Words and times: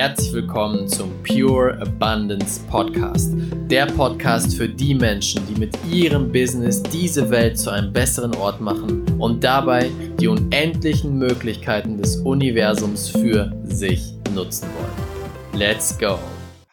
Herzlich 0.00 0.32
willkommen 0.32 0.88
zum 0.88 1.12
Pure 1.24 1.78
Abundance 1.78 2.58
Podcast. 2.70 3.34
Der 3.68 3.84
Podcast 3.84 4.56
für 4.56 4.66
die 4.66 4.94
Menschen, 4.94 5.42
die 5.46 5.60
mit 5.60 5.76
ihrem 5.92 6.32
Business 6.32 6.82
diese 6.82 7.28
Welt 7.28 7.58
zu 7.58 7.68
einem 7.68 7.92
besseren 7.92 8.34
Ort 8.36 8.62
machen 8.62 9.04
und 9.18 9.44
dabei 9.44 9.90
die 10.18 10.26
unendlichen 10.26 11.18
Möglichkeiten 11.18 11.98
des 11.98 12.16
Universums 12.16 13.10
für 13.10 13.52
sich 13.64 14.14
nutzen 14.34 14.70
wollen. 14.74 15.60
Let's 15.60 15.98
go! 15.98 16.18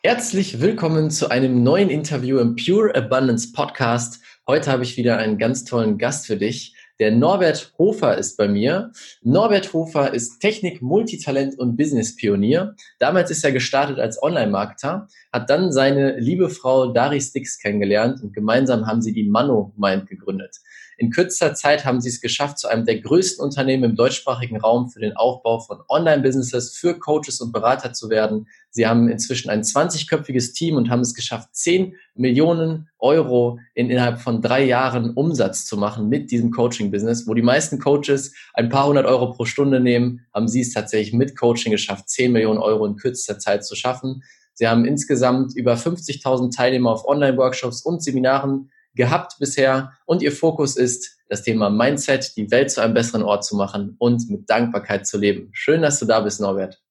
Herzlich 0.03 0.61
willkommen 0.61 1.11
zu 1.11 1.29
einem 1.29 1.63
neuen 1.63 1.89
Interview 1.89 2.37
im 2.37 2.55
Pure 2.55 2.95
Abundance 2.95 3.51
Podcast. 3.51 4.21
Heute 4.47 4.71
habe 4.71 4.83
ich 4.83 4.95
wieder 4.95 5.17
einen 5.17 5.37
ganz 5.37 5.65
tollen 5.65 5.97
Gast 5.97 6.27
für 6.27 6.37
dich. 6.37 6.76
Der 6.99 7.11
Norbert 7.11 7.73
Hofer 7.77 8.17
ist 8.17 8.37
bei 8.37 8.47
mir. 8.47 8.91
Norbert 9.21 9.71
Hofer 9.71 10.15
ist 10.15 10.39
Technik, 10.39 10.81
Multitalent 10.81 11.59
und 11.59 11.77
Business-Pionier. 11.77 12.75
Damals 12.97 13.29
ist 13.29 13.43
er 13.43 13.51
gestartet 13.51 13.99
als 13.99 14.21
Online-Marketer, 14.21 15.07
hat 15.31 15.49
dann 15.49 15.71
seine 15.71 16.17
liebe 16.17 16.49
Frau 16.49 16.91
Dari 16.91 17.21
Stix 17.21 17.59
kennengelernt 17.59 18.23
und 18.23 18.33
gemeinsam 18.33 18.87
haben 18.87 19.03
sie 19.03 19.13
die 19.13 19.29
Mano 19.29 19.73
Mind 19.77 20.07
gegründet. 20.07 20.57
In 20.99 21.11
kürzester 21.11 21.53
Zeit 21.53 21.85
haben 21.85 22.01
sie 22.01 22.09
es 22.09 22.21
geschafft, 22.21 22.57
zu 22.57 22.67
einem 22.67 22.83
der 22.83 22.99
größten 22.99 23.43
Unternehmen 23.45 23.83
im 23.83 23.95
deutschsprachigen 23.95 24.57
Raum 24.57 24.89
für 24.89 24.99
den 24.99 25.15
Aufbau 25.15 25.59
von 25.59 25.77
Online-Businesses 25.87 26.75
für 26.75 26.97
Coaches 26.97 27.39
und 27.39 27.51
Berater 27.51 27.93
zu 27.93 28.09
werden. 28.09 28.47
Sie 28.71 28.87
haben 28.87 29.07
inzwischen 29.07 29.51
ein 29.51 29.61
20-köpfiges 29.61 30.53
Team 30.53 30.75
und 30.75 30.89
haben 30.89 31.01
es 31.01 31.13
geschafft, 31.13 31.49
10 31.51 31.95
Millionen 32.15 32.89
Euro 32.97 33.59
in, 33.75 33.91
innerhalb 33.91 34.21
von 34.21 34.41
drei 34.41 34.65
Jahren 34.65 35.11
Umsatz 35.11 35.67
zu 35.67 35.77
machen 35.77 36.09
mit 36.09 36.31
diesem 36.31 36.49
Coaching-Business. 36.49 37.27
Wo 37.27 37.35
die 37.35 37.43
meisten 37.43 37.77
Coaches 37.77 38.33
ein 38.55 38.69
paar 38.69 38.87
hundert 38.87 39.05
Euro 39.05 39.33
pro 39.33 39.45
Stunde 39.45 39.79
nehmen, 39.79 40.25
haben 40.33 40.47
sie 40.47 40.61
es 40.61 40.73
tatsächlich 40.73 41.13
mit 41.13 41.37
Coaching 41.37 41.71
geschafft, 41.71 42.09
10 42.09 42.31
Millionen 42.31 42.59
Euro 42.59 42.87
in 42.87 42.95
kürzester 42.95 43.37
Zeit 43.37 43.63
zu 43.63 43.75
schaffen. 43.75 44.23
Sie 44.55 44.67
haben 44.67 44.85
insgesamt 44.85 45.55
über 45.55 45.75
50.000 45.75 46.55
Teilnehmer 46.55 46.89
auf 46.89 47.07
Online-Workshops 47.07 47.83
und 47.83 48.01
Seminaren 48.01 48.71
gehabt 48.97 49.37
bisher 49.39 49.93
und 50.05 50.21
ihr 50.21 50.31
Fokus 50.31 50.75
ist, 50.75 51.17
das 51.29 51.43
Thema 51.43 51.69
Mindset, 51.69 52.35
die 52.37 52.49
Welt 52.51 52.71
zu 52.71 52.81
einem 52.81 52.93
besseren 52.93 53.23
Ort 53.23 53.43
zu 53.43 53.55
machen 53.55 53.95
und 53.99 54.29
mit 54.29 54.49
Dankbarkeit 54.49 55.05
zu 55.07 55.17
leben. 55.17 55.49
Schön, 55.51 55.81
dass 55.81 55.99
du 55.99 56.05
da 56.05 56.21
bist, 56.21 56.39
Norbert. 56.39 56.81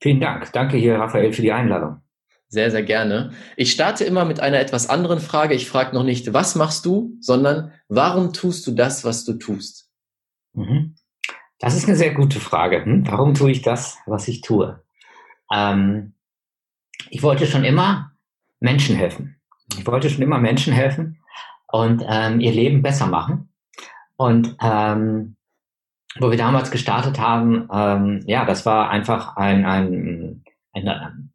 Vielen 0.00 0.20
Dank. 0.20 0.52
Danke 0.52 0.76
hier, 0.76 0.98
Raphael, 0.98 1.32
für 1.32 1.42
die 1.42 1.52
Einladung. 1.52 2.00
Sehr, 2.48 2.70
sehr 2.70 2.82
gerne. 2.82 3.32
Ich 3.56 3.72
starte 3.72 4.04
immer 4.04 4.24
mit 4.24 4.40
einer 4.40 4.60
etwas 4.60 4.88
anderen 4.88 5.18
Frage. 5.18 5.54
Ich 5.54 5.68
frage 5.68 5.94
noch 5.94 6.04
nicht, 6.04 6.32
was 6.32 6.54
machst 6.54 6.86
du, 6.86 7.16
sondern 7.20 7.72
warum 7.88 8.32
tust 8.32 8.66
du 8.66 8.72
das, 8.72 9.04
was 9.04 9.24
du 9.24 9.34
tust? 9.34 9.90
Mhm. 10.52 10.94
Das 11.58 11.74
ist 11.74 11.88
eine 11.88 11.96
sehr 11.96 12.14
gute 12.14 12.40
Frage. 12.40 12.84
Hm? 12.84 13.06
Warum 13.06 13.34
tue 13.34 13.50
ich 13.50 13.62
das, 13.62 13.98
was 14.06 14.28
ich 14.28 14.40
tue? 14.40 14.82
Ähm, 15.52 16.14
ich 17.10 17.22
wollte 17.22 17.46
schon 17.46 17.64
immer 17.64 18.12
Menschen 18.60 18.96
helfen. 18.96 19.40
Ich 19.78 19.86
wollte 19.86 20.10
schon 20.10 20.22
immer 20.22 20.38
Menschen 20.38 20.72
helfen 20.72 21.18
und 21.74 22.04
ähm, 22.08 22.38
ihr 22.38 22.52
Leben 22.52 22.82
besser 22.82 23.08
machen. 23.08 23.48
Und 24.14 24.56
ähm, 24.62 25.34
wo 26.20 26.30
wir 26.30 26.38
damals 26.38 26.70
gestartet 26.70 27.18
haben, 27.18 27.68
ähm, 27.72 28.22
ja, 28.26 28.44
das 28.44 28.64
war 28.64 28.90
einfach 28.90 29.36
ein, 29.36 29.66
ein, 29.66 30.44
ein, 30.72 30.88
ein 30.88 31.32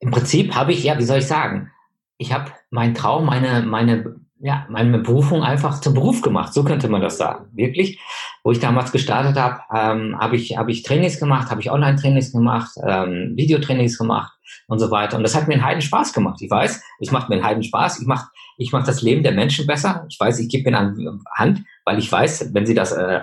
im 0.00 0.10
Prinzip 0.10 0.56
habe 0.56 0.72
ich, 0.72 0.82
ja, 0.82 0.98
wie 0.98 1.04
soll 1.04 1.18
ich 1.18 1.28
sagen, 1.28 1.70
ich 2.18 2.32
habe 2.32 2.50
meinen 2.70 2.94
Traum, 2.94 3.24
meine, 3.24 3.62
meine 3.62 4.16
ja, 4.40 4.66
meine 4.68 4.98
Berufung 4.98 5.44
einfach 5.44 5.80
zum 5.80 5.94
Beruf 5.94 6.20
gemacht, 6.20 6.52
so 6.52 6.64
könnte 6.64 6.88
man 6.88 7.00
das 7.00 7.16
sagen. 7.16 7.46
Wirklich, 7.52 8.00
wo 8.42 8.50
ich 8.50 8.58
damals 8.58 8.90
gestartet 8.90 9.40
habe, 9.40 9.60
ähm, 9.72 10.18
habe 10.18 10.34
ich, 10.34 10.58
hab 10.58 10.68
ich 10.68 10.82
Trainings 10.82 11.20
gemacht, 11.20 11.50
habe 11.50 11.60
ich 11.60 11.70
Online-Trainings 11.70 12.32
gemacht, 12.32 12.72
ähm, 12.84 13.32
Videotrainings 13.36 13.96
gemacht 13.96 14.32
und 14.66 14.80
so 14.80 14.90
weiter. 14.90 15.16
Und 15.16 15.22
das 15.22 15.36
hat 15.36 15.46
mir 15.46 15.54
einen 15.54 15.64
heiden 15.64 15.82
Spaß 15.82 16.12
gemacht. 16.12 16.42
Ich 16.42 16.50
weiß, 16.50 16.82
es 17.00 17.10
macht 17.12 17.28
mir 17.28 17.36
einen 17.36 17.44
heiden 17.44 17.62
Spaß. 17.62 18.00
Ich 18.00 18.06
mache 18.06 18.26
ich 18.56 18.72
mach 18.72 18.84
das 18.86 19.02
Leben 19.02 19.22
der 19.22 19.32
Menschen 19.32 19.66
besser. 19.66 20.06
Ich 20.08 20.18
weiß, 20.18 20.38
ich 20.40 20.48
gebe 20.48 20.68
ihnen 20.68 20.76
eine 20.76 21.18
Hand, 21.34 21.64
weil 21.84 21.98
ich 21.98 22.10
weiß, 22.10 22.54
wenn 22.54 22.66
sie 22.66 22.74
das 22.74 22.92
äh, 22.92 23.16
äh, 23.16 23.22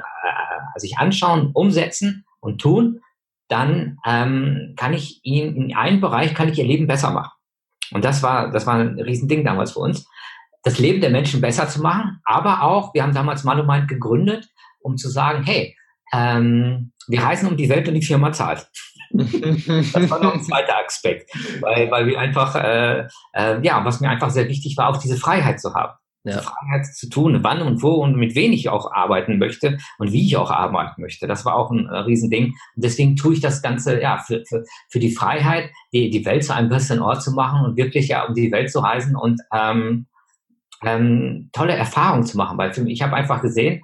sich 0.76 0.98
anschauen, 0.98 1.52
umsetzen 1.54 2.26
und 2.40 2.62
tun, 2.62 3.02
dann 3.48 3.98
ähm, 4.06 4.74
kann 4.78 4.94
ich 4.94 5.20
ihnen 5.24 5.56
in 5.56 5.76
einem 5.76 6.02
Bereich 6.02 6.34
kann 6.34 6.50
ich 6.50 6.58
ihr 6.58 6.66
Leben 6.66 6.88
besser 6.88 7.12
machen. 7.12 7.32
Und 7.92 8.06
das 8.06 8.24
war, 8.24 8.52
das 8.52 8.66
war 8.66 8.76
ein 8.76 9.00
Riesending 9.00 9.44
damals 9.44 9.74
für 9.74 9.80
uns 9.80 10.08
das 10.64 10.80
Leben 10.80 11.02
der 11.02 11.10
Menschen 11.10 11.42
besser 11.42 11.68
zu 11.68 11.82
machen, 11.82 12.20
aber 12.24 12.64
auch, 12.64 12.94
wir 12.94 13.04
haben 13.04 13.14
damals 13.14 13.44
Manumind 13.44 13.88
gegründet, 13.88 14.48
um 14.80 14.98
zu 14.98 15.10
sagen, 15.10 15.44
hey, 15.44 15.76
ähm, 16.14 16.92
wir 17.08 17.22
reisen 17.22 17.48
um 17.48 17.58
die 17.58 17.70
Welt 17.70 17.88
und 17.88 17.96
die 17.96 18.02
Firma 18.02 18.32
zahlt. 18.32 18.70
Das 19.14 20.10
war 20.10 20.24
noch 20.24 20.34
ein 20.34 20.44
zweiter 20.44 20.78
Aspekt, 20.86 21.32
weil, 21.62 21.90
weil 21.92 22.08
wir 22.08 22.20
einfach, 22.20 22.56
äh, 22.56 23.08
äh, 23.34 23.62
ja, 23.62 23.84
was 23.84 24.00
mir 24.02 24.10
einfach 24.10 24.30
sehr 24.30 24.48
wichtig 24.48 24.78
war, 24.78 24.90
auch 24.90 24.98
diese 24.98 25.18
Freiheit 25.18 25.60
zu 25.60 25.74
haben. 25.74 25.94
Ja. 26.24 26.38
Die 26.38 26.44
Freiheit 26.44 26.86
zu 26.86 27.10
tun, 27.10 27.40
wann 27.42 27.64
und 27.64 27.82
wo 27.82 27.94
und 27.94 28.16
mit 28.16 28.36
wen 28.36 28.54
ich 28.54 28.70
auch 28.70 28.92
arbeiten 28.92 29.40
möchte 29.40 29.80
und 29.98 30.12
wie 30.12 30.28
ich 30.28 30.38
auch 30.38 30.52
arbeiten 30.52 31.02
möchte. 31.02 31.26
Das 31.26 31.46
war 31.46 31.56
auch 31.56 31.72
ein 31.72 31.88
äh, 31.88 31.98
Riesending. 31.98 32.46
Und 32.46 32.56
deswegen 32.76 33.16
tue 33.16 33.34
ich 33.34 33.42
das 33.42 33.64
Ganze 33.64 34.00
ja 34.00 34.20
für, 34.20 34.44
für, 34.48 34.64
für 34.90 35.00
die 35.00 35.12
Freiheit, 35.12 35.72
die, 35.92 36.12
die 36.12 36.24
Welt 36.24 36.44
zu 36.44 36.54
einem 36.54 36.70
besseren 36.70 37.02
Ort 37.02 37.24
zu 37.24 37.32
machen 37.32 37.66
und 37.66 37.76
wirklich 37.76 38.08
ja 38.08 38.26
um 38.26 38.36
die 38.36 38.52
Welt 38.52 38.72
zu 38.72 38.80
reisen 38.80 39.16
und 39.16 39.42
ähm, 39.52 40.06
ähm, 40.84 41.50
tolle 41.54 41.74
Erfahrungen 41.74 42.24
zu 42.24 42.38
machen. 42.38 42.58
Weil 42.58 42.72
für 42.72 42.82
mich, 42.82 42.94
ich 42.94 43.02
habe 43.02 43.16
einfach 43.16 43.42
gesehen, 43.42 43.82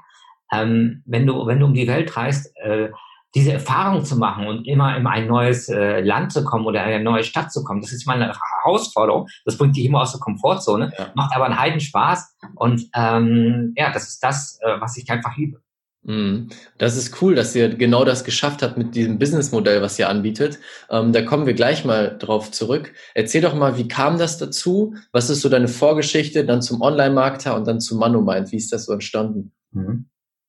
ähm, 0.53 1.01
wenn 1.05 1.25
du 1.25 1.47
wenn 1.47 1.59
du 1.59 1.65
um 1.65 1.73
die 1.73 1.87
Welt 1.87 2.15
reist, 2.15 2.55
äh, 2.57 2.89
diese 3.35 3.53
Erfahrung 3.53 4.05
zu 4.05 4.17
machen 4.17 4.47
und 4.47 4.67
immer 4.67 4.95
in 4.95 5.05
ein 5.05 5.27
neues 5.27 5.69
äh, 5.69 6.01
Land 6.01 6.31
zu 6.31 6.43
kommen 6.43 6.65
oder 6.65 6.83
in 6.83 6.93
eine 6.93 7.03
neue 7.03 7.23
Stadt 7.23 7.51
zu 7.51 7.63
kommen, 7.63 7.81
das 7.81 7.91
ist 7.91 8.07
meine 8.07 8.33
Herausforderung. 8.63 9.27
Das 9.45 9.57
bringt 9.57 9.75
dich 9.75 9.85
immer 9.85 10.01
aus 10.01 10.11
der 10.11 10.21
Komfortzone, 10.21 10.91
ja. 10.97 11.11
macht 11.13 11.35
aber 11.35 11.45
einen 11.45 11.59
Heiden 11.59 11.79
Spaß 11.79 12.37
und 12.55 12.87
ähm, 12.95 13.73
ja, 13.75 13.91
das 13.91 14.07
ist 14.07 14.23
das, 14.23 14.59
äh, 14.61 14.79
was 14.79 14.97
ich 14.97 15.09
einfach 15.09 15.35
liebe. 15.37 15.61
Mhm. 16.07 16.47
Das 16.77 16.95
ist 16.95 17.21
cool, 17.21 17.35
dass 17.35 17.53
ihr 17.53 17.75
genau 17.75 18.05
das 18.05 18.23
geschafft 18.23 18.63
habt 18.63 18.77
mit 18.77 18.95
diesem 18.95 19.19
Businessmodell, 19.19 19.81
was 19.81 19.99
ihr 19.99 20.07
anbietet. 20.07 20.57
Ähm, 20.89 21.11
da 21.11 21.21
kommen 21.21 21.45
wir 21.45 21.53
gleich 21.53 21.83
mal 21.83 22.17
drauf 22.17 22.49
zurück. 22.51 22.93
Erzähl 23.13 23.41
doch 23.41 23.53
mal, 23.53 23.77
wie 23.77 23.89
kam 23.89 24.17
das 24.17 24.37
dazu? 24.37 24.95
Was 25.11 25.29
ist 25.29 25.41
so 25.41 25.49
deine 25.49 25.67
Vorgeschichte 25.67 26.45
dann 26.45 26.61
zum 26.61 26.81
Online-Marketer 26.81 27.55
und 27.55 27.67
dann 27.67 27.81
zu 27.81 27.97
Manumind? 27.97 28.53
Wie 28.53 28.57
ist 28.57 28.71
das 28.71 28.85
so 28.85 28.93
entstanden? 28.93 29.51
Mhm. 29.71 30.05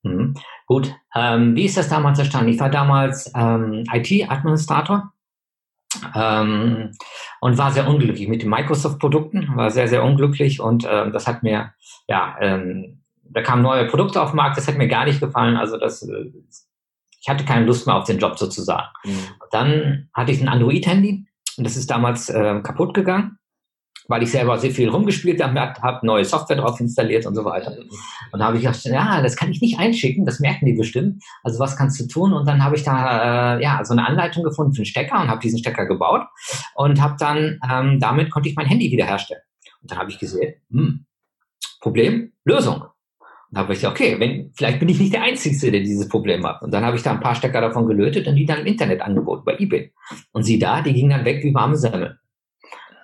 Mhm. 0.08 0.34
Gut, 0.66 0.94
ähm, 1.14 1.54
wie 1.56 1.64
ist 1.64 1.76
das 1.76 1.88
damals 1.88 2.18
entstanden? 2.18 2.50
Ich 2.50 2.60
war 2.60 2.70
damals 2.70 3.30
ähm, 3.34 3.84
IT-Administrator 3.92 5.12
ähm, 6.14 6.90
und 7.40 7.58
war 7.58 7.72
sehr 7.72 7.88
unglücklich 7.88 8.28
mit 8.28 8.42
den 8.42 8.50
Microsoft-Produkten, 8.50 9.56
war 9.56 9.70
sehr, 9.70 9.88
sehr 9.88 10.04
unglücklich 10.04 10.60
und 10.60 10.84
äh, 10.84 11.10
das 11.10 11.26
hat 11.26 11.42
mir 11.42 11.72
ja 12.08 12.36
ähm, 12.40 12.98
da 13.30 13.42
kamen 13.42 13.62
neue 13.62 13.86
Produkte 13.86 14.20
auf 14.20 14.30
den 14.30 14.36
Markt, 14.36 14.56
das 14.56 14.68
hat 14.68 14.76
mir 14.76 14.88
gar 14.88 15.04
nicht 15.04 15.20
gefallen. 15.20 15.56
Also 15.56 15.76
das, 15.76 16.02
äh, 16.02 16.32
ich 17.20 17.28
hatte 17.28 17.44
keine 17.44 17.66
Lust 17.66 17.86
mehr 17.86 17.96
auf 17.96 18.04
den 18.04 18.18
Job 18.18 18.38
sozusagen. 18.38 18.88
Mhm. 19.04 19.26
Dann 19.50 20.08
hatte 20.14 20.32
ich 20.32 20.40
ein 20.40 20.48
Android-Handy 20.48 21.26
und 21.56 21.64
das 21.64 21.76
ist 21.76 21.90
damals 21.90 22.28
äh, 22.28 22.60
kaputt 22.62 22.94
gegangen, 22.94 23.37
weil 24.08 24.22
ich 24.22 24.30
selber 24.30 24.58
sehr 24.58 24.70
viel 24.70 24.88
rumgespielt 24.88 25.42
habe, 25.42 25.60
habe 25.60 26.06
neue 26.06 26.24
Software 26.24 26.56
drauf 26.56 26.80
installiert 26.80 27.26
und 27.26 27.34
so 27.34 27.44
weiter. 27.44 27.76
Und 28.32 28.40
da 28.40 28.46
habe 28.46 28.56
ich 28.56 28.62
gedacht, 28.64 28.82
ja, 28.86 29.22
das 29.22 29.36
kann 29.36 29.50
ich 29.52 29.60
nicht 29.60 29.78
einschicken, 29.78 30.24
das 30.24 30.40
merken 30.40 30.66
die 30.66 30.72
bestimmt. 30.72 31.22
Also 31.42 31.58
was 31.58 31.76
kannst 31.76 32.00
du 32.00 32.06
tun? 32.08 32.32
Und 32.32 32.48
dann 32.48 32.64
habe 32.64 32.74
ich 32.74 32.82
da 32.82 33.56
äh, 33.56 33.62
ja 33.62 33.84
so 33.84 33.92
eine 33.92 34.06
Anleitung 34.06 34.42
gefunden 34.42 34.72
für 34.72 34.80
einen 34.80 34.86
Stecker 34.86 35.20
und 35.20 35.28
habe 35.28 35.40
diesen 35.40 35.58
Stecker 35.58 35.86
gebaut 35.86 36.22
und 36.74 37.00
habe 37.00 37.16
dann 37.18 37.60
ähm, 37.70 38.00
damit 38.00 38.30
konnte 38.30 38.48
ich 38.48 38.56
mein 38.56 38.66
Handy 38.66 38.90
wiederherstellen. 38.90 39.42
Und 39.82 39.90
dann 39.90 39.98
habe 39.98 40.10
ich 40.10 40.18
gesehen, 40.18 40.54
hm, 40.70 41.04
Problem, 41.80 42.32
Lösung. 42.44 42.84
Da 43.50 43.60
habe 43.60 43.72
ich 43.72 43.80
gesagt, 43.80 43.98
okay, 43.98 44.18
wenn, 44.18 44.52
vielleicht 44.54 44.78
bin 44.78 44.88
ich 44.88 45.00
nicht 45.00 45.14
der 45.14 45.22
Einzige, 45.22 45.70
der 45.70 45.80
dieses 45.80 46.08
Problem 46.08 46.46
hat. 46.46 46.60
Und 46.62 46.72
dann 46.72 46.84
habe 46.84 46.96
ich 46.96 47.02
da 47.02 47.12
ein 47.12 47.20
paar 47.20 47.34
Stecker 47.34 47.60
davon 47.60 47.86
gelötet 47.86 48.26
und 48.26 48.36
die 48.36 48.44
dann 48.44 48.60
im 48.60 48.66
Internet 48.66 49.00
angeboten, 49.00 49.42
bei 49.44 49.56
eBay. 49.58 49.92
Und 50.32 50.42
sie 50.42 50.58
da, 50.58 50.82
die 50.82 50.92
gingen 50.92 51.10
dann 51.10 51.24
weg 51.24 51.42
wie 51.42 51.54
warme 51.54 51.76
Semmeln. 51.76 52.18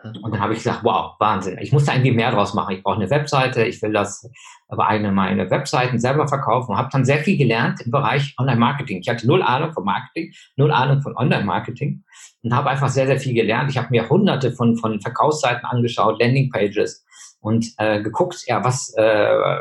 Und 0.05 0.33
dann 0.33 0.41
habe 0.41 0.53
ich 0.53 0.59
gesagt, 0.59 0.81
wow, 0.85 1.15
Wahnsinn. 1.19 1.57
Ich 1.59 1.73
muss 1.73 1.87
da 1.87 1.95
irgendwie 1.95 2.13
mehr 2.13 2.31
draus 2.31 2.53
machen. 2.53 2.75
Ich 2.75 2.83
brauche 2.83 2.97
eine 2.97 3.09
Webseite, 3.09 3.65
ich 3.65 3.81
will 3.81 3.93
das 3.93 4.29
aber 4.69 4.87
eine 4.87 5.13
meine 5.13 5.51
Webseiten 5.51 5.99
selber 5.99 6.29
verkaufen 6.29 6.73
und 6.73 6.77
habe 6.77 6.91
dann 6.93 7.07
sehr 7.07 7.19
viel 7.19 7.39
gelernt 7.39 7.81
im 7.81 7.91
Bereich 7.91 8.35
Online-Marketing. 8.39 9.01
Ich 9.01 9.09
hatte 9.09 9.27
null 9.27 9.43
Ahnung 9.43 9.73
von 9.73 9.85
Marketing, 9.85 10.33
null 10.57 10.73
Ahnung 10.73 11.01
von 11.01 11.17
Online-Marketing 11.17 12.05
und 12.43 12.55
habe 12.55 12.69
einfach 12.69 12.91
sehr, 12.91 13.07
sehr 13.07 13.19
viel 13.19 13.33
gelernt. 13.33 13.71
Ich 13.71 13.79
habe 13.79 13.89
mir 13.91 14.09
hunderte 14.09 14.53
von, 14.53 14.77
von 14.77 15.01
Verkaufsseiten 15.01 15.65
angeschaut, 15.65 16.21
Landing-Pages 16.21 17.07
und 17.41 17.67
äh, 17.79 18.03
geguckt, 18.03 18.45
ja, 18.47 18.63
was, 18.63 18.93
äh, 18.97 19.59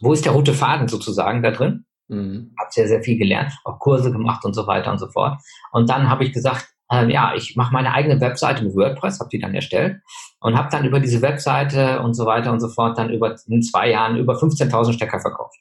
wo 0.00 0.12
ist 0.14 0.24
der 0.24 0.32
rote 0.32 0.54
Faden 0.54 0.88
sozusagen 0.88 1.42
da 1.42 1.50
drin? 1.50 1.84
Mhm. 2.08 2.54
Habe 2.58 2.70
sehr, 2.70 2.88
sehr 2.88 3.02
viel 3.02 3.18
gelernt, 3.18 3.52
auch 3.64 3.78
Kurse 3.78 4.10
gemacht 4.10 4.44
und 4.44 4.54
so 4.54 4.66
weiter 4.66 4.90
und 4.90 4.98
so 4.98 5.08
fort. 5.08 5.38
Und 5.72 5.90
dann 5.90 6.08
habe 6.08 6.24
ich 6.24 6.32
gesagt, 6.32 6.66
ähm, 6.90 7.10
ja, 7.10 7.34
ich 7.34 7.56
mache 7.56 7.72
meine 7.72 7.92
eigene 7.92 8.20
Webseite 8.20 8.64
mit 8.64 8.74
WordPress, 8.74 9.20
habe 9.20 9.30
die 9.30 9.38
dann 9.38 9.54
erstellt 9.54 10.00
und 10.40 10.56
habe 10.56 10.68
dann 10.70 10.84
über 10.84 11.00
diese 11.00 11.22
Webseite 11.22 12.00
und 12.00 12.14
so 12.14 12.26
weiter 12.26 12.52
und 12.52 12.60
so 12.60 12.68
fort 12.68 12.96
dann 12.98 13.10
über 13.10 13.34
in 13.48 13.62
zwei 13.62 13.90
Jahren 13.90 14.16
über 14.16 14.34
15.000 14.34 14.92
Stecker 14.92 15.20
verkauft. 15.20 15.56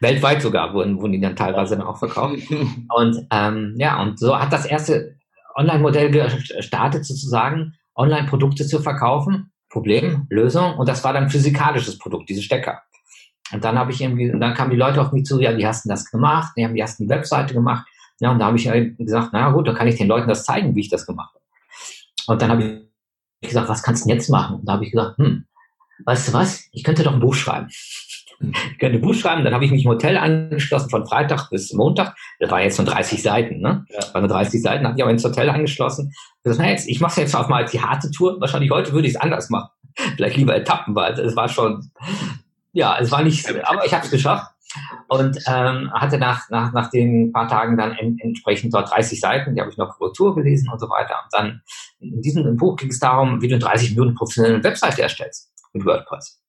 weltweit 0.00 0.40
sogar 0.42 0.72
wurden, 0.72 1.00
wurden 1.00 1.12
die 1.12 1.20
dann 1.20 1.36
teilweise 1.36 1.76
dann 1.76 1.86
auch 1.86 1.98
verkauft. 1.98 2.38
Und 2.94 3.26
ähm, 3.30 3.74
ja, 3.78 4.00
und 4.00 4.18
so 4.18 4.38
hat 4.38 4.52
das 4.52 4.66
erste 4.66 5.16
Online-Modell 5.54 6.10
gestartet, 6.10 7.04
sozusagen 7.04 7.74
Online-Produkte 7.94 8.66
zu 8.66 8.80
verkaufen. 8.80 9.52
Problem, 9.70 10.26
Lösung. 10.30 10.74
Und 10.78 10.88
das 10.88 11.02
war 11.02 11.12
dann 11.12 11.28
physikalisches 11.28 11.98
Produkt, 11.98 12.28
diese 12.28 12.42
Stecker. 12.42 12.82
Und 13.52 13.64
dann 13.64 13.78
habe 13.78 13.92
ich 13.92 14.00
irgendwie, 14.00 14.30
und 14.30 14.40
dann 14.40 14.54
kamen 14.54 14.70
die 14.70 14.76
Leute 14.76 15.00
auf 15.00 15.12
mich 15.12 15.24
zu, 15.24 15.40
ja, 15.40 15.56
wie 15.56 15.66
hast 15.66 15.84
du 15.84 15.88
das 15.88 16.10
gemacht? 16.10 16.52
Die 16.56 16.64
haben 16.64 16.74
die 16.74 16.80
ersten 16.80 17.08
Webseite 17.08 17.54
gemacht. 17.54 17.86
Ja, 18.20 18.30
und 18.30 18.38
da 18.38 18.46
habe 18.46 18.56
ich 18.56 18.64
gesagt, 18.98 19.30
na 19.32 19.50
gut, 19.50 19.68
da 19.68 19.74
kann 19.74 19.88
ich 19.88 19.96
den 19.96 20.08
Leuten 20.08 20.28
das 20.28 20.44
zeigen, 20.44 20.74
wie 20.74 20.80
ich 20.80 20.88
das 20.88 21.06
gemacht 21.06 21.34
habe. 21.34 21.44
Und 22.28 22.42
dann 22.42 22.50
habe 22.50 22.86
ich 23.40 23.48
gesagt, 23.48 23.68
was 23.68 23.82
kannst 23.82 24.04
du 24.04 24.08
denn 24.08 24.16
jetzt 24.16 24.30
machen? 24.30 24.56
Und 24.56 24.66
da 24.66 24.74
habe 24.74 24.84
ich 24.84 24.92
gesagt, 24.92 25.18
hm, 25.18 25.46
weißt 26.04 26.28
du 26.28 26.32
was? 26.32 26.64
Ich 26.72 26.82
könnte 26.82 27.02
doch 27.02 27.12
ein 27.12 27.20
Buch 27.20 27.34
schreiben. 27.34 27.68
Ich 28.38 28.78
könnte 28.78 28.98
ein 28.98 29.00
Buch 29.00 29.14
schreiben, 29.14 29.44
dann 29.44 29.54
habe 29.54 29.64
ich 29.64 29.70
mich 29.70 29.84
im 29.84 29.90
Hotel 29.90 30.18
angeschlossen 30.18 30.90
von 30.90 31.06
Freitag 31.06 31.48
bis 31.48 31.72
Montag. 31.72 32.14
Das 32.38 32.50
war 32.50 32.60
jetzt 32.60 32.76
nur 32.76 32.86
30 32.86 33.22
Seiten, 33.22 33.60
ne? 33.60 33.86
Ja. 33.88 33.96
Das 33.96 34.12
war 34.12 34.20
nur 34.20 34.28
30 34.28 34.60
Seiten, 34.60 34.84
habe 34.84 34.94
ich 34.94 35.02
aber 35.02 35.10
ins 35.10 35.24
Hotel 35.24 35.48
angeschlossen. 35.48 36.12
Ich 36.12 36.42
gesagt, 36.42 36.60
na 36.62 36.68
jetzt, 36.68 36.86
ich 36.86 37.00
mache 37.00 37.18
jetzt 37.18 37.34
auf 37.34 37.48
mal 37.48 37.64
die 37.64 37.80
harte 37.80 38.10
Tour. 38.10 38.38
Wahrscheinlich 38.38 38.70
heute 38.70 38.92
würde 38.92 39.08
ich 39.08 39.14
es 39.14 39.20
anders 39.20 39.48
machen. 39.48 39.70
Vielleicht 40.16 40.36
lieber 40.36 40.54
Etappen, 40.54 40.94
weil 40.94 41.18
es 41.18 41.34
war 41.34 41.48
schon, 41.48 41.90
ja, 42.72 42.98
es 42.98 43.10
war 43.10 43.22
nicht, 43.22 43.48
aber 43.64 43.86
ich 43.86 43.94
habe 43.94 44.04
es 44.04 44.10
geschafft 44.10 44.55
und 45.08 45.38
ähm, 45.46 45.92
hatte 45.92 46.18
nach, 46.18 46.48
nach, 46.50 46.72
nach 46.72 46.90
den 46.90 47.32
paar 47.32 47.48
Tagen 47.48 47.76
dann 47.76 47.92
en, 47.92 48.18
entsprechend 48.18 48.74
dort 48.74 48.90
30 48.90 49.20
Seiten, 49.20 49.54
die 49.54 49.60
habe 49.60 49.70
ich 49.70 49.76
noch 49.76 49.96
Korrektur 49.96 50.34
gelesen 50.34 50.68
und 50.70 50.78
so 50.78 50.88
weiter. 50.88 51.14
Und 51.24 51.32
dann 51.32 51.62
in 52.00 52.20
diesem 52.20 52.56
Buch 52.56 52.76
ging 52.76 52.90
es 52.90 52.98
darum, 52.98 53.40
wie 53.40 53.48
du 53.48 53.54
in 53.54 53.60
30 53.60 53.90
Minuten 53.90 54.14
professionelle 54.14 54.62
Webseite 54.62 55.02
erstellst 55.02 55.50
mit 55.72 55.84
WordPress. 55.84 56.40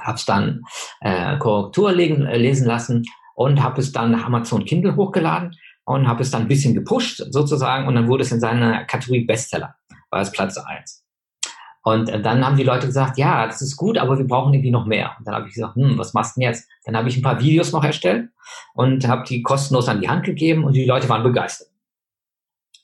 Hab's 0.00 0.24
dann 0.24 0.62
äh, 1.00 1.36
Korrektur 1.38 1.92
legen, 1.92 2.26
äh, 2.26 2.38
lesen 2.38 2.66
lassen 2.66 3.04
und 3.34 3.62
habe 3.62 3.80
es 3.80 3.92
dann 3.92 4.10
nach 4.10 4.24
Amazon 4.24 4.64
Kindle 4.64 4.96
hochgeladen 4.96 5.54
und 5.84 6.08
habe 6.08 6.22
es 6.22 6.30
dann 6.30 6.42
ein 6.42 6.48
bisschen 6.48 6.74
gepusht 6.74 7.22
sozusagen 7.30 7.86
und 7.86 7.94
dann 7.94 8.08
wurde 8.08 8.22
es 8.22 8.32
in 8.32 8.40
seiner 8.40 8.84
Kategorie 8.84 9.24
Bestseller, 9.24 9.74
war 10.10 10.20
es 10.20 10.30
Platz 10.30 10.56
eins. 10.58 10.99
Und 11.82 12.08
dann 12.08 12.44
haben 12.44 12.56
die 12.56 12.62
Leute 12.62 12.86
gesagt, 12.86 13.16
ja, 13.16 13.46
das 13.46 13.62
ist 13.62 13.76
gut, 13.76 13.96
aber 13.96 14.18
wir 14.18 14.26
brauchen 14.26 14.52
irgendwie 14.52 14.70
noch 14.70 14.84
mehr. 14.84 15.12
Und 15.18 15.26
dann 15.26 15.34
habe 15.34 15.48
ich 15.48 15.54
gesagt, 15.54 15.76
hm, 15.76 15.96
was 15.96 16.12
machst 16.12 16.36
du 16.36 16.40
denn 16.40 16.48
jetzt? 16.48 16.68
Dann 16.84 16.96
habe 16.96 17.08
ich 17.08 17.16
ein 17.16 17.22
paar 17.22 17.40
Videos 17.40 17.72
noch 17.72 17.84
erstellt 17.84 18.28
und 18.74 19.08
habe 19.08 19.24
die 19.26 19.42
kostenlos 19.42 19.88
an 19.88 20.00
die 20.00 20.08
Hand 20.08 20.24
gegeben 20.24 20.64
und 20.64 20.74
die 20.74 20.84
Leute 20.84 21.08
waren 21.08 21.22
begeistert. 21.22 21.68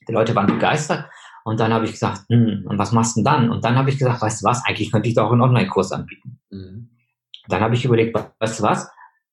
Die 0.07 0.13
Leute 0.13 0.33
waren 0.35 0.47
begeistert 0.47 1.05
und 1.43 1.59
dann 1.59 1.73
habe 1.73 1.85
ich 1.85 1.91
gesagt, 1.91 2.23
hm, 2.29 2.65
und 2.67 2.79
was 2.79 2.91
machst 2.91 3.15
du 3.15 3.19
denn 3.19 3.25
dann? 3.25 3.49
Und 3.51 3.63
dann 3.63 3.75
habe 3.75 3.89
ich 3.89 3.99
gesagt, 3.99 4.21
weißt 4.21 4.41
du 4.41 4.47
was, 4.47 4.65
eigentlich 4.65 4.91
könnte 4.91 5.09
ich 5.09 5.15
da 5.15 5.25
auch 5.25 5.31
einen 5.31 5.41
Online-Kurs 5.41 5.91
anbieten. 5.91 6.39
Mhm. 6.49 6.89
Dann 7.47 7.61
habe 7.61 7.75
ich 7.75 7.85
überlegt, 7.85 8.17
weißt 8.39 8.59
du 8.59 8.63
was, 8.63 8.89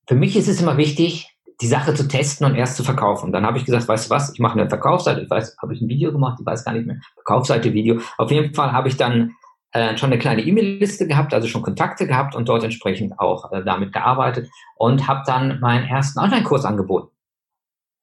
für 0.06 0.14
mich 0.14 0.36
ist 0.36 0.48
es 0.48 0.60
immer 0.60 0.76
wichtig, 0.76 1.34
die 1.60 1.66
Sache 1.66 1.94
zu 1.94 2.06
testen 2.06 2.46
und 2.46 2.54
erst 2.56 2.76
zu 2.76 2.84
verkaufen. 2.84 3.26
Und 3.26 3.32
dann 3.32 3.46
habe 3.46 3.58
ich 3.58 3.64
gesagt, 3.64 3.88
weißt 3.88 4.06
du 4.06 4.10
was, 4.10 4.32
ich 4.32 4.40
mache 4.40 4.58
eine 4.58 4.68
Verkaufsseite, 4.68 5.22
ich 5.22 5.30
weiß, 5.30 5.56
habe 5.60 5.74
ich 5.74 5.80
ein 5.80 5.88
Video 5.88 6.12
gemacht, 6.12 6.38
ich 6.40 6.46
weiß 6.46 6.64
gar 6.64 6.72
nicht 6.72 6.86
mehr, 6.86 7.00
Verkaufsseite, 7.14 7.72
Video. 7.72 8.00
Auf 8.18 8.30
jeden 8.30 8.54
Fall 8.54 8.72
habe 8.72 8.88
ich 8.88 8.96
dann 8.96 9.32
äh, 9.74 9.98
schon 9.98 10.12
eine 10.12 10.20
kleine 10.20 10.42
E-Mail-Liste 10.42 11.08
gehabt, 11.08 11.34
also 11.34 11.48
schon 11.48 11.62
Kontakte 11.62 12.06
gehabt 12.06 12.36
und 12.36 12.48
dort 12.48 12.62
entsprechend 12.62 13.18
auch 13.18 13.50
äh, 13.50 13.64
damit 13.64 13.92
gearbeitet 13.92 14.48
und 14.76 15.08
habe 15.08 15.24
dann 15.26 15.58
meinen 15.58 15.84
ersten 15.84 16.20
Online-Kurs 16.20 16.64
angeboten. 16.64 17.10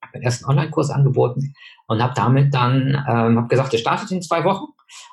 Habe 0.03 0.11
meinen 0.15 0.23
ersten 0.23 0.45
Online-Kurs 0.45 0.89
angeboten 0.89 1.53
und 1.87 2.03
habe 2.03 2.13
damit 2.13 2.53
dann, 2.53 2.89
ähm, 3.07 3.37
habe 3.37 3.47
gesagt, 3.47 3.71
der 3.71 3.77
startet 3.77 4.11
in 4.11 4.21
zwei 4.21 4.43
Wochen 4.43 4.65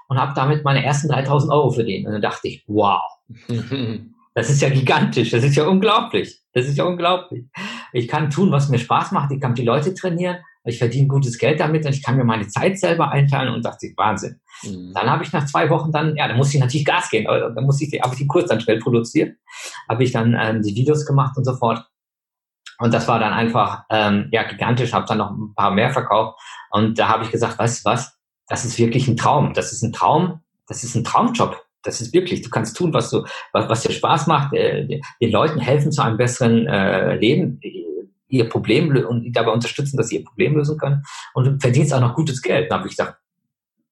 und 0.09 0.19
habe 0.19 0.33
damit 0.35 0.65
meine 0.65 0.85
ersten 0.85 1.09
3000 1.09 1.53
Euro 1.53 1.71
verdient. 1.71 2.07
Und 2.07 2.15
dann 2.15 2.23
dachte 2.23 2.49
ich, 2.49 2.65
wow, 2.67 3.03
das 4.35 4.51
ist 4.51 4.61
ja 4.61 4.69
gigantisch, 4.69 5.31
das 5.31 5.45
ist 5.45 5.55
ja 5.55 5.65
unglaublich, 5.65 6.41
das 6.55 6.67
ist 6.67 6.77
ja 6.77 6.85
unglaublich. 6.85 7.45
Ich 7.93 8.09
kann 8.09 8.31
tun, 8.31 8.51
was 8.51 8.69
mir 8.69 8.81
Spaß 8.81 9.13
macht, 9.13 9.31
ich 9.31 9.41
kann 9.41 9.55
die 9.55 9.65
Leute 9.65 9.95
trainieren, 9.95 10.39
ich 10.65 10.79
verdiene 10.79 11.09
gutes 11.09 11.39
Geld 11.39 11.61
damit 11.61 11.87
und 11.87 11.95
ich 11.95 12.03
kann 12.03 12.17
mir 12.17 12.25
meine 12.25 12.49
Zeit 12.49 12.79
selber 12.79 13.11
einteilen 13.11 13.53
und 13.55 13.65
dachte 13.65 13.87
ich, 13.87 13.97
Wahnsinn. 13.97 14.41
Mhm. 14.63 14.93
Dann 14.95 15.11
habe 15.11 15.25
ich 15.25 15.33
nach 15.33 15.47
zwei 15.47 15.71
Wochen 15.71 15.93
dann, 15.93 16.17
ja, 16.17 16.29
da 16.29 16.35
musste 16.35 16.57
ich 16.57 16.63
natürlich 16.63 16.87
Gas 16.87 17.11
geben, 17.11 17.27
aber 17.27 17.51
dann 17.51 17.65
musste 17.65 17.85
ich, 17.85 18.01
habe 18.01 18.15
ich 18.15 18.21
die 18.21 18.27
Kurs 18.27 18.47
dann 18.47 18.61
schnell 18.61 18.79
produziert, 18.79 19.37
habe 19.89 20.05
ich 20.05 20.13
dann 20.13 20.37
ähm, 20.39 20.63
die 20.63 20.75
Videos 20.75 21.07
gemacht 21.07 21.37
und 21.37 21.45
so 21.45 21.55
fort. 21.57 21.87
Und 22.81 22.95
das 22.95 23.09
war 23.09 23.19
dann 23.19 23.33
einfach, 23.33 23.85
ähm, 23.91 24.29
ja, 24.31 24.45
gigantisch, 24.45 24.93
habe 24.93 25.07
dann 25.07 25.19
noch 25.19 25.31
ein 25.31 25.55
paar 25.55 25.71
mehr 25.71 25.91
verkauft 25.91 26.39
und 26.71 26.99
da 26.99 27.09
habe 27.09 27.25
ich 27.25 27.31
gesagt, 27.31 27.59
weißt 27.59 27.85
du 27.85 27.91
was, 27.91 28.19
das 28.47 28.65
ist 28.65 28.79
wirklich 28.79 29.09
ein 29.09 29.17
Traum, 29.17 29.53
das 29.53 29.73
ist 29.73 29.83
ein 29.83 29.93
Traum, 29.93 30.41
das 30.67 30.85
ist 30.85 30.95
ein 30.95 31.05
Traumjob. 31.05 31.57
Das 31.85 32.01
ist 32.01 32.13
wirklich, 32.13 32.43
du 32.43 32.51
kannst 32.51 32.77
tun, 32.77 32.93
was 32.93 33.09
du, 33.11 33.25
was, 33.53 33.69
was 33.69 33.83
dir 33.83 33.93
Spaß 33.93 34.27
macht, 34.27 34.53
äh, 34.53 35.01
den 35.21 35.31
Leuten 35.31 35.61
helfen 35.61 35.93
zu 35.93 36.03
einem 36.03 36.17
besseren 36.17 36.67
äh, 36.67 37.17
Leben, 37.17 37.61
ihr 38.29 38.49
Problem 38.49 38.95
und 39.07 39.33
dabei 39.33 39.53
unterstützen, 39.53 39.97
dass 39.97 40.09
sie 40.09 40.19
ihr 40.19 40.25
Problem 40.25 40.57
lösen 40.57 40.79
können 40.79 41.03
und 41.35 41.61
verdienst 41.61 41.93
auch 41.93 42.01
noch 42.01 42.15
gutes 42.15 42.43
Geld. 42.43 42.71
Dann 42.71 42.81
habe 42.81 42.89
ich 42.89 42.97
gesagt, 42.97 43.19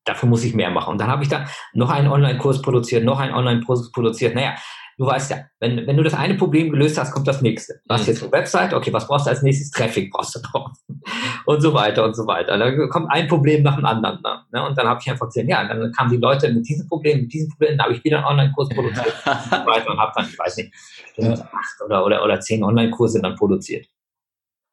dafür 0.06 0.28
muss 0.28 0.44
ich 0.44 0.54
mehr 0.54 0.70
machen. 0.70 0.92
Und 0.92 1.00
dann 1.00 1.08
habe 1.08 1.22
ich 1.22 1.28
dann 1.28 1.46
noch 1.74 1.90
einen 1.90 2.08
Online-Kurs 2.08 2.62
produziert, 2.62 3.04
noch 3.04 3.18
einen 3.18 3.34
Online-Kurs 3.34 3.90
produziert. 3.92 4.34
Naja, 4.34 4.54
du 4.98 5.06
weißt 5.06 5.30
ja, 5.30 5.38
wenn, 5.60 5.86
wenn 5.86 5.96
du 5.96 6.02
das 6.02 6.14
eine 6.14 6.34
Problem 6.34 6.70
gelöst 6.70 6.96
hast, 6.98 7.12
kommt 7.12 7.26
das 7.26 7.42
nächste. 7.42 7.80
Du 7.86 7.94
hast 7.94 8.02
mhm. 8.02 8.06
jetzt 8.08 8.22
eine 8.22 8.32
Website, 8.32 8.72
okay, 8.72 8.92
was 8.92 9.06
brauchst 9.06 9.26
du 9.26 9.30
als 9.30 9.42
nächstes? 9.42 9.70
Traffic 9.70 10.10
brauchst 10.12 10.34
du 10.36 10.40
drauf. 10.40 10.70
Und 11.46 11.60
so 11.60 11.74
weiter 11.74 12.04
und 12.04 12.16
so 12.16 12.26
weiter. 12.26 12.58
Da 12.58 12.86
kommt 12.88 13.08
ein 13.10 13.28
Problem 13.28 13.62
nach 13.62 13.76
dem 13.76 13.84
anderen. 13.84 14.18
Ne? 14.52 14.66
Und 14.66 14.76
dann 14.76 14.88
habe 14.88 14.98
ich 15.00 15.08
einfach 15.08 15.26
gesehen, 15.26 15.48
ja, 15.48 15.62
dann 15.62 15.92
kamen 15.92 16.10
die 16.10 16.16
Leute 16.16 16.52
mit 16.52 16.66
diesem 16.66 16.88
Problem, 16.88 17.20
mit 17.20 17.32
diesem 17.32 17.50
Problem, 17.50 17.78
da 17.78 17.84
habe 17.84 17.94
ich 17.94 18.02
wieder 18.02 18.18
einen 18.18 18.26
Online-Kurs 18.26 18.68
produziert 18.70 19.14
und 19.26 19.42
so 19.44 19.66
weiter 19.66 19.90
und 19.92 19.98
habe 19.98 20.12
dann, 20.16 20.26
ich 20.28 20.36
weiß 20.36 20.56
nicht, 20.56 20.72
acht 21.20 21.82
oder, 21.84 22.04
oder, 22.04 22.24
oder 22.24 22.40
zehn 22.40 22.64
Online-Kurse 22.64 23.22
dann 23.22 23.36
produziert. 23.36 23.86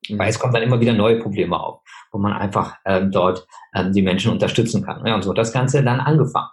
Weil 0.10 0.30
es 0.30 0.40
kommen 0.40 0.54
dann 0.54 0.64
immer 0.64 0.80
wieder 0.80 0.94
neue 0.94 1.20
Probleme 1.20 1.60
auf, 1.60 1.82
wo 2.12 2.18
man 2.18 2.34
einfach 2.34 2.76
ähm, 2.86 3.12
dort 3.12 3.48
ähm, 3.74 3.94
die 3.94 4.02
Menschen 4.02 4.32
unterstützen 4.32 4.84
kann. 4.84 5.06
Ja, 5.06 5.16
und 5.16 5.24
so 5.24 5.32
hat 5.32 5.38
das 5.38 5.54
Ganze 5.54 5.84
dann 5.84 6.00
angefangen. 6.00 6.50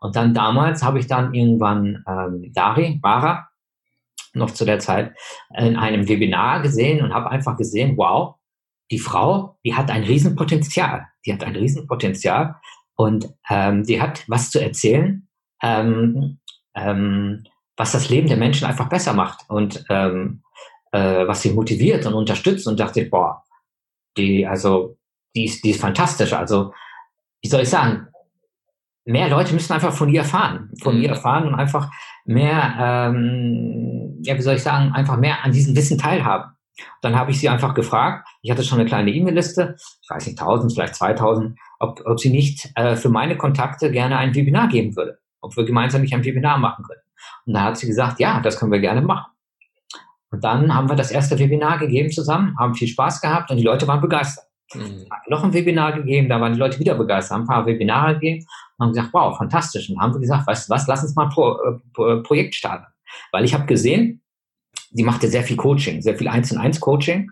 Und 0.00 0.16
dann 0.16 0.34
damals 0.34 0.82
habe 0.82 0.98
ich 0.98 1.06
dann 1.06 1.34
irgendwann 1.34 2.04
ähm, 2.08 2.52
Dari, 2.54 3.00
Mara, 3.02 3.48
noch 4.34 4.50
zu 4.50 4.64
der 4.64 4.78
Zeit, 4.78 5.14
in 5.56 5.76
einem 5.76 6.08
Webinar 6.08 6.60
gesehen 6.62 7.02
und 7.02 7.14
habe 7.14 7.30
einfach 7.30 7.56
gesehen, 7.56 7.96
wow, 7.96 8.36
die 8.90 8.98
Frau, 8.98 9.58
die 9.64 9.74
hat 9.74 9.90
ein 9.90 10.04
Riesenpotenzial. 10.04 11.06
Die 11.24 11.32
hat 11.32 11.44
ein 11.44 11.56
Riesenpotenzial 11.56 12.56
und 12.96 13.28
ähm, 13.48 13.84
die 13.84 14.00
hat 14.00 14.24
was 14.28 14.50
zu 14.50 14.60
erzählen, 14.60 15.28
ähm, 15.62 16.38
ähm, 16.74 17.44
was 17.76 17.92
das 17.92 18.08
Leben 18.08 18.28
der 18.28 18.36
Menschen 18.36 18.66
einfach 18.66 18.88
besser 18.88 19.14
macht. 19.14 19.44
Und 19.48 19.84
ähm, 19.88 20.43
äh, 20.94 21.26
was 21.26 21.42
sie 21.42 21.50
motiviert 21.50 22.06
und 22.06 22.14
unterstützt 22.14 22.68
und 22.68 22.78
dachte, 22.78 23.04
boah, 23.06 23.42
die, 24.16 24.46
also, 24.46 24.96
die 25.34 25.46
ist, 25.46 25.64
die 25.64 25.70
ist 25.70 25.80
fantastisch. 25.80 26.32
Also, 26.32 26.72
wie 27.42 27.48
soll 27.48 27.62
ich 27.62 27.68
sagen, 27.68 28.06
mehr 29.04 29.28
Leute 29.28 29.54
müssen 29.54 29.72
einfach 29.72 29.92
von 29.92 30.08
ihr 30.08 30.20
erfahren, 30.20 30.70
von 30.80 30.96
mhm. 30.96 31.02
ihr 31.02 31.08
erfahren 31.10 31.48
und 31.48 31.56
einfach 31.56 31.90
mehr, 32.24 32.76
ähm, 32.78 34.20
ja, 34.22 34.36
wie 34.36 34.42
soll 34.42 34.54
ich 34.54 34.62
sagen, 34.62 34.92
einfach 34.92 35.16
mehr 35.16 35.44
an 35.44 35.50
diesem 35.50 35.74
Wissen 35.74 35.98
teilhaben. 35.98 36.52
Dann 37.02 37.16
habe 37.16 37.32
ich 37.32 37.40
sie 37.40 37.48
einfach 37.48 37.74
gefragt, 37.74 38.28
ich 38.42 38.52
hatte 38.52 38.62
schon 38.62 38.78
eine 38.78 38.88
kleine 38.88 39.10
E-Mail-Liste, 39.10 39.76
ich 40.00 40.10
weiß 40.10 40.26
nicht, 40.26 40.40
1000, 40.40 40.74
vielleicht 40.74 40.94
2000, 40.94 41.58
ob, 41.80 42.02
ob 42.06 42.20
sie 42.20 42.30
nicht 42.30 42.70
äh, 42.76 42.94
für 42.94 43.08
meine 43.08 43.36
Kontakte 43.36 43.90
gerne 43.90 44.16
ein 44.16 44.34
Webinar 44.34 44.68
geben 44.68 44.94
würde, 44.94 45.18
ob 45.40 45.56
wir 45.56 45.64
gemeinsam 45.64 46.02
nicht 46.02 46.14
ein 46.14 46.24
Webinar 46.24 46.58
machen 46.58 46.84
können. 46.84 47.00
Und 47.46 47.54
da 47.54 47.64
hat 47.64 47.78
sie 47.78 47.88
gesagt, 47.88 48.20
ja, 48.20 48.40
das 48.40 48.58
können 48.58 48.72
wir 48.72 48.80
gerne 48.80 49.02
machen. 49.02 49.33
Und 50.34 50.42
dann 50.42 50.74
haben 50.74 50.88
wir 50.88 50.96
das 50.96 51.12
erste 51.12 51.38
Webinar 51.38 51.78
gegeben 51.78 52.10
zusammen, 52.10 52.58
haben 52.58 52.74
viel 52.74 52.88
Spaß 52.88 53.20
gehabt 53.20 53.52
und 53.52 53.56
die 53.56 53.62
Leute 53.62 53.86
waren 53.86 54.00
begeistert. 54.00 54.46
Mhm. 54.74 55.06
Noch 55.28 55.44
ein 55.44 55.54
Webinar 55.54 55.92
gegeben, 55.92 56.28
da 56.28 56.40
waren 56.40 56.54
die 56.54 56.58
Leute 56.58 56.80
wieder 56.80 56.96
begeistert, 56.96 57.36
haben 57.36 57.42
ein 57.42 57.46
paar 57.46 57.66
Webinare 57.66 58.14
gegeben 58.14 58.44
und 58.76 58.86
haben 58.86 58.92
gesagt, 58.92 59.10
wow, 59.12 59.38
fantastisch. 59.38 59.88
Und 59.88 60.00
haben 60.00 60.12
wir 60.12 60.18
gesagt, 60.18 60.44
weißt 60.44 60.68
du 60.68 60.74
was, 60.74 60.88
lass 60.88 61.04
uns 61.04 61.14
mal 61.14 61.26
ein 61.26 61.30
Pro, 61.30 61.56
äh, 62.04 62.16
Projekt 62.22 62.56
starten. 62.56 62.86
Weil 63.30 63.44
ich 63.44 63.54
habe 63.54 63.66
gesehen, 63.66 64.22
sie 64.90 65.04
machte 65.04 65.28
sehr 65.28 65.44
viel 65.44 65.56
Coaching, 65.56 66.02
sehr 66.02 66.18
viel 66.18 66.26
Eins 66.26 66.50
und 66.50 66.58
Eins 66.58 66.80
Coaching 66.80 67.30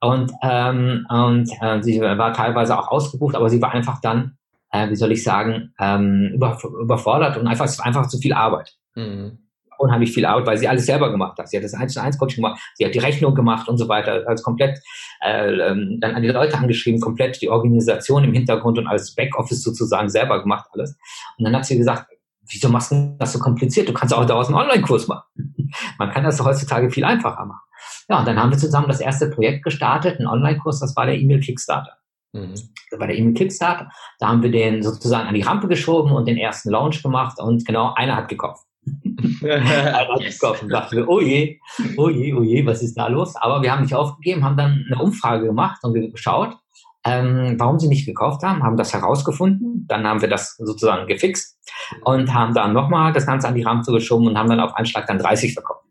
und 0.00 0.30
ähm, 0.44 1.04
und 1.08 1.50
äh, 1.60 1.82
sie 1.82 2.00
war 2.00 2.32
teilweise 2.34 2.78
auch 2.78 2.86
ausgebucht, 2.86 3.34
aber 3.34 3.50
sie 3.50 3.60
war 3.60 3.72
einfach 3.72 4.00
dann, 4.00 4.38
äh, 4.70 4.88
wie 4.90 4.96
soll 4.96 5.10
ich 5.10 5.24
sagen, 5.24 5.74
ähm, 5.80 6.30
über, 6.34 6.56
überfordert 6.80 7.36
und 7.36 7.48
einfach 7.48 7.64
es 7.64 7.80
war 7.80 7.86
einfach 7.86 8.06
zu 8.06 8.18
viel 8.18 8.32
Arbeit. 8.32 8.76
Mhm 8.94 9.38
unheimlich 9.78 10.12
viel 10.12 10.26
Arbeit, 10.26 10.46
weil 10.46 10.58
sie 10.58 10.68
alles 10.68 10.86
selber 10.86 11.10
gemacht 11.10 11.38
hat. 11.38 11.48
Sie 11.48 11.56
hat 11.56 11.64
das 11.64 11.74
1 11.74 11.92
zu 11.92 12.02
1 12.02 12.18
Coaching 12.18 12.42
gemacht, 12.42 12.60
sie 12.74 12.84
hat 12.84 12.94
die 12.94 12.98
Rechnung 12.98 13.34
gemacht 13.34 13.68
und 13.68 13.78
so 13.78 13.88
weiter, 13.88 14.24
also 14.26 14.42
komplett 14.42 14.78
äh, 15.24 15.52
ähm, 15.52 15.98
dann 16.00 16.14
an 16.14 16.22
die 16.22 16.28
Leute 16.28 16.56
angeschrieben, 16.58 17.00
komplett 17.00 17.40
die 17.40 17.50
Organisation 17.50 18.24
im 18.24 18.32
Hintergrund 18.32 18.78
und 18.78 18.86
alles 18.86 19.14
Backoffice 19.14 19.62
sozusagen 19.62 20.08
selber 20.08 20.42
gemacht 20.42 20.68
alles. 20.72 20.96
Und 21.38 21.44
dann 21.44 21.56
hat 21.56 21.66
sie 21.66 21.76
gesagt, 21.76 22.06
wieso 22.48 22.68
machst 22.68 22.92
du 22.92 23.16
das 23.18 23.32
so 23.32 23.38
kompliziert? 23.38 23.88
Du 23.88 23.92
kannst 23.92 24.14
auch 24.14 24.24
daraus 24.24 24.48
einen 24.48 24.56
Online-Kurs 24.56 25.08
machen. 25.08 25.24
Man 25.98 26.10
kann 26.10 26.24
das 26.24 26.42
heutzutage 26.42 26.90
viel 26.90 27.04
einfacher 27.04 27.44
machen. 27.44 27.60
Ja, 28.08 28.20
und 28.20 28.28
dann 28.28 28.40
haben 28.40 28.50
wir 28.50 28.58
zusammen 28.58 28.88
das 28.88 29.00
erste 29.00 29.30
Projekt 29.30 29.64
gestartet, 29.64 30.18
einen 30.18 30.28
Online-Kurs, 30.28 30.80
das 30.80 30.94
war 30.96 31.06
der 31.06 31.18
E-Mail 31.18 31.40
Kickstarter. 31.40 31.96
Mhm. 32.32 32.54
War 32.98 33.06
der 33.06 33.16
E-Mail 33.16 33.34
Kickstarter. 33.34 33.90
Da 34.18 34.28
haben 34.28 34.42
wir 34.42 34.50
den 34.50 34.82
sozusagen 34.82 35.28
an 35.28 35.34
die 35.34 35.42
Rampe 35.42 35.68
geschoben 35.68 36.12
und 36.12 36.26
den 36.26 36.36
ersten 36.36 36.70
Launch 36.70 37.02
gemacht 37.02 37.38
und 37.40 37.64
genau 37.64 37.94
einer 37.94 38.16
hat 38.16 38.28
gekauft. 38.28 38.66
Einer 39.42 40.20
yes. 40.20 40.42
und 40.42 40.68
dachte, 40.68 41.04
oh 41.08 41.20
je, 41.20 41.58
oh 41.96 42.08
je, 42.08 42.34
oh 42.34 42.42
je, 42.42 42.66
was 42.66 42.82
ist 42.82 42.94
da 42.94 43.08
los? 43.08 43.36
Aber 43.36 43.62
wir 43.62 43.72
haben 43.72 43.82
nicht 43.82 43.94
aufgegeben, 43.94 44.44
haben 44.44 44.56
dann 44.56 44.84
eine 44.90 45.02
Umfrage 45.02 45.46
gemacht 45.46 45.82
und 45.82 45.94
geschaut, 46.12 46.56
ähm, 47.04 47.56
warum 47.58 47.78
sie 47.78 47.88
nicht 47.88 48.06
gekauft 48.06 48.42
haben, 48.42 48.62
haben 48.62 48.76
das 48.76 48.94
herausgefunden, 48.94 49.86
dann 49.86 50.06
haben 50.06 50.22
wir 50.22 50.28
das 50.28 50.56
sozusagen 50.56 51.06
gefixt 51.06 51.58
und 52.02 52.32
haben 52.32 52.54
dann 52.54 52.72
nochmal 52.72 53.12
das 53.12 53.26
Ganze 53.26 53.48
an 53.48 53.54
die 53.54 53.62
Rampe 53.62 53.92
geschoben 53.92 54.26
und 54.26 54.38
haben 54.38 54.48
dann 54.48 54.60
auf 54.60 54.74
einen 54.74 54.86
Schlag 54.86 55.06
dann 55.06 55.18
30 55.18 55.52
verkauft. 55.52 55.84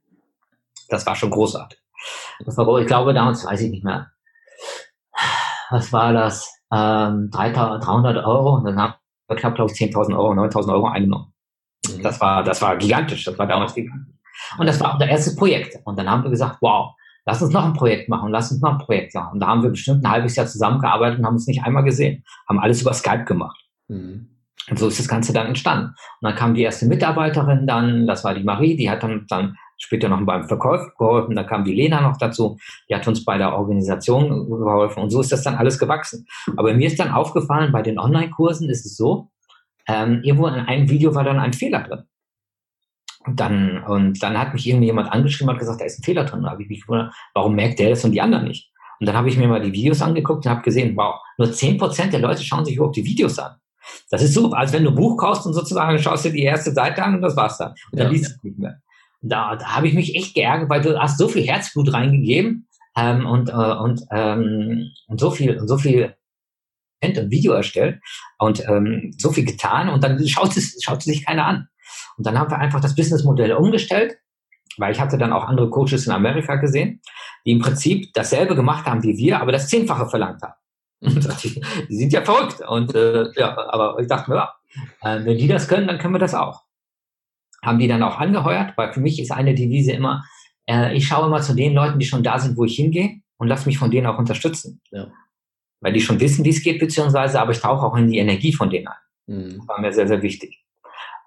Das 0.90 1.06
war 1.06 1.16
schon 1.16 1.30
großartig. 1.30 1.80
Das 2.46 2.58
war, 2.58 2.80
ich 2.80 2.88
glaube, 2.88 3.14
damals 3.14 3.46
weiß 3.46 3.62
ich 3.62 3.72
nicht 3.72 3.84
mehr. 3.84 4.12
Was 5.70 5.94
war 5.94 6.14
das? 6.14 6.52
Ähm, 6.72 7.30
300 7.32 8.26
Euro. 8.26 8.56
Und 8.56 8.66
dann 8.66 8.82
haben 8.82 8.94
wir 9.28 9.36
knapp, 9.36 9.56
glaube 9.56 9.72
ich, 9.72 9.78
10.000 9.80 10.18
Euro, 10.18 10.34
9.000 10.34 10.74
Euro 10.74 10.88
eingenommen. 10.88 11.33
Mhm. 11.88 12.02
Das 12.02 12.20
war, 12.22 12.44
das 12.44 12.62
war 12.62 12.78
gigantisch. 12.78 13.26
Das 13.26 13.38
war 13.38 13.48
damals 13.48 13.74
gigantisch. 13.74 14.14
Und 14.58 14.68
das 14.68 14.80
war 14.80 14.94
unser 14.94 15.08
erstes 15.08 15.36
Projekt. 15.36 15.78
Und 15.86 15.98
dann 15.98 16.10
haben 16.10 16.24
wir 16.24 16.30
gesagt, 16.30 16.58
wow, 16.62 16.94
lass 17.26 17.42
uns 17.42 17.54
noch 17.54 17.66
ein 17.66 17.74
Projekt 17.74 18.10
machen, 18.10 18.32
lass 18.32 18.52
uns 18.52 18.62
noch 18.62 18.74
ein 18.74 18.78
Projekt 18.86 19.14
machen. 19.16 19.34
Und 19.34 19.40
da 19.40 19.48
haben 19.48 19.64
wir 19.64 19.70
bestimmt 19.70 20.04
ein 20.04 20.12
halbes 20.12 20.36
Jahr 20.36 20.48
zusammengearbeitet 20.48 21.20
und 21.20 21.26
haben 21.26 21.36
uns 21.36 21.48
nicht 21.48 21.64
einmal 21.64 21.84
gesehen, 21.84 22.24
haben 22.48 22.60
alles 22.60 22.82
über 22.82 22.94
Skype 22.94 23.26
gemacht. 23.26 23.60
Mhm. 23.88 24.30
Und 24.70 24.80
so 24.80 24.88
ist 24.88 25.00
das 25.00 25.08
Ganze 25.10 25.34
dann 25.34 25.48
entstanden. 25.48 25.88
Und 25.88 26.30
dann 26.30 26.36
kam 26.36 26.54
die 26.54 26.62
erste 26.62 26.86
Mitarbeiterin 26.86 27.68
dann, 27.68 28.08
das 28.08 28.24
war 28.24 28.34
die 28.34 28.44
Marie, 28.44 28.78
die 28.78 28.90
hat 28.90 29.04
dann, 29.04 29.26
dann 29.28 29.58
später 29.78 30.08
noch 30.08 30.22
beim 30.26 30.48
Verkauf 30.48 30.96
geholfen, 30.98 31.36
da 31.36 31.44
kam 31.44 31.66
die 31.66 31.74
Lena 31.74 32.00
noch 32.00 32.18
dazu, 32.18 32.58
die 32.90 32.96
hat 32.96 33.06
uns 33.06 33.26
bei 33.26 33.38
der 33.38 33.54
Organisation 33.54 34.50
geholfen 34.50 35.04
und 35.04 35.10
so 35.10 35.20
ist 35.20 35.34
das 35.34 35.44
dann 35.44 35.56
alles 35.56 35.78
gewachsen. 35.78 36.26
Aber 36.56 36.74
mir 36.74 36.88
ist 36.88 37.00
dann 37.00 37.12
aufgefallen, 37.12 37.74
bei 37.74 37.82
den 37.82 38.00
Online-Kursen 38.00 38.70
ist 38.70 38.86
es 38.86 38.96
so, 38.96 39.30
ähm, 39.88 40.22
irgendwo 40.24 40.48
in 40.48 40.56
einem 40.56 40.90
Video 40.90 41.14
war 41.16 41.24
dann 41.24 41.40
ein 41.40 41.54
Fehler 41.54 41.84
drin. 41.84 42.04
Und 43.26 43.40
dann, 43.40 43.84
und 43.84 44.22
dann 44.22 44.38
hat 44.38 44.54
mich 44.54 44.68
irgendwie 44.68 44.88
jemand 44.88 45.12
angeschrieben 45.12 45.54
und 45.54 45.60
gesagt, 45.60 45.80
da 45.80 45.86
ist 45.86 46.00
ein 46.00 46.04
Fehler 46.04 46.26
drin. 46.26 46.44
Da 46.44 46.52
habe 46.52 46.64
ich 46.64 46.70
mich 46.70 46.82
gewundert, 46.82 47.14
warum 47.34 47.56
merkt 47.56 47.80
der 47.80 47.90
das 47.90 48.04
und 48.04 48.12
die 48.12 48.22
anderen 48.22 48.48
nicht? 48.48 48.72
Und 49.00 49.08
dann 49.08 49.16
habe 49.16 49.30
ich 49.30 49.38
mir 49.38 49.48
mal 49.48 49.62
die 49.62 49.74
Videos 49.74 50.02
angeguckt 50.02 50.46
und 50.46 50.52
habe 50.52 50.62
gesehen, 50.62 50.96
wow, 50.96 51.16
nur 51.38 51.52
zehn 51.52 51.78
Prozent 51.78 52.14
der 52.14 52.20
Leute 52.20 52.44
schauen 52.44 52.66
sich 52.66 52.76
überhaupt 52.76 52.96
die 52.96 53.06
Videos 53.06 53.40
an. 53.40 53.56
Das 54.10 54.22
ist 54.22 54.34
so, 54.34 54.52
als 54.52 54.72
wenn 54.72 54.84
du 54.84 54.90
ein 54.90 54.96
Buch 54.96 55.18
kaufst 55.18 55.46
und 55.46 55.54
sozusagen 55.54 55.98
schaust 56.00 56.26
dir 56.26 56.32
die 56.32 56.44
erste 56.44 56.72
Seite 56.72 57.04
an 57.04 57.16
und 57.16 57.22
das 57.22 57.36
war's 57.36 57.58
dann. 57.58 57.72
Und 57.92 58.00
dann 58.00 58.08
ja, 58.08 58.14
liest 58.14 58.32
du 58.32 58.32
ja. 58.32 58.40
nicht 58.44 58.60
mehr. 58.60 58.82
Da, 59.22 59.56
da 59.56 59.76
habe 59.76 59.88
ich 59.88 59.94
mich 59.94 60.16
echt 60.16 60.36
geärgert, 60.36 60.70
weil 60.70 60.82
du 60.82 61.00
hast 61.00 61.18
so 61.18 61.28
viel 61.28 61.44
Herzblut 61.44 61.94
reingegeben 61.94 62.68
ähm, 62.98 63.26
und, 63.26 63.50
äh, 63.50 63.54
und, 63.54 64.02
ähm, 64.12 64.92
und 65.08 65.20
so 65.20 65.32
viel 65.32 65.58
und 65.60 65.68
so 65.68 65.78
viel 65.78 66.16
ein 67.04 67.32
Video 67.32 67.54
erstellt 67.54 68.02
und 68.38 68.68
ähm, 68.68 69.14
so 69.18 69.32
viel 69.32 69.46
getan 69.46 69.90
und 69.90 70.04
dann 70.04 70.26
schaut 70.28 70.56
es, 70.58 70.78
schaut 70.82 71.04
sich 71.04 71.26
keiner 71.26 71.46
an. 71.46 71.68
Und 72.18 72.26
dann 72.26 72.38
haben 72.38 72.52
wir 72.52 72.60
einfach 72.60 72.80
das 72.80 72.96
Businessmodell 72.96 73.54
umgestellt, 73.54 74.18
weil 74.78 74.92
ich 74.92 75.00
hatte 75.00 75.18
dann 75.18 75.34
auch 75.34 75.46
andere 75.46 75.70
Coaches 75.70 76.06
in 76.06 76.14
Amerika 76.14 76.56
gesehen, 76.56 77.02
die 77.46 77.52
im 77.52 77.60
Prinzip 77.60 78.14
dasselbe 78.14 78.56
gemacht 78.56 78.86
haben 78.86 79.04
wie 79.04 79.18
wir, 79.18 79.40
aber 79.42 79.52
das 79.52 79.68
Zehnfache 79.68 80.08
verlangt 80.08 80.42
haben. 80.42 80.54
die, 81.02 81.62
die 81.90 81.96
sind 81.96 82.14
ja 82.14 82.24
verrückt. 82.24 82.62
Und 82.68 82.96
äh, 82.96 83.32
ja, 83.36 83.58
aber 83.70 84.00
ich 84.00 84.08
dachte 84.08 84.32
mir, 84.32 84.38
ja, 84.38 84.54
äh, 85.02 85.26
wenn 85.26 85.38
die 85.38 85.48
das 85.48 85.68
können, 85.68 85.88
dann 85.88 85.98
können 85.98 86.16
wir 86.16 86.20
das 86.20 86.34
auch. 86.34 86.64
Haben 87.64 87.80
die 87.80 87.88
dann 87.88 88.04
auch 88.04 88.20
angeheuert, 88.20 88.74
weil 88.78 88.94
für 88.94 89.00
mich 89.00 89.22
ist 89.22 89.32
eine 89.32 89.54
Devise 89.54 89.92
immer, 89.92 90.24
äh, 90.68 90.96
ich 90.96 91.08
schaue 91.08 91.28
immer 91.28 91.42
zu 91.42 91.54
den 91.56 91.74
Leuten, 91.74 92.00
die 92.00 92.06
schon 92.06 92.24
da 92.24 92.40
sind, 92.40 92.58
wo 92.58 92.66
ich 92.66 92.76
hingehe 92.76 93.22
und 93.38 93.48
lass 93.48 93.66
mich 93.66 93.78
von 93.78 93.92
denen 93.92 94.08
auch 94.08 94.18
unterstützen. 94.18 94.82
Ja. 94.92 95.08
Weil 95.84 95.94
die 95.94 96.02
schon 96.02 96.20
wissen, 96.20 96.46
wie 96.46 96.50
es 96.50 96.64
geht, 96.64 96.80
beziehungsweise, 96.80 97.40
aber 97.40 97.52
ich 97.52 97.60
tauche 97.60 97.86
auch 97.86 97.96
in 97.96 98.08
die 98.08 98.18
Energie 98.18 98.54
von 98.54 98.70
denen 98.70 98.88
ein. 98.88 98.96
Mhm. 99.28 99.58
Das 99.58 99.68
war 99.68 99.82
mir 99.82 99.94
sehr, 99.94 100.08
sehr 100.08 100.22
wichtig. 100.22 100.64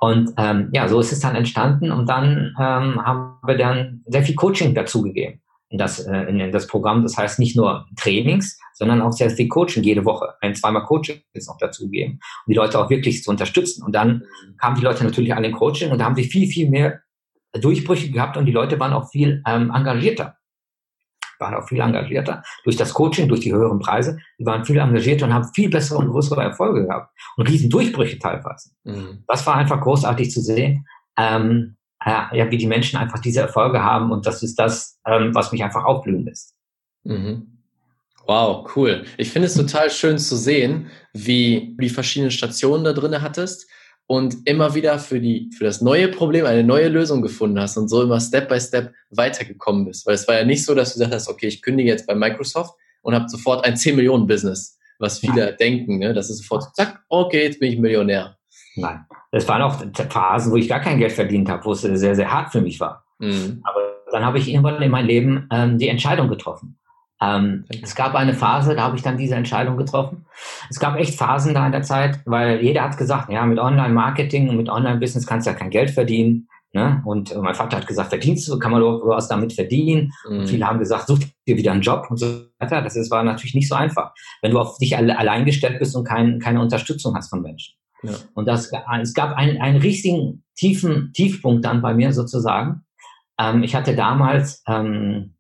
Und 0.01 0.33
ähm, 0.37 0.71
ja, 0.73 0.89
so 0.89 1.01
ist 1.01 1.13
es 1.13 1.21
dann 1.21 1.37
entstanden 1.37 1.91
und 1.91 2.09
dann 2.09 2.55
ähm, 2.59 3.05
haben 3.05 3.39
wir 3.47 3.57
dann 3.57 4.03
sehr 4.07 4.23
viel 4.23 4.35
Coaching 4.35 4.75
dazugegeben 4.75 5.41
in 5.71 5.79
das, 5.79 6.01
äh, 6.01 6.23
in, 6.25 6.39
in 6.39 6.53
das 6.53 6.67
Programm. 6.67 7.03
Das 7.03 7.17
heißt 7.17 7.39
nicht 7.39 7.57
nur 7.57 7.87
Trainings, 7.97 8.59
sondern 8.75 9.01
auch 9.01 9.13
sehr 9.13 9.31
viel 9.31 9.49
Coaching 9.49 9.83
jede 9.83 10.05
Woche, 10.05 10.35
ein, 10.41 10.55
zweimal 10.55 10.85
Coaching 10.85 11.21
ist 11.33 11.49
noch 11.49 11.59
dazugegeben, 11.59 12.21
um 12.47 12.53
die 12.53 12.55
Leute 12.55 12.79
auch 12.79 12.91
wirklich 12.91 13.23
zu 13.23 13.31
unterstützen. 13.31 13.85
Und 13.85 13.95
dann 13.95 14.23
kamen 14.61 14.77
die 14.77 14.83
Leute 14.83 15.03
natürlich 15.03 15.35
an 15.35 15.43
den 15.43 15.53
Coaching 15.53 15.91
und 15.91 15.99
da 15.99 16.05
haben 16.05 16.17
wir 16.17 16.25
viel, 16.25 16.47
viel 16.47 16.69
mehr 16.69 17.01
Durchbrüche 17.55 18.11
gehabt 18.11 18.37
und 18.37 18.45
die 18.45 18.53
Leute 18.53 18.79
waren 18.79 18.93
auch 18.93 19.11
viel 19.11 19.43
ähm, 19.47 19.73
engagierter 19.75 20.36
waren 21.39 21.55
auch 21.55 21.69
viel 21.69 21.81
engagierter 21.81 22.43
durch 22.65 22.77
das 22.77 22.95
Coaching, 22.95 23.29
durch 23.29 23.41
die 23.41 23.53
höheren 23.53 23.79
Preise. 23.79 24.19
Die 24.39 24.47
waren 24.47 24.65
viel 24.65 24.79
engagierter 24.79 25.27
und 25.27 25.35
haben 25.35 25.49
viel 25.55 25.69
bessere 25.69 25.99
und 25.99 26.11
größere 26.11 26.43
Erfolge 26.43 26.87
gehabt 26.87 27.13
und 27.37 27.49
riesen 27.49 27.71
Durchbrüche 27.71 28.19
teilweise. 28.19 28.71
Mhm. 28.85 29.25
Das 29.27 29.47
war 29.47 29.57
einfach 29.57 29.81
großartig 29.81 30.31
zu 30.31 30.41
sehen, 30.41 30.87
ähm, 31.19 31.77
ja, 32.05 32.31
wie 32.51 32.59
die 32.59 32.67
Menschen 32.67 32.99
einfach 32.99 33.19
diese 33.19 33.41
Erfolge 33.41 33.83
haben 33.83 34.13
und 34.13 34.27
das 34.27 34.43
ist 34.43 34.59
das, 34.59 35.01
ähm, 35.07 35.35
was 35.35 35.51
mich 35.53 35.65
einfach 35.65 35.85
aufblühen 35.85 36.25
lässt. 36.25 36.55
Mhm. 37.05 37.57
Wow, 38.27 38.69
cool. 38.75 39.05
Ich 39.19 39.31
finde 39.31 39.47
es 39.47 39.55
total 39.55 39.89
schön 39.89 40.19
zu 40.19 40.37
sehen, 40.37 40.89
wie 41.13 41.75
du 41.77 41.83
die 41.83 41.89
verschiedenen 41.89 42.33
Stationen 42.33 42.85
da 42.85 42.93
drin 42.93 43.23
hattest 43.23 43.69
und 44.07 44.47
immer 44.47 44.75
wieder 44.75 44.99
für, 44.99 45.21
die, 45.21 45.51
für 45.57 45.65
das 45.65 45.81
neue 45.81 46.09
Problem 46.09 46.47
eine 46.47 46.63
neue 46.63 46.89
Lösung 46.89 47.23
gefunden 47.23 47.59
hast 47.59 47.77
und 47.77 47.89
so 47.89 48.03
immer 48.03 48.21
Step 48.21 48.49
by 48.49 48.61
Step 48.61 48.93
weitergekommen 49.11 49.85
bist. 49.85 50.07
Weil 50.07 50.15
es 50.15 50.29
war 50.29 50.37
ja 50.37 50.45
nicht 50.45 50.65
so, 50.65 50.75
dass 50.75 50.93
du 50.93 50.99
gesagt 50.99 51.15
hast, 51.15 51.29
okay, 51.29 51.49
ich 51.49 51.63
kündige 51.63 51.91
jetzt 51.91 52.07
bei 52.07 52.15
Microsoft 52.15 52.75
und 53.03 53.15
habe 53.15 53.29
sofort 53.29 53.65
ein 53.65 53.77
10 53.77 53.97
Millionen 53.97 54.27
Business, 54.27 54.79
was 54.99 55.19
viele 55.19 55.51
ja. 55.51 55.53
denken, 55.53 55.99
ne? 55.99 56.15
das 56.15 56.31
ist 56.31 56.39
sofort, 56.39 56.75
zack, 56.77 57.01
okay, 57.09 57.45
jetzt 57.45 57.61
bin 57.61 57.73
ich 57.73 57.79
Millionär. 57.79 58.37
Nein, 58.77 59.05
es 59.33 59.49
waren 59.49 59.63
auch 59.63 59.83
Phasen, 60.11 60.53
wo 60.53 60.57
ich 60.57 60.69
gar 60.69 60.81
kein 60.81 60.99
Geld 60.99 61.13
verdient 61.13 61.49
habe, 61.49 61.65
wo 61.65 61.73
es 61.73 61.81
sehr, 61.81 62.15
sehr 62.15 62.31
hart 62.31 62.53
für 62.53 62.61
mich 62.61 62.79
war. 62.79 63.05
Mhm. 63.19 63.61
Aber 63.65 63.81
dann 64.13 64.25
habe 64.25 64.39
ich 64.39 64.49
irgendwann 64.49 64.81
in 64.83 64.91
meinem 64.91 65.07
Leben 65.07 65.49
ähm, 65.51 65.79
die 65.79 65.89
Entscheidung 65.89 66.29
getroffen. 66.29 66.79
Ähm, 67.21 67.65
es 67.83 67.95
gab 67.95 68.15
eine 68.15 68.35
Phase, 68.35 68.75
da 68.75 68.83
habe 68.83 68.97
ich 68.97 69.03
dann 69.03 69.17
diese 69.17 69.35
Entscheidung 69.35 69.77
getroffen. 69.77 70.27
Es 70.69 70.79
gab 70.79 70.97
echt 70.97 71.15
Phasen 71.15 71.55
da 71.55 71.65
in 71.65 71.73
der 71.73 71.83
Zeit, 71.83 72.21
weil 72.27 72.63
jeder 72.63 72.83
hat 72.83 72.99
gesagt, 72.99 73.31
ja, 73.31 73.47
mit 73.47 73.59
Online-Marketing 73.59 74.49
und 74.49 74.57
mit 74.57 74.69
Online-Business 74.69 75.27
kannst 75.27 75.47
du 75.47 75.51
ja 75.51 75.57
kein 75.57 75.71
Geld 75.71 75.91
verdienen. 75.91 76.49
Ne? 76.73 77.01
Und 77.07 77.35
mein 77.41 77.55
Vater 77.55 77.79
hat 77.79 77.87
gesagt, 77.87 78.11
verdienst 78.11 78.47
du, 78.49 78.59
kann 78.59 78.71
man 78.71 78.83
doch 78.83 79.01
was 79.07 79.29
damit 79.29 79.55
verdienen. 79.55 80.13
Mhm. 80.29 80.41
Und 80.41 80.47
viele 80.47 80.67
haben 80.67 80.79
gesagt, 80.79 81.07
such 81.07 81.21
dir 81.47 81.57
wieder 81.57 81.73
einen 81.73 81.81
Job 81.81 82.07
und 82.11 82.19
so 82.19 82.27
weiter. 82.59 82.83
Das 82.83 82.97
ist, 82.97 83.11
war 83.11 83.23
natürlich 83.23 83.55
nicht 83.55 83.69
so 83.69 83.75
einfach, 83.75 84.13
wenn 84.43 84.51
du 84.51 84.61
auf 84.61 84.77
dich 84.77 84.95
alle, 84.95 85.19
allein 85.19 85.47
gestellt 85.47 85.79
bist 85.79 85.97
und 85.97 86.05
kein, 86.05 86.39
keine 86.39 86.61
Unterstützung 86.61 87.15
hast 87.17 87.31
von 87.31 87.41
Menschen. 87.41 87.77
Ja. 88.03 88.13
Und 88.35 88.47
das, 88.47 88.71
es 89.01 89.15
gab 89.15 89.35
einen, 89.37 89.59
einen 89.59 89.79
riesigen 89.79 90.45
tiefen 90.55 91.13
Tiefpunkt 91.15 91.65
dann 91.65 91.81
bei 91.81 91.95
mir 91.95 92.13
sozusagen. 92.13 92.83
Ähm, 93.39 93.63
ich 93.63 93.75
hatte 93.75 93.97
damals 93.97 94.63
ähm, 94.69 95.36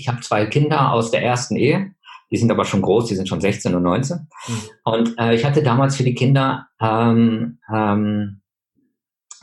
ich 0.00 0.08
habe 0.08 0.20
zwei 0.20 0.46
Kinder 0.46 0.92
aus 0.92 1.10
der 1.10 1.22
ersten 1.22 1.56
Ehe. 1.56 1.92
Die 2.30 2.36
sind 2.36 2.50
aber 2.50 2.64
schon 2.64 2.82
groß, 2.82 3.06
die 3.06 3.16
sind 3.16 3.28
schon 3.28 3.40
16 3.40 3.74
und 3.74 3.82
19. 3.82 4.18
Mhm. 4.18 4.54
Und 4.84 5.18
äh, 5.18 5.34
ich 5.34 5.44
hatte 5.44 5.62
damals 5.62 5.96
für 5.96 6.04
die 6.04 6.14
Kinder 6.14 6.68
ähm, 6.80 7.58
ähm, 7.72 8.40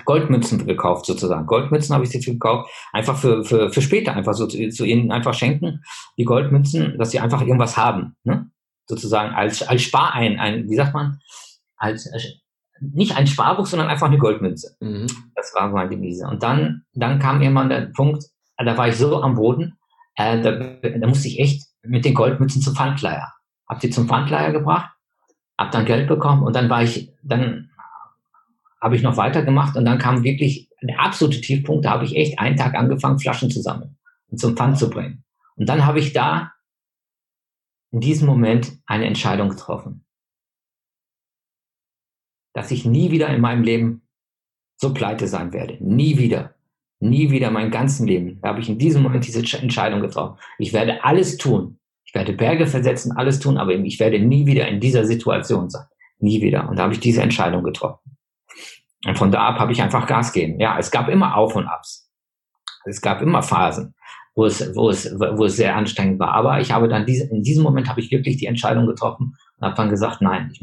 Goldmünzen 0.06 0.66
gekauft, 0.66 1.06
sozusagen. 1.06 1.46
Goldmünzen 1.48 1.94
habe 1.94 2.06
ich 2.06 2.12
sie 2.12 2.20
gekauft, 2.20 2.72
einfach 2.94 3.18
für, 3.18 3.44
für, 3.44 3.70
für 3.70 3.82
später, 3.82 4.16
einfach 4.16 4.34
so 4.34 4.48
zu, 4.48 4.70
zu 4.70 4.86
ihnen 4.86 5.12
einfach 5.12 5.34
schenken, 5.34 5.84
die 6.18 6.24
Goldmünzen, 6.24 6.98
dass 6.98 7.12
sie 7.12 7.20
einfach 7.20 7.42
irgendwas 7.42 7.76
haben, 7.76 8.16
ne? 8.24 8.50
sozusagen 8.86 9.36
als, 9.36 9.64
als 9.64 9.82
Sparein, 9.82 10.40
ein, 10.40 10.70
wie 10.70 10.76
sagt 10.78 10.94
man, 10.94 11.20
als, 11.76 12.06
äh, 12.06 12.20
nicht 12.80 13.18
ein 13.18 13.28
Sparbuch, 13.28 13.66
sondern 13.66 13.90
einfach 13.90 14.08
eine 14.08 14.18
Goldmünze. 14.18 14.78
Mhm. 14.80 15.08
Das 15.36 15.54
war 15.54 15.68
meine 15.70 15.90
Devise. 15.90 16.28
Und 16.28 16.42
dann, 16.42 16.84
dann 16.94 17.20
kam 17.20 17.42
irgendwann 17.42 17.70
der 17.70 17.92
Punkt, 17.94 18.24
da 18.58 18.78
war 18.78 18.88
ich 18.88 18.96
so 18.96 19.22
am 19.22 19.36
Boden, 19.36 19.77
äh, 20.18 20.42
da, 20.42 20.52
da 20.52 21.08
musste 21.08 21.28
ich 21.28 21.40
echt 21.40 21.68
mit 21.84 22.04
den 22.04 22.14
Goldmünzen 22.14 22.62
zum 22.62 22.76
Pfandleiher. 22.76 23.34
Hab 23.68 23.80
die 23.80 23.90
zum 23.90 24.08
Pfandleiher 24.08 24.52
gebracht, 24.52 24.92
hab 25.58 25.72
dann 25.72 25.86
Geld 25.86 26.08
bekommen 26.08 26.44
und 26.44 26.56
dann 26.56 26.70
war 26.70 26.84
ich, 26.84 27.14
dann 27.24 27.70
habe 28.82 28.96
ich 28.96 29.02
noch 29.02 29.18
weitergemacht 29.18 29.76
und 29.76 29.86
dann 29.86 29.98
kam 29.98 30.24
wirklich 30.24 30.70
der 30.82 31.00
absolute 31.00 31.42
Tiefpunkt, 31.42 31.86
da 31.86 31.92
habe 31.92 32.06
ich 32.06 32.16
echt 32.16 32.40
einen 32.40 32.58
Tag 32.58 32.76
angefangen, 32.76 33.20
Flaschen 33.20 33.50
zu 33.50 33.62
sammeln 33.62 33.98
und 34.28 34.40
zum 34.40 34.56
Pfand 34.56 34.78
zu 34.78 34.90
bringen. 34.90 35.24
Und 35.56 35.68
dann 35.68 35.86
habe 35.86 36.00
ich 36.00 36.14
da 36.14 36.54
in 37.92 38.00
diesem 38.00 38.28
Moment 38.28 38.78
eine 38.86 39.06
Entscheidung 39.06 39.50
getroffen, 39.50 40.06
dass 42.54 42.72
ich 42.72 42.86
nie 42.86 43.12
wieder 43.12 43.30
in 43.30 43.42
meinem 43.42 43.64
Leben 43.64 44.08
so 44.80 44.94
pleite 44.94 45.28
sein 45.28 45.54
werde. 45.54 45.78
Nie 45.80 46.18
wieder. 46.18 46.57
Nie 47.00 47.30
wieder 47.30 47.52
mein 47.52 47.70
ganzen 47.70 48.08
Leben. 48.08 48.40
Da 48.42 48.50
habe 48.50 48.60
ich 48.60 48.70
in 48.70 48.80
diesem 48.80 49.04
Moment 49.04 49.26
diese 49.28 49.40
Entscheidung 49.58 50.02
getroffen. 50.02 50.38
Ich 50.58 50.74
werde 50.74 51.04
alles 51.04 51.38
tun. 51.38 51.80
Ich 52.06 52.16
werde 52.16 52.34
Berge 52.34 52.66
versetzen, 52.66 53.12
alles 53.12 53.40
tun, 53.40 53.58
aber 53.58 53.74
ich 53.74 54.00
werde 54.00 54.20
nie 54.20 54.46
wieder 54.46 54.68
in 54.68 54.80
dieser 54.80 55.06
Situation 55.06 55.70
sein. 55.70 55.86
Nie 56.20 56.42
wieder. 56.42 56.68
Und 56.70 56.80
da 56.80 56.84
habe 56.84 56.94
ich 56.94 57.00
diese 57.00 57.22
Entscheidung 57.22 57.64
getroffen. 57.64 58.18
Und 59.06 59.18
von 59.18 59.32
da 59.32 59.48
ab 59.48 59.60
habe 59.60 59.72
ich 59.72 59.82
einfach 59.82 60.08
Gas 60.08 60.34
gegeben. 60.34 60.60
Ja, 60.60 60.78
es 60.80 60.90
gab 60.90 61.10
immer 61.10 61.36
Auf 61.36 61.56
und 61.56 61.68
Abs. 61.68 62.10
Es 62.86 63.02
gab 63.02 63.22
immer 63.22 63.44
Phasen, 63.44 63.94
wo 64.36 64.46
es, 64.46 64.76
wo 64.76 64.90
es, 64.90 65.14
wo 65.20 65.46
es 65.46 65.58
sehr 65.58 65.76
anstrengend 65.76 66.20
war. 66.20 66.32
Aber 66.34 66.60
ich 66.62 66.72
habe 66.72 66.88
dann 66.88 67.06
diese, 67.06 67.26
in 67.26 67.44
diesem 67.44 67.64
Moment 67.64 67.90
habe 67.90 68.00
ich 68.00 68.10
wirklich 68.10 68.38
die 68.38 68.46
Entscheidung 68.46 68.88
getroffen 68.88 69.36
und 69.58 69.66
habe 69.66 69.76
dann 69.76 69.90
gesagt, 69.90 70.22
nein, 70.22 70.50
ich 70.52 70.62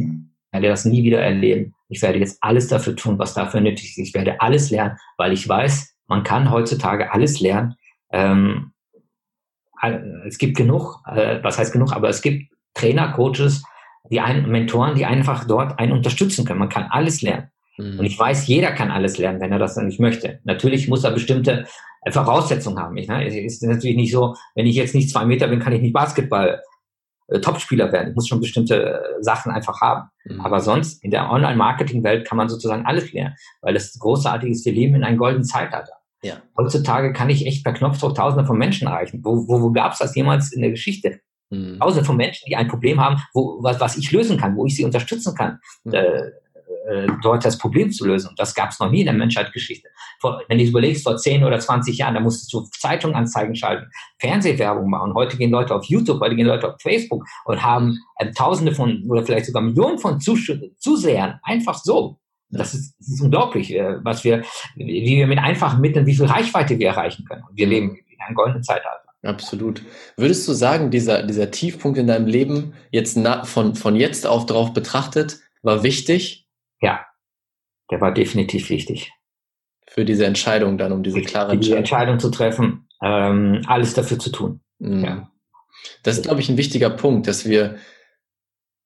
werde 0.50 0.68
das 0.68 0.84
nie 0.84 1.04
wieder 1.04 1.20
erleben. 1.20 1.74
Ich 1.88 2.02
werde 2.02 2.18
jetzt 2.18 2.38
alles 2.42 2.68
dafür 2.68 2.96
tun, 2.96 3.18
was 3.18 3.34
dafür 3.34 3.60
nötig 3.60 3.90
ist. 3.90 3.98
Ich 3.98 4.14
werde 4.14 4.40
alles 4.40 4.70
lernen, 4.70 4.96
weil 5.18 5.32
ich 5.32 5.48
weiß, 5.48 5.93
man 6.06 6.22
kann 6.22 6.50
heutzutage 6.50 7.12
alles 7.12 7.40
lernen. 7.40 7.74
Ähm, 8.12 8.72
es 10.26 10.38
gibt 10.38 10.56
genug, 10.56 11.02
äh, 11.06 11.40
was 11.42 11.58
heißt 11.58 11.72
genug, 11.72 11.92
aber 11.92 12.08
es 12.08 12.22
gibt 12.22 12.50
Trainer, 12.74 13.12
Coaches, 13.12 13.62
die 14.10 14.20
einen, 14.20 14.50
Mentoren, 14.50 14.94
die 14.94 15.06
einfach 15.06 15.44
dort 15.44 15.78
einen 15.78 15.92
unterstützen 15.92 16.44
können. 16.44 16.58
Man 16.58 16.68
kann 16.68 16.88
alles 16.90 17.22
lernen. 17.22 17.50
Mhm. 17.76 17.98
Und 17.98 18.04
ich 18.04 18.18
weiß, 18.18 18.46
jeder 18.46 18.72
kann 18.72 18.90
alles 18.90 19.18
lernen, 19.18 19.40
wenn 19.40 19.52
er 19.52 19.58
das 19.58 19.76
nicht 19.76 20.00
möchte. 20.00 20.40
Natürlich 20.44 20.88
muss 20.88 21.04
er 21.04 21.10
bestimmte 21.10 21.66
äh, 22.02 22.12
Voraussetzungen 22.12 22.78
haben. 22.78 22.96
Ich, 22.96 23.08
ne? 23.08 23.26
Es 23.26 23.34
ist 23.34 23.62
natürlich 23.62 23.96
nicht 23.96 24.12
so, 24.12 24.34
wenn 24.54 24.66
ich 24.66 24.76
jetzt 24.76 24.94
nicht 24.94 25.10
zwei 25.10 25.24
Meter 25.24 25.48
bin, 25.48 25.60
kann 25.60 25.72
ich 25.72 25.82
nicht 25.82 25.92
Basketball 25.92 26.62
äh, 27.28 27.40
Topspieler 27.40 27.92
werden. 27.92 28.10
Ich 28.10 28.14
muss 28.14 28.28
schon 28.28 28.40
bestimmte 28.40 29.00
äh, 29.00 29.22
Sachen 29.22 29.52
einfach 29.52 29.80
haben. 29.80 30.08
Mhm. 30.24 30.40
Aber 30.40 30.60
sonst 30.60 31.02
in 31.02 31.10
der 31.10 31.30
Online-Marketing-Welt 31.30 32.26
kann 32.26 32.38
man 32.38 32.48
sozusagen 32.48 32.86
alles 32.86 33.12
lernen, 33.12 33.34
weil 33.62 33.74
das 33.74 33.98
großartig 33.98 34.50
ist, 34.50 34.64
wir 34.64 34.72
leben 34.72 34.96
in 34.96 35.04
einem 35.04 35.18
goldenen 35.18 35.44
Zeitalter. 35.44 35.92
Ja. 36.22 36.36
Heutzutage 36.56 37.12
kann 37.12 37.30
ich 37.30 37.46
echt 37.46 37.64
per 37.64 37.74
Knopfdruck 37.74 38.14
Tausende 38.14 38.46
von 38.46 38.58
Menschen 38.58 38.88
erreichen. 38.88 39.20
Wo, 39.22 39.46
wo, 39.46 39.60
wo 39.60 39.72
gab 39.72 39.92
es 39.92 39.98
das 39.98 40.14
jemals 40.14 40.52
in 40.52 40.62
der 40.62 40.70
Geschichte? 40.70 41.20
Mhm. 41.50 41.78
Tausende 41.78 42.04
von 42.04 42.16
Menschen, 42.16 42.44
die 42.48 42.56
ein 42.56 42.68
Problem 42.68 43.00
haben, 43.00 43.22
wo, 43.34 43.62
was, 43.62 43.78
was 43.80 43.96
ich 43.96 44.10
lösen 44.10 44.38
kann, 44.38 44.56
wo 44.56 44.66
ich 44.66 44.76
sie 44.76 44.84
unterstützen 44.84 45.34
kann. 45.34 45.58
Mhm. 45.84 45.94
Äh, 45.94 46.30
äh, 46.86 47.06
dort 47.22 47.44
das 47.44 47.58
Problem 47.58 47.90
zu 47.90 48.06
lösen. 48.06 48.28
Und 48.28 48.38
das 48.38 48.54
gab 48.54 48.70
es 48.70 48.78
noch 48.78 48.90
nie 48.90 49.00
in 49.00 49.06
der 49.06 49.14
Menschheitsgeschichte. 49.14 49.88
Vor, 50.20 50.42
wenn 50.48 50.58
du 50.58 50.64
überlegst, 50.64 51.04
vor 51.04 51.16
10 51.16 51.44
oder 51.44 51.58
20 51.58 51.96
Jahren, 51.96 52.14
da 52.14 52.20
musstest 52.20 52.52
du 52.52 52.66
Zeitunganzeigen 52.78 53.54
schalten, 53.56 53.90
Fernsehwerbung 54.18 54.90
machen. 54.90 55.14
Heute 55.14 55.36
gehen 55.36 55.50
Leute 55.50 55.74
auf 55.74 55.84
YouTube, 55.84 56.20
heute 56.20 56.36
gehen 56.36 56.46
Leute 56.46 56.68
auf 56.68 56.80
Facebook 56.80 57.24
und 57.46 57.62
haben 57.62 57.98
äh, 58.16 58.30
Tausende 58.32 58.74
von 58.74 59.04
oder 59.08 59.24
vielleicht 59.24 59.46
sogar 59.46 59.62
Millionen 59.62 59.98
von 59.98 60.20
Zus 60.20 60.50
Zusehern. 60.78 61.40
Einfach 61.42 61.78
so. 61.78 62.18
Das 62.50 62.74
ist, 62.74 62.94
das 62.98 63.08
ist 63.08 63.20
unglaublich, 63.22 63.74
äh, 63.74 63.96
was 64.04 64.24
wir, 64.24 64.42
wie 64.76 65.16
wir 65.16 65.26
mit 65.26 65.38
einfachen 65.38 65.80
Mitteln, 65.80 66.06
wie 66.06 66.14
viel 66.14 66.26
Reichweite 66.26 66.78
wir 66.78 66.88
erreichen 66.88 67.24
können. 67.24 67.42
Und 67.48 67.56
wir 67.56 67.66
leben 67.66 67.96
in 67.96 68.20
einem 68.20 68.34
goldenen 68.34 68.62
Zeitalter. 68.62 69.00
Absolut. 69.22 69.82
Würdest 70.16 70.46
du 70.46 70.52
sagen, 70.52 70.90
dieser, 70.90 71.22
dieser 71.22 71.50
Tiefpunkt 71.50 71.98
in 71.98 72.06
deinem 72.06 72.26
Leben 72.26 72.74
jetzt 72.90 73.16
na, 73.16 73.44
von, 73.44 73.74
von 73.74 73.96
jetzt 73.96 74.26
auf 74.26 74.44
drauf 74.44 74.74
betrachtet 74.74 75.40
war 75.62 75.82
wichtig 75.82 76.43
ja, 76.84 77.06
der 77.90 78.00
war 78.00 78.12
definitiv 78.12 78.70
wichtig. 78.70 79.12
Für 79.88 80.04
diese 80.04 80.26
Entscheidung 80.26 80.78
dann, 80.78 80.92
um 80.92 81.02
diese 81.02 81.20
klare 81.20 81.52
Entscheidung. 81.52 81.60
Die 81.60 81.78
Entscheidung 81.78 82.18
zu 82.18 82.30
treffen, 82.30 82.88
ähm, 83.02 83.62
alles 83.66 83.94
dafür 83.94 84.18
zu 84.18 84.30
tun. 84.30 84.60
Mhm. 84.78 85.04
Ja. 85.04 85.30
Das 86.02 86.16
ist, 86.16 86.24
glaube 86.24 86.40
ich, 86.40 86.48
ein 86.48 86.56
wichtiger 86.56 86.90
Punkt, 86.90 87.26
dass 87.26 87.46
wir, 87.46 87.76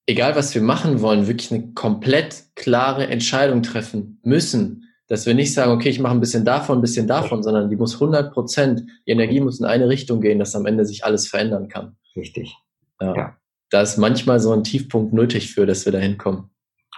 egal 0.06 0.36
was 0.36 0.54
wir 0.54 0.62
machen 0.62 1.00
wollen, 1.00 1.26
wirklich 1.26 1.52
eine 1.52 1.72
komplett 1.74 2.44
klare 2.54 3.06
Entscheidung 3.06 3.62
treffen 3.62 4.20
müssen. 4.22 4.84
Dass 5.06 5.24
wir 5.24 5.34
nicht 5.34 5.54
sagen, 5.54 5.72
okay, 5.72 5.88
ich 5.88 6.00
mache 6.00 6.12
ein 6.12 6.20
bisschen 6.20 6.44
davon, 6.44 6.78
ein 6.78 6.82
bisschen 6.82 7.06
davon, 7.06 7.42
sondern 7.42 7.70
die 7.70 7.76
muss 7.76 7.94
100 7.94 8.32
Prozent, 8.32 8.82
die 9.06 9.12
Energie 9.12 9.40
muss 9.40 9.58
in 9.58 9.64
eine 9.64 9.88
Richtung 9.88 10.20
gehen, 10.20 10.38
dass 10.38 10.54
am 10.54 10.66
Ende 10.66 10.84
sich 10.84 11.04
alles 11.04 11.26
verändern 11.26 11.68
kann. 11.68 11.96
Richtig. 12.14 12.54
Ja. 13.00 13.16
ja. 13.16 13.36
Da 13.70 13.80
ist 13.80 13.96
manchmal 13.96 14.40
so 14.40 14.52
ein 14.52 14.64
Tiefpunkt 14.64 15.14
nötig 15.14 15.52
für, 15.52 15.64
dass 15.64 15.86
wir 15.86 15.92
da 15.92 15.98
hinkommen. 15.98 16.50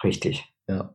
Richtig. 0.03 0.45
Ja. 0.71 0.91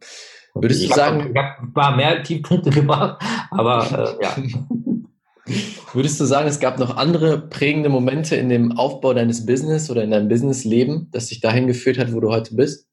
Würdest 0.53 0.84
ich 0.84 0.89
du 0.89 0.96
sagen. 0.96 1.22
Hab, 1.22 1.29
ich 1.29 1.38
habe 1.38 1.62
ein 1.62 1.74
paar 1.74 1.96
mehr 1.96 2.24
Tiefpunkte 2.24 2.70
gemacht, 2.70 3.22
aber 3.51 4.17
äh, 4.20 4.24
ja. 4.24 4.36
Würdest 5.94 6.20
du 6.20 6.25
sagen, 6.25 6.48
es 6.48 6.60
gab 6.60 6.79
noch 6.79 6.98
andere 6.98 7.39
prägende 7.39 7.89
Momente 7.89 8.36
in 8.36 8.50
dem 8.50 8.72
Aufbau 8.77 9.13
deines 9.13 9.46
Business 9.46 9.91
oder 9.91 10.03
in 10.03 10.10
deinem 10.12 10.27
Businessleben, 10.27 11.10
das 11.12 11.27
dich 11.27 11.39
dahin 11.39 11.67
geführt 11.67 12.00
hat, 12.00 12.13
wo 12.13 12.20
du 12.20 12.32
heute 12.32 12.55
bist? 12.55 12.88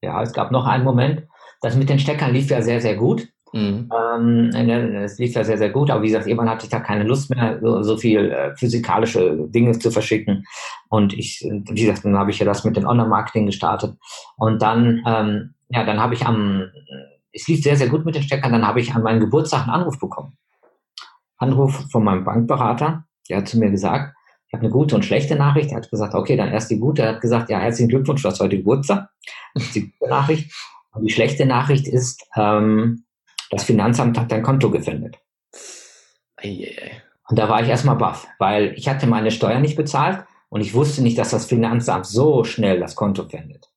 Ja, 0.00 0.22
es 0.22 0.32
gab 0.32 0.52
noch 0.52 0.64
einen 0.64 0.84
Moment. 0.84 1.24
Das 1.60 1.74
mit 1.74 1.88
den 1.88 1.98
Steckern 1.98 2.32
lief 2.32 2.50
ja 2.50 2.62
sehr, 2.62 2.80
sehr 2.80 2.94
gut. 2.94 3.28
Mhm. 3.52 3.90
Ähm, 3.92 4.50
es 4.94 5.18
lief 5.18 5.34
ja 5.34 5.42
sehr, 5.42 5.58
sehr 5.58 5.70
gut, 5.70 5.90
aber 5.90 6.02
wie 6.02 6.08
gesagt, 6.08 6.26
irgendwann 6.26 6.50
hatte 6.50 6.66
ich 6.66 6.70
da 6.70 6.80
keine 6.80 7.04
Lust 7.04 7.34
mehr, 7.34 7.58
so, 7.60 7.82
so 7.82 7.96
viel 7.96 8.30
äh, 8.30 8.54
physikalische 8.56 9.48
Dinge 9.48 9.76
zu 9.78 9.90
verschicken. 9.90 10.44
Und 10.90 11.14
ich, 11.14 11.40
wie 11.42 11.80
gesagt, 11.80 12.04
dann 12.04 12.18
habe 12.18 12.30
ich 12.30 12.38
ja 12.38 12.46
das 12.46 12.64
mit 12.64 12.76
dem 12.76 12.86
Online-Marketing 12.86 13.46
gestartet. 13.46 13.96
Und 14.36 14.62
dann 14.62 15.02
ähm, 15.06 15.54
ja, 15.68 15.84
dann 15.84 16.00
habe 16.00 16.14
ich 16.14 16.26
am, 16.26 16.70
es 17.32 17.46
lief 17.48 17.62
sehr, 17.62 17.76
sehr 17.76 17.88
gut 17.88 18.04
mit 18.04 18.14
den 18.14 18.22
Steckern, 18.22 18.52
dann 18.52 18.66
habe 18.66 18.80
ich 18.80 18.94
an 18.94 19.02
meinem 19.02 19.20
Geburtstag 19.20 19.62
einen 19.62 19.70
Anruf 19.70 19.98
bekommen. 19.98 20.36
Anruf 21.36 21.86
von 21.90 22.04
meinem 22.04 22.24
Bankberater, 22.24 23.04
der 23.28 23.38
hat 23.38 23.48
zu 23.48 23.58
mir 23.58 23.70
gesagt, 23.70 24.14
ich 24.48 24.54
habe 24.54 24.64
eine 24.64 24.72
gute 24.72 24.94
und 24.94 25.04
schlechte 25.04 25.36
Nachricht. 25.36 25.70
Er 25.70 25.76
hat 25.76 25.90
gesagt, 25.90 26.14
okay, 26.14 26.34
dann 26.34 26.50
erst 26.50 26.70
die 26.70 26.78
gute. 26.78 27.02
Er 27.02 27.14
hat 27.14 27.20
gesagt, 27.20 27.50
ja, 27.50 27.58
herzlichen 27.58 27.90
Glückwunsch, 27.90 28.22
du 28.22 28.28
hast 28.28 28.40
heute 28.40 28.56
Geburtstag. 28.56 29.10
Das 29.52 29.64
ist 29.64 29.74
die 29.74 29.92
gute 29.92 30.10
Nachricht. 30.10 30.50
Und 30.92 31.04
die 31.04 31.12
schlechte 31.12 31.44
Nachricht 31.44 31.86
ist, 31.86 32.26
ähm, 32.34 33.04
das 33.50 33.64
Finanzamt 33.64 34.18
hat 34.18 34.32
dein 34.32 34.42
Konto 34.42 34.70
gefändet. 34.70 35.18
Und 37.28 37.38
da 37.38 37.48
war 37.50 37.62
ich 37.62 37.68
erstmal 37.68 37.96
baff, 37.96 38.26
weil 38.38 38.72
ich 38.76 38.88
hatte 38.88 39.06
meine 39.06 39.30
Steuern 39.30 39.60
nicht 39.60 39.76
bezahlt 39.76 40.24
und 40.48 40.62
ich 40.62 40.72
wusste 40.72 41.02
nicht, 41.02 41.18
dass 41.18 41.30
das 41.30 41.44
Finanzamt 41.44 42.06
so 42.06 42.42
schnell 42.44 42.80
das 42.80 42.94
Konto 42.94 43.28
fändet. 43.28 43.68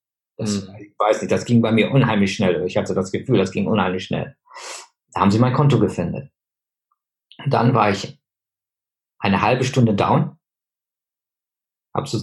Das, 0.42 0.68
mhm. 0.68 0.76
Ich 0.80 0.94
weiß 0.98 1.22
nicht, 1.22 1.32
das 1.32 1.46
ging 1.46 1.62
bei 1.62 1.72
mir 1.72 1.92
unheimlich 1.92 2.34
schnell. 2.34 2.66
Ich 2.66 2.76
hatte 2.76 2.96
das 2.96 3.12
Gefühl, 3.12 3.38
das 3.38 3.52
ging 3.52 3.68
unheimlich 3.68 4.06
schnell. 4.06 4.36
Da 5.14 5.22
haben 5.22 5.32
sie 5.32 5.40
mein 5.40 5.54
Konto 5.54 5.80
gefändet. 5.80 6.32
Dann 7.48 7.74
war 7.74 7.92
ich 7.92 8.20
eine 9.20 9.42
halbe 9.42 9.64
Stunde 9.64 9.94
down, 9.94 10.38
so 12.06 12.20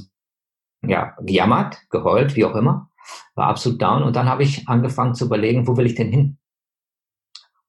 ja, 0.82 1.16
gejammert, 1.20 1.88
geheult, 1.90 2.34
wie 2.34 2.44
auch 2.44 2.54
immer, 2.54 2.90
war 3.34 3.48
absolut 3.48 3.80
down 3.80 4.02
und 4.02 4.16
dann 4.16 4.28
habe 4.28 4.42
ich 4.42 4.68
angefangen 4.68 5.14
zu 5.14 5.26
überlegen, 5.26 5.66
wo 5.66 5.76
will 5.76 5.86
ich 5.86 5.94
denn 5.94 6.10
hin? 6.10 6.38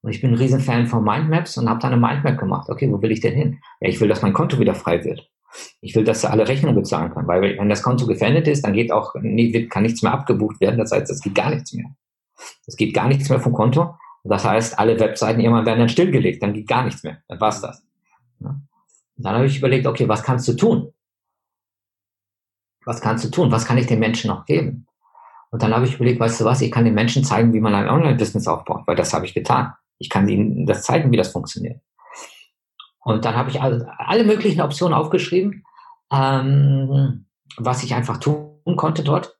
Und 0.02 0.10
ich 0.10 0.20
bin 0.20 0.30
ein 0.30 0.36
Riesenfan 0.36 0.86
von 0.86 1.04
Mindmaps 1.04 1.58
und 1.58 1.68
habe 1.68 1.80
dann 1.80 1.92
eine 1.92 2.00
Mindmap 2.00 2.38
gemacht. 2.38 2.70
Okay, 2.70 2.90
wo 2.90 3.02
will 3.02 3.12
ich 3.12 3.20
denn 3.20 3.34
hin? 3.34 3.60
Ja, 3.80 3.88
ich 3.88 4.00
will, 4.00 4.08
dass 4.08 4.22
mein 4.22 4.32
Konto 4.32 4.58
wieder 4.58 4.74
frei 4.74 5.04
wird. 5.04 5.30
Ich 5.80 5.94
will, 5.94 6.04
dass 6.04 6.24
er 6.24 6.30
alle 6.30 6.46
Rechnungen 6.46 6.76
bezahlen 6.76 7.12
kann, 7.12 7.26
weil 7.26 7.58
wenn 7.58 7.68
das 7.68 7.82
Konto 7.82 8.06
gefändet 8.06 8.46
ist, 8.46 8.64
dann 8.64 8.72
geht 8.72 8.92
auch, 8.92 9.14
kann 9.14 9.82
nichts 9.82 10.02
mehr 10.02 10.12
abgebucht 10.12 10.60
werden. 10.60 10.78
Das 10.78 10.92
heißt, 10.92 11.10
es 11.10 11.20
geht 11.20 11.34
gar 11.34 11.50
nichts 11.50 11.72
mehr. 11.72 11.86
Es 12.66 12.76
geht 12.76 12.94
gar 12.94 13.08
nichts 13.08 13.28
mehr 13.28 13.40
vom 13.40 13.52
Konto. 13.52 13.94
Das 14.22 14.44
heißt, 14.44 14.78
alle 14.78 15.00
Webseiten 15.00 15.40
irgendwann 15.40 15.66
werden 15.66 15.80
dann 15.80 15.88
stillgelegt, 15.88 16.42
dann 16.42 16.52
geht 16.52 16.68
gar 16.68 16.84
nichts 16.84 17.02
mehr. 17.02 17.22
Dann 17.28 17.40
war's 17.40 17.60
das. 17.60 17.82
Und 18.40 18.68
dann 19.16 19.34
habe 19.34 19.46
ich 19.46 19.58
überlegt, 19.58 19.86
okay, 19.86 20.08
was 20.08 20.22
kannst 20.22 20.46
du 20.48 20.52
tun? 20.54 20.92
Was 22.84 23.00
kannst 23.00 23.24
du 23.24 23.30
tun? 23.30 23.50
Was 23.50 23.66
kann 23.66 23.78
ich 23.78 23.86
den 23.86 23.98
Menschen 23.98 24.28
noch 24.28 24.46
geben? 24.46 24.86
Und 25.50 25.62
dann 25.62 25.74
habe 25.74 25.84
ich 25.84 25.96
überlegt, 25.96 26.20
weißt 26.20 26.40
du 26.40 26.44
was, 26.44 26.60
ich 26.60 26.70
kann 26.70 26.84
den 26.84 26.94
Menschen 26.94 27.24
zeigen, 27.24 27.52
wie 27.52 27.60
man 27.60 27.74
ein 27.74 27.88
Online-Business 27.88 28.46
aufbaut, 28.46 28.82
weil 28.86 28.96
das 28.96 29.12
habe 29.12 29.26
ich 29.26 29.34
getan. 29.34 29.72
Ich 29.98 30.08
kann 30.08 30.28
ihnen 30.28 30.64
das 30.64 30.84
zeigen, 30.84 31.10
wie 31.10 31.16
das 31.16 31.32
funktioniert. 31.32 31.80
Und 33.02 33.24
dann 33.24 33.36
habe 33.36 33.50
ich 33.50 33.60
alle, 33.60 33.90
alle 33.98 34.24
möglichen 34.24 34.60
Optionen 34.60 34.94
aufgeschrieben, 34.94 35.64
ähm, 36.12 37.26
was 37.56 37.82
ich 37.82 37.94
einfach 37.94 38.18
tun 38.18 38.76
konnte 38.76 39.02
dort. 39.02 39.36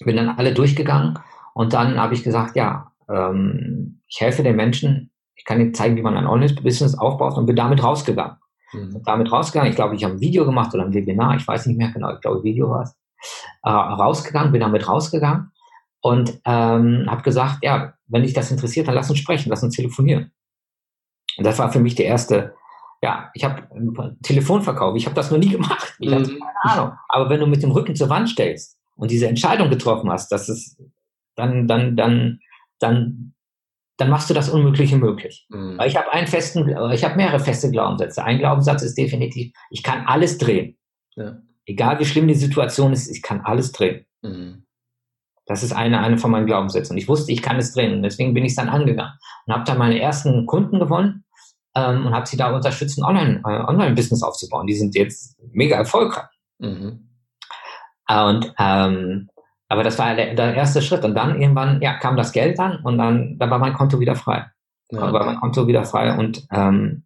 Bin 0.00 0.16
dann 0.16 0.30
alle 0.30 0.54
durchgegangen 0.54 1.18
und 1.54 1.72
dann 1.72 2.00
habe 2.00 2.14
ich 2.14 2.24
gesagt, 2.24 2.56
ja, 2.56 2.92
ähm, 3.08 4.00
ich 4.08 4.20
helfe 4.20 4.42
den 4.42 4.56
Menschen, 4.56 5.12
ich 5.36 5.44
kann 5.44 5.60
ihnen 5.60 5.74
zeigen, 5.74 5.96
wie 5.96 6.02
man 6.02 6.16
ein 6.16 6.26
Online-Business 6.26 6.96
aufbaut 6.96 7.36
und 7.36 7.46
bin 7.46 7.56
damit 7.56 7.82
rausgegangen. 7.82 8.36
Mhm. 8.72 9.02
Damit 9.04 9.30
rausgegangen, 9.30 9.70
ich 9.70 9.76
glaube, 9.76 9.94
ich 9.94 10.04
habe 10.04 10.14
ein 10.14 10.20
Video 10.20 10.44
gemacht 10.44 10.74
oder 10.74 10.84
ein 10.84 10.94
Webinar, 10.94 11.36
ich 11.36 11.46
weiß 11.46 11.66
nicht 11.66 11.76
mehr 11.76 11.90
genau, 11.90 12.12
ich 12.14 12.20
glaube, 12.20 12.42
Video 12.42 12.70
war 12.70 12.82
es. 12.82 12.96
Äh, 13.62 13.70
rausgegangen, 13.70 14.52
bin 14.52 14.60
damit 14.60 14.88
rausgegangen 14.88 15.52
und 16.00 16.40
ähm, 16.44 17.06
habe 17.08 17.22
gesagt, 17.22 17.58
ja, 17.62 17.94
wenn 18.08 18.22
dich 18.22 18.34
das 18.34 18.50
interessiert, 18.50 18.88
dann 18.88 18.94
lass 18.94 19.08
uns 19.10 19.18
sprechen, 19.18 19.48
lass 19.48 19.62
uns 19.62 19.76
telefonieren. 19.76 20.32
Und 21.36 21.44
das 21.44 21.58
war 21.58 21.72
für 21.72 21.80
mich 21.80 21.94
der 21.94 22.06
erste 22.06 22.54
ja, 23.04 23.30
ich 23.34 23.44
habe 23.44 24.16
Telefonverkauf, 24.22 24.96
ich 24.96 25.04
habe 25.04 25.14
das 25.14 25.30
noch 25.30 25.36
nie 25.36 25.50
gemacht. 25.58 25.94
Ich 25.98 26.08
mhm. 26.08 26.14
hatte 26.14 26.38
keine 26.38 26.72
Ahnung. 26.72 26.98
Aber 27.08 27.28
wenn 27.28 27.40
du 27.40 27.46
mit 27.46 27.62
dem 27.62 27.70
Rücken 27.70 27.94
zur 27.94 28.08
Wand 28.08 28.30
stellst 28.30 28.78
und 28.96 29.10
diese 29.10 29.28
Entscheidung 29.28 29.68
getroffen 29.68 30.10
hast, 30.10 30.32
dass 30.32 30.48
es 30.48 30.78
dann, 31.36 31.68
dann, 31.68 31.96
dann, 31.96 32.40
dann, 32.78 33.34
dann 33.98 34.08
machst 34.08 34.30
du 34.30 34.34
das 34.34 34.48
Unmögliche 34.48 34.96
möglich. 34.96 35.46
Mhm. 35.50 35.76
Weil 35.76 35.88
ich 35.88 35.98
habe 35.98 36.10
einen 36.12 36.26
festen, 36.26 36.74
ich 36.92 37.04
habe 37.04 37.16
mehrere 37.16 37.40
feste 37.40 37.70
Glaubenssätze. 37.70 38.24
Ein 38.24 38.38
Glaubenssatz 38.38 38.82
ist 38.82 38.96
definitiv, 38.96 39.52
ich 39.68 39.82
kann 39.82 40.06
alles 40.06 40.38
drehen. 40.38 40.78
Ja. 41.14 41.36
Egal 41.66 41.98
wie 41.98 42.06
schlimm 42.06 42.26
die 42.26 42.34
Situation 42.34 42.94
ist, 42.94 43.08
ich 43.08 43.20
kann 43.20 43.42
alles 43.42 43.72
drehen. 43.72 44.06
Mhm. 44.22 44.64
Das 45.44 45.62
ist 45.62 45.72
eine, 45.72 46.00
eine 46.00 46.16
von 46.16 46.30
meinen 46.30 46.46
Glaubenssätzen. 46.46 46.94
Und 46.94 46.98
ich 46.98 47.08
wusste, 47.08 47.32
ich 47.32 47.42
kann 47.42 47.58
es 47.58 47.74
drehen. 47.74 47.92
Und 47.96 48.02
deswegen 48.02 48.32
bin 48.32 48.46
ich 48.46 48.52
es 48.52 48.56
dann 48.56 48.70
angegangen 48.70 49.12
und 49.44 49.52
habe 49.52 49.64
dann 49.64 49.76
meine 49.76 50.00
ersten 50.00 50.46
Kunden 50.46 50.78
gewonnen 50.78 51.24
ähm, 51.74 52.06
und 52.06 52.14
habe 52.14 52.26
sie 52.26 52.36
da 52.36 52.54
unterstützt, 52.54 52.98
ein 52.98 53.04
Online, 53.04 53.42
äh, 53.44 53.64
Online-Business 53.68 54.22
aufzubauen. 54.22 54.66
Die 54.66 54.74
sind 54.74 54.94
jetzt 54.94 55.38
mega 55.52 55.76
erfolgreich. 55.76 56.28
Mhm. 56.58 57.08
Und 58.08 58.54
ähm, 58.58 59.30
aber 59.68 59.82
das 59.82 59.98
war 59.98 60.14
der, 60.14 60.34
der, 60.34 60.54
erste 60.54 60.82
Schritt. 60.82 61.04
Und 61.04 61.14
dann 61.14 61.40
irgendwann 61.40 61.80
ja, 61.80 61.94
kam 61.94 62.16
das 62.16 62.32
Geld 62.32 62.58
dann 62.58 62.76
und 62.84 62.98
dann, 62.98 63.38
dann 63.38 63.50
war 63.50 63.58
mein 63.58 63.72
Konto 63.72 63.98
wieder 63.98 64.14
frei. 64.14 64.46
Ja. 64.90 65.00
Dann 65.00 65.12
war 65.12 65.24
mein 65.24 65.40
Konto 65.40 65.66
wieder 65.66 65.84
frei. 65.84 66.16
Und 66.16 66.46
ähm, 66.52 67.04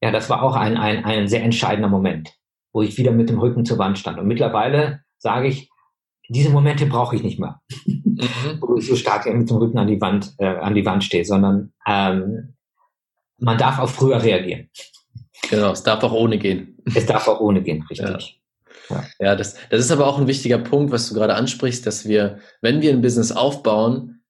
ja, 0.00 0.10
das 0.10 0.30
war 0.30 0.42
auch 0.42 0.54
ein, 0.54 0.76
ein, 0.76 1.04
ein 1.04 1.28
sehr 1.28 1.42
entscheidender 1.42 1.88
Moment, 1.88 2.32
wo 2.72 2.82
ich 2.82 2.96
wieder 2.96 3.10
mit 3.10 3.28
dem 3.28 3.38
Rücken 3.38 3.64
zur 3.64 3.78
Wand 3.78 3.98
stand. 3.98 4.18
Und 4.18 4.28
mittlerweile 4.28 5.00
sage 5.18 5.48
ich, 5.48 5.70
diese 6.28 6.50
Momente 6.50 6.86
brauche 6.86 7.16
ich 7.16 7.22
nicht 7.22 7.40
mehr. 7.40 7.60
mhm. 7.84 8.18
wo 8.60 8.76
ich 8.76 8.86
so 8.86 8.96
stark 8.96 9.26
mit 9.26 9.50
dem 9.50 9.56
Rücken 9.56 9.78
an 9.78 9.88
die 9.88 10.00
Wand, 10.00 10.34
äh, 10.38 10.46
an 10.46 10.74
die 10.74 10.86
Wand 10.86 11.02
stehe, 11.02 11.24
sondern 11.24 11.72
ähm, 11.86 12.54
man 13.38 13.58
darf 13.58 13.78
auch 13.78 13.88
früher 13.88 14.22
reagieren. 14.22 14.68
Genau, 15.50 15.72
es 15.72 15.82
darf 15.82 16.02
auch 16.02 16.12
ohne 16.12 16.38
gehen. 16.38 16.76
Es 16.94 17.06
darf 17.06 17.28
auch 17.28 17.40
ohne 17.40 17.62
gehen, 17.62 17.84
richtig. 17.88 18.40
Ja, 18.90 19.04
ja 19.20 19.36
das, 19.36 19.54
das 19.70 19.80
ist 19.80 19.90
aber 19.90 20.06
auch 20.06 20.18
ein 20.18 20.26
wichtiger 20.26 20.58
Punkt, 20.58 20.92
was 20.92 21.08
du 21.08 21.14
gerade 21.14 21.34
ansprichst, 21.34 21.86
dass 21.86 22.06
wir, 22.06 22.38
wenn 22.60 22.80
wir 22.80 22.90
ein 22.90 23.02
Business 23.02 23.32
aufbauen, 23.32 24.22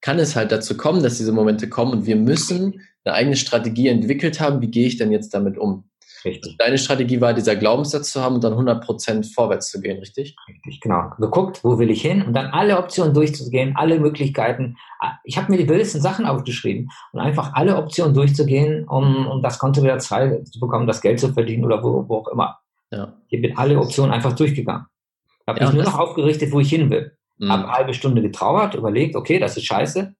kann 0.00 0.18
es 0.18 0.36
halt 0.36 0.52
dazu 0.52 0.76
kommen, 0.76 1.02
dass 1.02 1.18
diese 1.18 1.32
Momente 1.32 1.68
kommen 1.68 1.92
und 1.92 2.06
wir 2.06 2.16
müssen 2.16 2.80
eine 3.04 3.14
eigene 3.14 3.36
Strategie 3.36 3.88
entwickelt 3.88 4.40
haben, 4.40 4.60
wie 4.60 4.70
gehe 4.70 4.86
ich 4.86 4.96
denn 4.96 5.12
jetzt 5.12 5.34
damit 5.34 5.58
um? 5.58 5.84
Richtig. 6.24 6.56
Deine 6.58 6.78
Strategie 6.78 7.20
war, 7.20 7.34
dieser 7.34 7.56
Glaubenssatz 7.56 8.12
zu 8.12 8.22
haben 8.22 8.36
und 8.36 8.44
dann 8.44 8.54
100% 8.54 9.34
vorwärts 9.34 9.70
zu 9.70 9.80
gehen, 9.80 9.98
richtig? 9.98 10.36
Richtig, 10.48 10.80
genau. 10.80 11.10
Geguckt, 11.18 11.62
wo 11.62 11.78
will 11.78 11.90
ich 11.90 12.00
hin 12.00 12.22
und 12.22 12.32
dann 12.32 12.46
alle 12.46 12.78
Optionen 12.78 13.12
durchzugehen, 13.12 13.76
alle 13.76 14.00
Möglichkeiten. 14.00 14.76
Ich 15.24 15.36
habe 15.36 15.52
mir 15.52 15.58
die 15.58 15.68
wildesten 15.68 16.00
Sachen 16.00 16.24
aufgeschrieben 16.24 16.90
und 17.12 17.20
einfach 17.20 17.52
alle 17.54 17.76
Optionen 17.76 18.14
durchzugehen, 18.14 18.88
um, 18.88 19.26
um 19.26 19.42
das 19.42 19.58
Konto 19.58 19.82
wieder 19.82 20.00
frei 20.00 20.42
zu 20.50 20.60
bekommen, 20.60 20.86
das 20.86 21.02
Geld 21.02 21.20
zu 21.20 21.32
verdienen 21.32 21.64
oder 21.64 21.82
wo, 21.82 22.08
wo 22.08 22.16
auch 22.18 22.28
immer. 22.28 22.58
Ja. 22.90 23.12
Ich 23.28 23.42
bin 23.42 23.56
alle 23.58 23.78
Optionen 23.78 24.12
einfach 24.12 24.32
durchgegangen. 24.32 24.86
Ich 25.40 25.48
habe 25.48 25.60
ja, 25.60 25.66
mich 25.66 25.74
nur 25.74 25.84
noch 25.84 25.98
aufgerichtet, 25.98 26.52
wo 26.52 26.60
ich 26.60 26.70
hin 26.70 26.88
will. 26.90 27.16
Mhm. 27.38 27.50
Habe 27.50 27.64
eine 27.64 27.72
halbe 27.72 27.94
Stunde 27.94 28.22
getrauert, 28.22 28.74
überlegt, 28.74 29.16
okay, 29.16 29.38
das 29.38 29.56
ist 29.56 29.66
scheiße, 29.66 30.14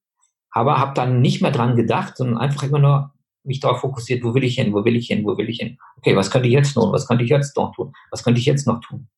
aber 0.50 0.78
habe 0.78 0.92
dann 0.94 1.20
nicht 1.20 1.40
mehr 1.40 1.50
dran 1.50 1.76
gedacht, 1.76 2.16
sondern 2.16 2.38
einfach 2.38 2.62
immer 2.64 2.78
nur 2.78 3.12
mich 3.44 3.60
darauf 3.60 3.80
fokussiert, 3.80 4.24
wo 4.24 4.34
will 4.34 4.44
ich 4.44 4.56
hin, 4.56 4.72
wo 4.72 4.84
will 4.84 4.96
ich 4.96 5.08
hin, 5.08 5.24
wo 5.24 5.36
will 5.36 5.48
ich 5.48 5.58
hin. 5.58 5.78
Okay, 5.98 6.16
was 6.16 6.30
könnte 6.30 6.48
ich 6.48 6.54
jetzt 6.54 6.74
tun, 6.74 6.92
was 6.92 7.06
könnte 7.06 7.24
ich 7.24 7.30
jetzt 7.30 7.56
noch 7.56 7.74
tun, 7.74 7.92
was 8.10 8.24
könnte 8.24 8.40
ich 8.40 8.46
jetzt 8.46 8.66
noch 8.66 8.80
tun. 8.80 9.08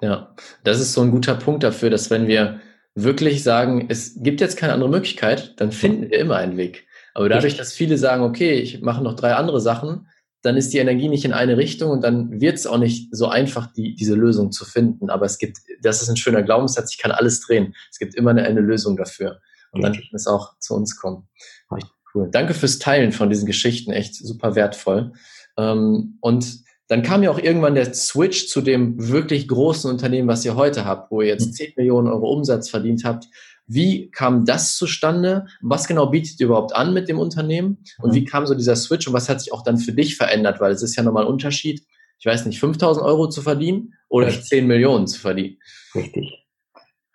Ja, 0.00 0.34
das 0.64 0.80
ist 0.80 0.92
so 0.92 1.02
ein 1.02 1.10
guter 1.10 1.34
Punkt 1.34 1.62
dafür, 1.62 1.90
dass 1.90 2.10
wenn 2.10 2.26
wir 2.26 2.60
wirklich 2.94 3.42
sagen, 3.42 3.86
es 3.88 4.22
gibt 4.22 4.40
jetzt 4.40 4.56
keine 4.56 4.72
andere 4.72 4.90
Möglichkeit, 4.90 5.54
dann 5.60 5.72
finden 5.72 6.10
wir 6.10 6.18
immer 6.18 6.36
einen 6.36 6.56
Weg. 6.56 6.86
Aber 7.14 7.28
dadurch, 7.28 7.56
dass 7.56 7.72
viele 7.72 7.96
sagen, 7.96 8.22
okay, 8.22 8.54
ich 8.54 8.82
mache 8.82 9.02
noch 9.02 9.14
drei 9.14 9.34
andere 9.34 9.60
Sachen, 9.60 10.08
dann 10.42 10.56
ist 10.56 10.72
die 10.72 10.78
Energie 10.78 11.08
nicht 11.08 11.24
in 11.24 11.32
eine 11.32 11.56
Richtung 11.56 11.90
und 11.90 12.02
dann 12.02 12.40
wird 12.40 12.56
es 12.56 12.66
auch 12.66 12.76
nicht 12.76 13.08
so 13.14 13.28
einfach, 13.28 13.72
die, 13.72 13.94
diese 13.94 14.14
Lösung 14.14 14.52
zu 14.52 14.64
finden. 14.64 15.10
Aber 15.10 15.24
es 15.24 15.38
gibt, 15.38 15.58
das 15.80 16.02
ist 16.02 16.08
ein 16.08 16.16
schöner 16.16 16.42
Glaubenssatz, 16.42 16.92
ich 16.92 16.98
kann 16.98 17.12
alles 17.12 17.40
drehen. 17.40 17.74
Es 17.90 17.98
gibt 17.98 18.14
immer 18.14 18.30
eine, 18.30 18.42
eine 18.44 18.60
Lösung 18.60 18.96
dafür. 18.96 19.40
Und 19.70 19.82
dann 19.82 19.92
kann 19.92 20.02
es 20.12 20.26
auch 20.26 20.58
zu 20.58 20.74
uns 20.74 20.96
kommen. 20.96 21.28
Richtig 21.72 21.93
cool. 22.14 22.28
Danke 22.30 22.54
fürs 22.54 22.78
Teilen 22.78 23.12
von 23.12 23.28
diesen 23.28 23.46
Geschichten, 23.46 23.92
echt 23.92 24.14
super 24.14 24.54
wertvoll. 24.54 25.12
Ähm, 25.56 26.18
und 26.20 26.64
dann 26.88 27.02
kam 27.02 27.22
ja 27.22 27.30
auch 27.30 27.38
irgendwann 27.38 27.74
der 27.74 27.94
Switch 27.94 28.48
zu 28.48 28.60
dem 28.60 29.08
wirklich 29.08 29.48
großen 29.48 29.90
Unternehmen, 29.90 30.28
was 30.28 30.44
ihr 30.44 30.54
heute 30.54 30.84
habt, 30.84 31.10
wo 31.10 31.22
ihr 31.22 31.28
jetzt 31.28 31.54
10 31.54 31.68
mhm. 31.68 31.72
Millionen 31.76 32.08
Euro 32.08 32.30
Umsatz 32.30 32.68
verdient 32.68 33.04
habt. 33.04 33.26
Wie 33.66 34.10
kam 34.10 34.44
das 34.44 34.76
zustande? 34.76 35.46
Was 35.62 35.88
genau 35.88 36.06
bietet 36.06 36.38
ihr 36.38 36.46
überhaupt 36.46 36.76
an 36.76 36.92
mit 36.92 37.08
dem 37.08 37.18
Unternehmen? 37.18 37.82
Und 38.02 38.10
mhm. 38.10 38.14
wie 38.14 38.24
kam 38.24 38.46
so 38.46 38.54
dieser 38.54 38.76
Switch 38.76 39.06
und 39.06 39.14
was 39.14 39.28
hat 39.28 39.40
sich 39.40 39.52
auch 39.52 39.62
dann 39.62 39.78
für 39.78 39.92
dich 39.92 40.16
verändert? 40.16 40.60
Weil 40.60 40.72
es 40.72 40.82
ist 40.82 40.96
ja 40.96 41.02
nochmal 41.02 41.24
ein 41.24 41.32
Unterschied, 41.32 41.82
ich 42.18 42.26
weiß 42.26 42.44
nicht, 42.44 42.60
5000 42.60 43.04
Euro 43.04 43.28
zu 43.28 43.40
verdienen 43.40 43.94
oder 44.08 44.26
Richtig. 44.26 44.46
10 44.46 44.66
Millionen 44.66 45.06
zu 45.06 45.18
verdienen. 45.18 45.56
Richtig. 45.94 46.44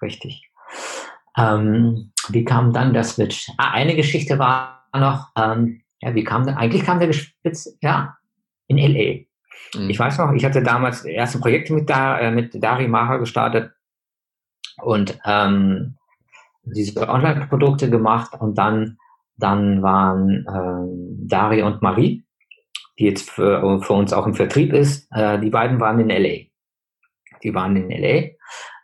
Richtig. 0.02 0.50
Ähm, 1.38 2.12
wie 2.30 2.44
kam 2.44 2.74
dann 2.74 2.94
der 2.94 3.04
Switch? 3.04 3.50
Ah, 3.58 3.72
eine 3.72 3.96
Geschichte 3.96 4.40
war 4.40 4.79
noch, 4.94 5.30
ähm, 5.38 5.82
ja, 6.02 6.16
wie 6.16 6.24
kam 6.24 6.46
der, 6.46 6.58
eigentlich 6.58 6.84
kam 6.84 7.00
der 7.00 7.08
gespitzt, 7.08 7.78
ja, 7.82 8.18
in 8.68 8.78
LA. 8.78 9.26
Mhm. 9.76 9.90
Ich 9.90 10.00
weiß 10.00 10.18
noch, 10.18 10.32
ich 10.34 10.46
hatte 10.46 10.64
damals 10.64 11.06
erste 11.06 11.40
Projekte 11.40 11.74
mit, 11.74 11.90
da, 11.90 12.20
äh, 12.20 12.32
mit 12.32 12.64
Dari 12.64 12.88
Maha 12.88 13.18
gestartet 13.18 13.72
und 14.82 15.20
ähm, 15.26 15.98
diese 16.64 17.08
Online-Produkte 17.08 17.90
gemacht 17.90 18.34
und 18.40 18.58
dann, 18.58 18.98
dann 19.38 19.82
waren 19.82 20.46
ähm, 20.54 21.28
Dari 21.28 21.62
und 21.62 21.82
Marie, 21.82 22.26
die 22.98 23.06
jetzt 23.06 23.30
für, 23.30 23.82
für 23.82 23.94
uns 23.94 24.14
auch 24.14 24.26
im 24.26 24.36
Vertrieb 24.36 24.74
ist, 24.74 25.08
äh, 25.12 25.40
die 25.40 25.50
beiden 25.50 25.80
waren 25.80 26.00
in 26.00 26.10
LA. 26.10 26.50
Die 27.44 27.54
waren 27.54 27.76
in 27.76 27.90
LA 27.90 28.32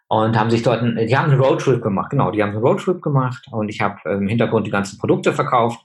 und 0.07 0.37
haben 0.37 0.51
sich 0.51 0.61
dort, 0.61 0.81
die 0.81 1.17
haben 1.17 1.31
einen 1.31 1.41
Roadtrip 1.41 1.81
gemacht, 1.81 2.11
genau, 2.11 2.31
die 2.31 2.41
haben 2.43 2.51
einen 2.51 2.59
Roadtrip 2.59 3.01
gemacht 3.01 3.47
und 3.51 3.69
ich 3.69 3.81
habe 3.81 3.97
im 4.05 4.27
Hintergrund 4.27 4.67
die 4.67 4.71
ganzen 4.71 4.99
Produkte 4.99 5.33
verkauft 5.33 5.79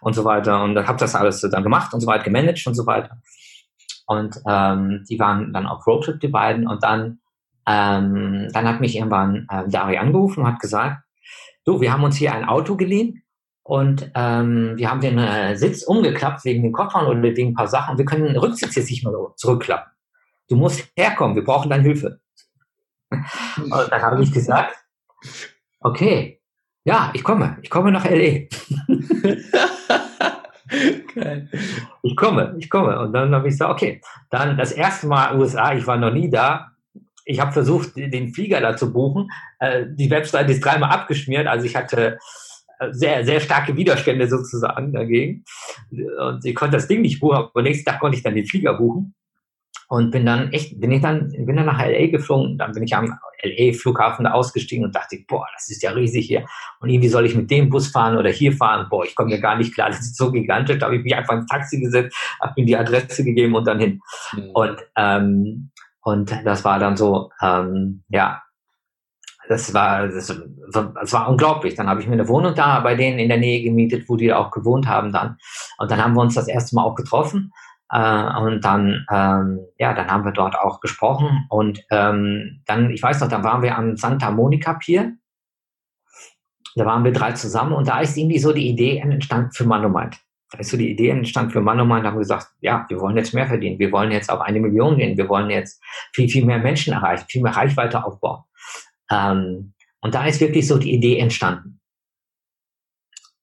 und 0.00 0.14
so 0.14 0.24
weiter 0.24 0.62
und 0.62 0.76
habe 0.76 0.98
das 0.98 1.14
alles 1.14 1.40
dann 1.40 1.62
gemacht 1.62 1.94
und 1.94 2.00
so 2.00 2.06
weiter, 2.06 2.24
gemanagt 2.24 2.66
und 2.66 2.74
so 2.74 2.86
weiter. 2.86 3.18
Und 4.06 4.36
ähm, 4.46 5.04
die 5.08 5.18
waren 5.18 5.52
dann 5.52 5.66
auf 5.66 5.86
Roadtrip, 5.86 6.20
die 6.20 6.28
beiden, 6.28 6.66
und 6.66 6.82
dann, 6.82 7.20
ähm, 7.66 8.48
dann 8.52 8.68
hat 8.68 8.80
mich 8.80 8.96
irgendwann 8.96 9.46
äh, 9.48 9.68
Dari 9.68 9.96
angerufen 9.96 10.40
und 10.40 10.48
hat 10.48 10.60
gesagt, 10.60 11.02
du, 11.64 11.80
wir 11.80 11.92
haben 11.92 12.04
uns 12.04 12.16
hier 12.16 12.34
ein 12.34 12.44
Auto 12.44 12.76
geliehen 12.76 13.22
und 13.62 14.10
ähm, 14.14 14.74
wir 14.76 14.90
haben 14.90 15.00
den 15.00 15.18
äh, 15.18 15.56
Sitz 15.56 15.84
umgeklappt 15.84 16.44
wegen 16.44 16.62
den 16.62 16.72
Koffern 16.72 17.06
oder 17.06 17.22
wegen 17.22 17.50
ein 17.50 17.54
paar 17.54 17.68
Sachen. 17.68 17.96
Wir 17.96 18.04
können 18.04 18.24
den 18.24 18.36
Rücksitz 18.36 18.74
jetzt 18.74 18.90
nicht 18.90 19.04
mehr 19.04 19.14
zurückklappen. 19.36 19.92
Du 20.48 20.56
musst 20.56 20.92
herkommen, 20.96 21.36
wir 21.36 21.44
brauchen 21.44 21.70
deine 21.70 21.84
Hilfe. 21.84 22.20
Und 23.56 23.90
dann 23.90 24.02
habe 24.02 24.22
ich 24.22 24.32
gesagt, 24.32 24.74
okay, 25.80 26.40
ja, 26.84 27.10
ich 27.14 27.22
komme, 27.22 27.58
ich 27.62 27.70
komme 27.70 27.92
nach 27.92 28.04
LA. 28.04 28.48
ich 32.02 32.16
komme, 32.16 32.56
ich 32.58 32.68
komme. 32.70 32.98
Und 33.00 33.12
dann 33.12 33.34
habe 33.34 33.48
ich 33.48 33.54
gesagt, 33.54 33.70
okay, 33.70 34.00
dann 34.30 34.56
das 34.56 34.72
erste 34.72 35.06
Mal 35.06 35.38
USA, 35.38 35.74
ich 35.74 35.86
war 35.86 35.96
noch 35.96 36.12
nie 36.12 36.28
da. 36.30 36.72
Ich 37.24 37.38
habe 37.40 37.52
versucht, 37.52 37.94
den 37.96 38.34
Flieger 38.34 38.60
da 38.60 38.76
zu 38.76 38.92
buchen. 38.92 39.28
Äh, 39.60 39.86
die 39.90 40.10
Webseite 40.10 40.50
ist 40.50 40.64
dreimal 40.64 40.90
abgeschmiert, 40.90 41.46
also 41.46 41.64
ich 41.64 41.76
hatte 41.76 42.18
äh, 42.80 42.92
sehr, 42.92 43.24
sehr 43.24 43.38
starke 43.38 43.76
Widerstände 43.76 44.26
sozusagen 44.26 44.92
dagegen. 44.92 45.44
Und 45.90 46.44
ich 46.44 46.54
konnte 46.56 46.76
das 46.76 46.88
Ding 46.88 47.02
nicht 47.02 47.20
buchen, 47.20 47.36
aber 47.36 47.62
nächsten 47.62 47.84
Tag 47.84 48.00
konnte 48.00 48.16
ich 48.16 48.24
dann 48.24 48.34
den 48.34 48.46
Flieger 48.46 48.74
buchen 48.74 49.14
und 49.92 50.10
bin 50.10 50.24
dann 50.24 50.50
echt, 50.52 50.80
bin 50.80 50.90
ich 50.90 51.02
dann, 51.02 51.28
bin 51.28 51.54
dann 51.54 51.66
nach 51.66 51.78
LA 51.78 52.06
geflogen, 52.06 52.56
dann 52.56 52.72
bin 52.72 52.82
ich 52.82 52.96
am 52.96 53.14
LA-Flughafen 53.42 54.24
da 54.24 54.30
ausgestiegen 54.30 54.86
und 54.86 54.96
dachte, 54.96 55.18
boah, 55.28 55.46
das 55.52 55.68
ist 55.68 55.82
ja 55.82 55.90
riesig 55.90 56.26
hier. 56.26 56.46
Und 56.80 56.88
irgendwie 56.88 57.10
soll 57.10 57.26
ich 57.26 57.34
mit 57.34 57.50
dem 57.50 57.68
Bus 57.68 57.88
fahren 57.88 58.16
oder 58.16 58.30
hier 58.30 58.54
fahren, 58.54 58.86
boah, 58.88 59.04
ich 59.04 59.14
komme 59.14 59.34
mir 59.34 59.40
gar 59.42 59.54
nicht 59.54 59.74
klar, 59.74 59.90
das 59.90 60.00
ist 60.00 60.16
so 60.16 60.32
gigantisch. 60.32 60.78
Da 60.78 60.86
habe 60.86 60.96
ich 60.96 61.04
mich 61.04 61.14
einfach 61.14 61.34
ins 61.34 61.46
Taxi 61.46 61.78
gesetzt, 61.78 62.16
habe 62.40 62.54
mir 62.56 62.64
die 62.64 62.76
Adresse 62.78 63.22
gegeben 63.22 63.54
und 63.54 63.66
dann 63.66 63.80
hin. 63.80 64.00
Mhm. 64.32 64.50
Und, 64.54 64.76
ähm, 64.96 65.70
und 66.00 66.40
das 66.42 66.64
war 66.64 66.78
dann 66.78 66.96
so, 66.96 67.28
ähm, 67.42 68.02
ja, 68.08 68.40
das 69.46 69.74
war, 69.74 70.08
das, 70.08 70.34
das 70.72 71.12
war 71.12 71.28
unglaublich. 71.28 71.74
Dann 71.74 71.90
habe 71.90 72.00
ich 72.00 72.06
mir 72.06 72.14
eine 72.14 72.28
Wohnung 72.28 72.54
da 72.54 72.80
bei 72.80 72.94
denen 72.94 73.18
in 73.18 73.28
der 73.28 73.36
Nähe 73.36 73.62
gemietet, 73.62 74.08
wo 74.08 74.16
die 74.16 74.32
auch 74.32 74.52
gewohnt 74.52 74.86
haben 74.88 75.12
dann. 75.12 75.36
Und 75.76 75.90
dann 75.90 76.02
haben 76.02 76.14
wir 76.14 76.22
uns 76.22 76.34
das 76.34 76.48
erste 76.48 76.76
Mal 76.76 76.84
auch 76.84 76.94
getroffen. 76.94 77.52
Äh, 77.92 78.38
und 78.40 78.64
dann, 78.64 79.06
ähm, 79.10 79.60
ja, 79.78 79.92
dann 79.92 80.10
haben 80.10 80.24
wir 80.24 80.32
dort 80.32 80.56
auch 80.56 80.80
gesprochen. 80.80 81.46
Und 81.50 81.84
ähm, 81.90 82.62
dann, 82.66 82.90
ich 82.90 83.02
weiß 83.02 83.20
noch, 83.20 83.28
dann 83.28 83.44
waren 83.44 83.62
wir 83.62 83.76
am 83.76 83.96
Santa 83.96 84.30
Monica 84.30 84.74
Pier. 84.74 85.12
Da 86.74 86.86
waren 86.86 87.04
wir 87.04 87.12
drei 87.12 87.32
zusammen 87.32 87.74
und 87.74 87.86
da 87.86 88.00
ist 88.00 88.16
irgendwie 88.16 88.38
so 88.38 88.52
die 88.54 88.66
Idee 88.66 88.96
entstanden 88.96 89.52
für 89.52 89.64
Manomite. 89.64 90.16
Da 90.50 90.58
ist 90.58 90.70
so 90.70 90.78
die 90.78 90.90
Idee 90.90 91.10
entstanden 91.10 91.50
für 91.50 91.60
Manomite, 91.60 92.02
da 92.02 92.08
haben 92.08 92.16
wir 92.16 92.20
gesagt, 92.20 92.48
ja, 92.60 92.86
wir 92.88 92.98
wollen 92.98 93.16
jetzt 93.16 93.34
mehr 93.34 93.46
verdienen. 93.46 93.78
Wir 93.78 93.92
wollen 93.92 94.10
jetzt 94.10 94.30
auf 94.30 94.40
eine 94.40 94.58
Million 94.58 94.96
gehen. 94.96 95.18
Wir 95.18 95.28
wollen 95.28 95.50
jetzt 95.50 95.82
viel, 96.14 96.30
viel 96.30 96.46
mehr 96.46 96.58
Menschen 96.58 96.94
erreichen, 96.94 97.26
viel 97.28 97.42
mehr 97.42 97.54
Reichweite 97.54 98.02
aufbauen. 98.04 98.44
Ähm, 99.10 99.74
und 100.00 100.14
da 100.14 100.24
ist 100.24 100.40
wirklich 100.40 100.66
so 100.66 100.78
die 100.78 100.94
Idee 100.94 101.18
entstanden. 101.18 101.80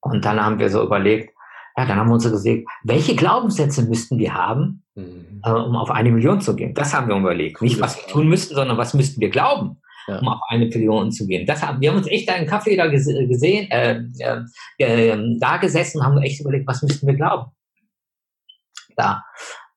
Und 0.01 0.25
dann 0.25 0.43
haben 0.43 0.57
wir 0.57 0.69
so 0.69 0.83
überlegt, 0.83 1.35
ja, 1.79 1.85
dann 1.85 1.97
haben 1.97 2.09
wir 2.09 2.15
uns 2.15 2.23
so 2.23 2.31
gesehen, 2.31 2.65
welche 2.83 3.15
Glaubenssätze 3.15 3.83
müssten 3.83 4.17
wir 4.17 4.33
haben, 4.33 4.83
mhm. 4.95 5.41
äh, 5.45 5.49
um 5.49 5.77
auf 5.77 5.89
eine 5.89 6.11
Million 6.11 6.41
zu 6.41 6.53
gehen? 6.53 6.73
Das 6.73 6.93
haben 6.93 7.07
wir 7.07 7.15
überlegt. 7.15 7.61
Nicht, 7.61 7.79
was 7.79 7.95
wir 7.95 8.05
tun 8.11 8.27
müssten, 8.27 8.53
sondern 8.53 8.77
was 8.77 8.93
müssten 8.93 9.21
wir 9.21 9.29
glauben, 9.29 9.77
ja. 10.05 10.19
um 10.19 10.27
auf 10.27 10.41
eine 10.49 10.65
Million 10.65 11.09
zu 11.13 11.25
gehen. 11.25 11.45
Das 11.45 11.65
haben, 11.65 11.79
wir 11.79 11.89
haben 11.89 11.97
uns 11.97 12.07
echt 12.07 12.29
einen 12.29 12.47
Kaffee 12.47 12.75
da 12.75 12.87
gesehen, 12.87 13.71
äh, 13.71 14.03
äh, 14.17 14.41
äh, 14.77 15.37
da 15.39 15.55
gesessen, 15.55 16.03
haben 16.03 16.17
echt 16.17 16.41
überlegt, 16.41 16.67
was 16.67 16.81
müssten 16.81 17.07
wir 17.07 17.15
glauben? 17.15 17.49
Da. 18.97 19.23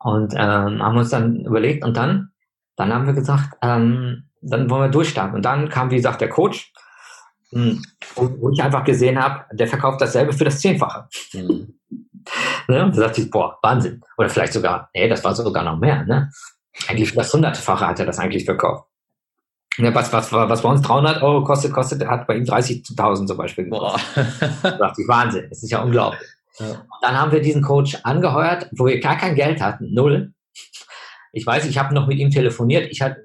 Und 0.01 0.35
ähm, 0.35 0.83
haben 0.83 0.97
uns 0.97 1.11
dann 1.11 1.45
überlegt 1.45 1.85
und 1.85 1.97
dann, 1.97 2.33
dann 2.75 2.93
haben 2.93 3.07
wir 3.07 3.13
gesagt, 3.13 3.57
ähm, 3.63 4.25
dann 4.41 4.69
wollen 4.69 4.83
wir 4.83 4.89
durchstarten. 4.89 5.37
Und 5.37 5.45
dann 5.45 5.69
kam, 5.69 5.93
wie 5.93 5.97
gesagt, 5.97 6.21
der 6.21 6.31
Coach, 6.31 6.73
hm, 7.51 7.81
wo 8.17 8.51
ich 8.51 8.61
einfach 8.61 8.83
gesehen 8.83 9.23
habe, 9.23 9.45
der 9.53 9.69
verkauft 9.69 10.01
dasselbe 10.01 10.33
für 10.33 10.45
das 10.45 10.59
Zehnfache. 10.59 11.07
Mhm. 11.35 11.79
Ne? 12.69 12.91
Da 12.95 13.01
dachte 13.09 13.21
ich, 13.21 13.31
boah, 13.31 13.59
Wahnsinn. 13.63 14.03
Oder 14.17 14.29
vielleicht 14.29 14.53
sogar, 14.53 14.91
nee, 14.95 15.09
das 15.09 15.25
war 15.25 15.35
sogar 15.35 15.65
noch 15.65 15.79
mehr. 15.79 16.05
Ne? 16.05 16.31
Eigentlich 16.89 17.15
das 17.15 17.33
Hundertfache 17.33 17.87
hat 17.87 18.01
er 18.01 18.07
das 18.07 18.19
eigentlich 18.19 18.45
verkauft. 18.45 18.87
Ja, 19.79 19.95
was, 19.95 20.13
was, 20.13 20.31
was 20.33 20.63
bei 20.63 20.69
uns 20.69 20.83
300 20.83 21.23
Euro 21.23 21.45
kostet, 21.45 21.73
kostet, 21.73 22.07
hat 22.07 22.27
bei 22.27 22.37
ihm 22.37 22.45
30.000 22.45 23.27
zum 23.27 23.37
Beispiel 23.37 23.65
gekostet. 23.65 24.27
da 24.63 24.71
dachte 24.73 25.01
ich, 25.01 25.09
Wahnsinn, 25.09 25.47
das 25.49 25.63
ist 25.63 25.71
ja 25.71 25.83
unglaublich. 25.83 26.29
Ja. 26.59 26.85
dann 27.01 27.19
haben 27.19 27.33
wir 27.33 27.41
diesen 27.41 27.63
Coach 27.63 27.97
angeheuert, 28.03 28.69
wo 28.73 28.85
wir 28.85 29.01
gar 29.01 29.17
kein 29.17 29.35
Geld 29.35 29.63
hatten, 29.63 29.95
null. 29.95 30.35
Ich 31.33 31.47
weiß, 31.47 31.65
ich 31.65 31.79
habe 31.79 31.95
noch 31.95 32.07
mit 32.07 32.19
ihm 32.19 32.31
telefoniert. 32.31 32.91
Ich 32.91 33.01
hatte, 33.01 33.23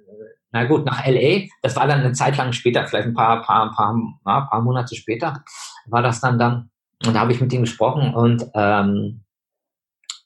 na 0.51 0.63
gut, 0.63 0.85
nach 0.85 1.05
LA, 1.05 1.47
das 1.61 1.75
war 1.75 1.87
dann 1.87 1.99
eine 1.99 2.13
Zeit 2.13 2.37
lang 2.37 2.53
später, 2.53 2.87
vielleicht 2.87 3.07
ein 3.07 3.13
paar, 3.13 3.41
paar, 3.41 3.69
paar, 3.73 3.95
ja, 4.25 4.41
paar 4.41 4.61
Monate 4.61 4.95
später, 4.95 5.43
war 5.87 6.01
das 6.01 6.21
dann 6.21 6.39
dann. 6.39 6.69
Und 7.05 7.13
da 7.13 7.19
habe 7.19 7.31
ich 7.31 7.41
mit 7.41 7.53
ihm 7.53 7.61
gesprochen 7.61 8.13
und 8.13 8.45
ähm, 8.55 9.23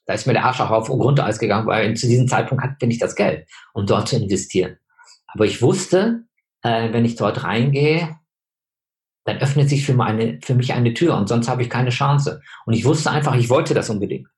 da 0.06 0.14
ist 0.14 0.26
mir 0.26 0.32
der 0.32 0.44
Arsch 0.44 0.60
auch 0.60 0.70
auf 0.70 0.88
Grundeis 0.88 1.38
gegangen, 1.38 1.66
weil 1.66 1.94
zu 1.96 2.06
diesem 2.06 2.26
Zeitpunkt 2.26 2.64
hatte 2.64 2.86
ich 2.86 2.98
das 2.98 3.14
Geld, 3.14 3.46
um 3.72 3.86
dort 3.86 4.08
zu 4.08 4.16
investieren. 4.16 4.78
Aber 5.28 5.44
ich 5.44 5.62
wusste, 5.62 6.24
äh, 6.62 6.92
wenn 6.92 7.04
ich 7.04 7.16
dort 7.16 7.44
reingehe, 7.44 8.16
dann 9.24 9.38
öffnet 9.38 9.68
sich 9.68 9.86
für, 9.86 9.94
meine, 9.94 10.40
für 10.42 10.54
mich 10.54 10.72
eine 10.72 10.94
Tür 10.94 11.16
und 11.16 11.28
sonst 11.28 11.48
habe 11.48 11.62
ich 11.62 11.70
keine 11.70 11.90
Chance. 11.90 12.42
Und 12.66 12.72
ich 12.72 12.84
wusste 12.84 13.10
einfach, 13.10 13.36
ich 13.36 13.48
wollte 13.50 13.74
das 13.74 13.88
unbedingt. 13.88 14.28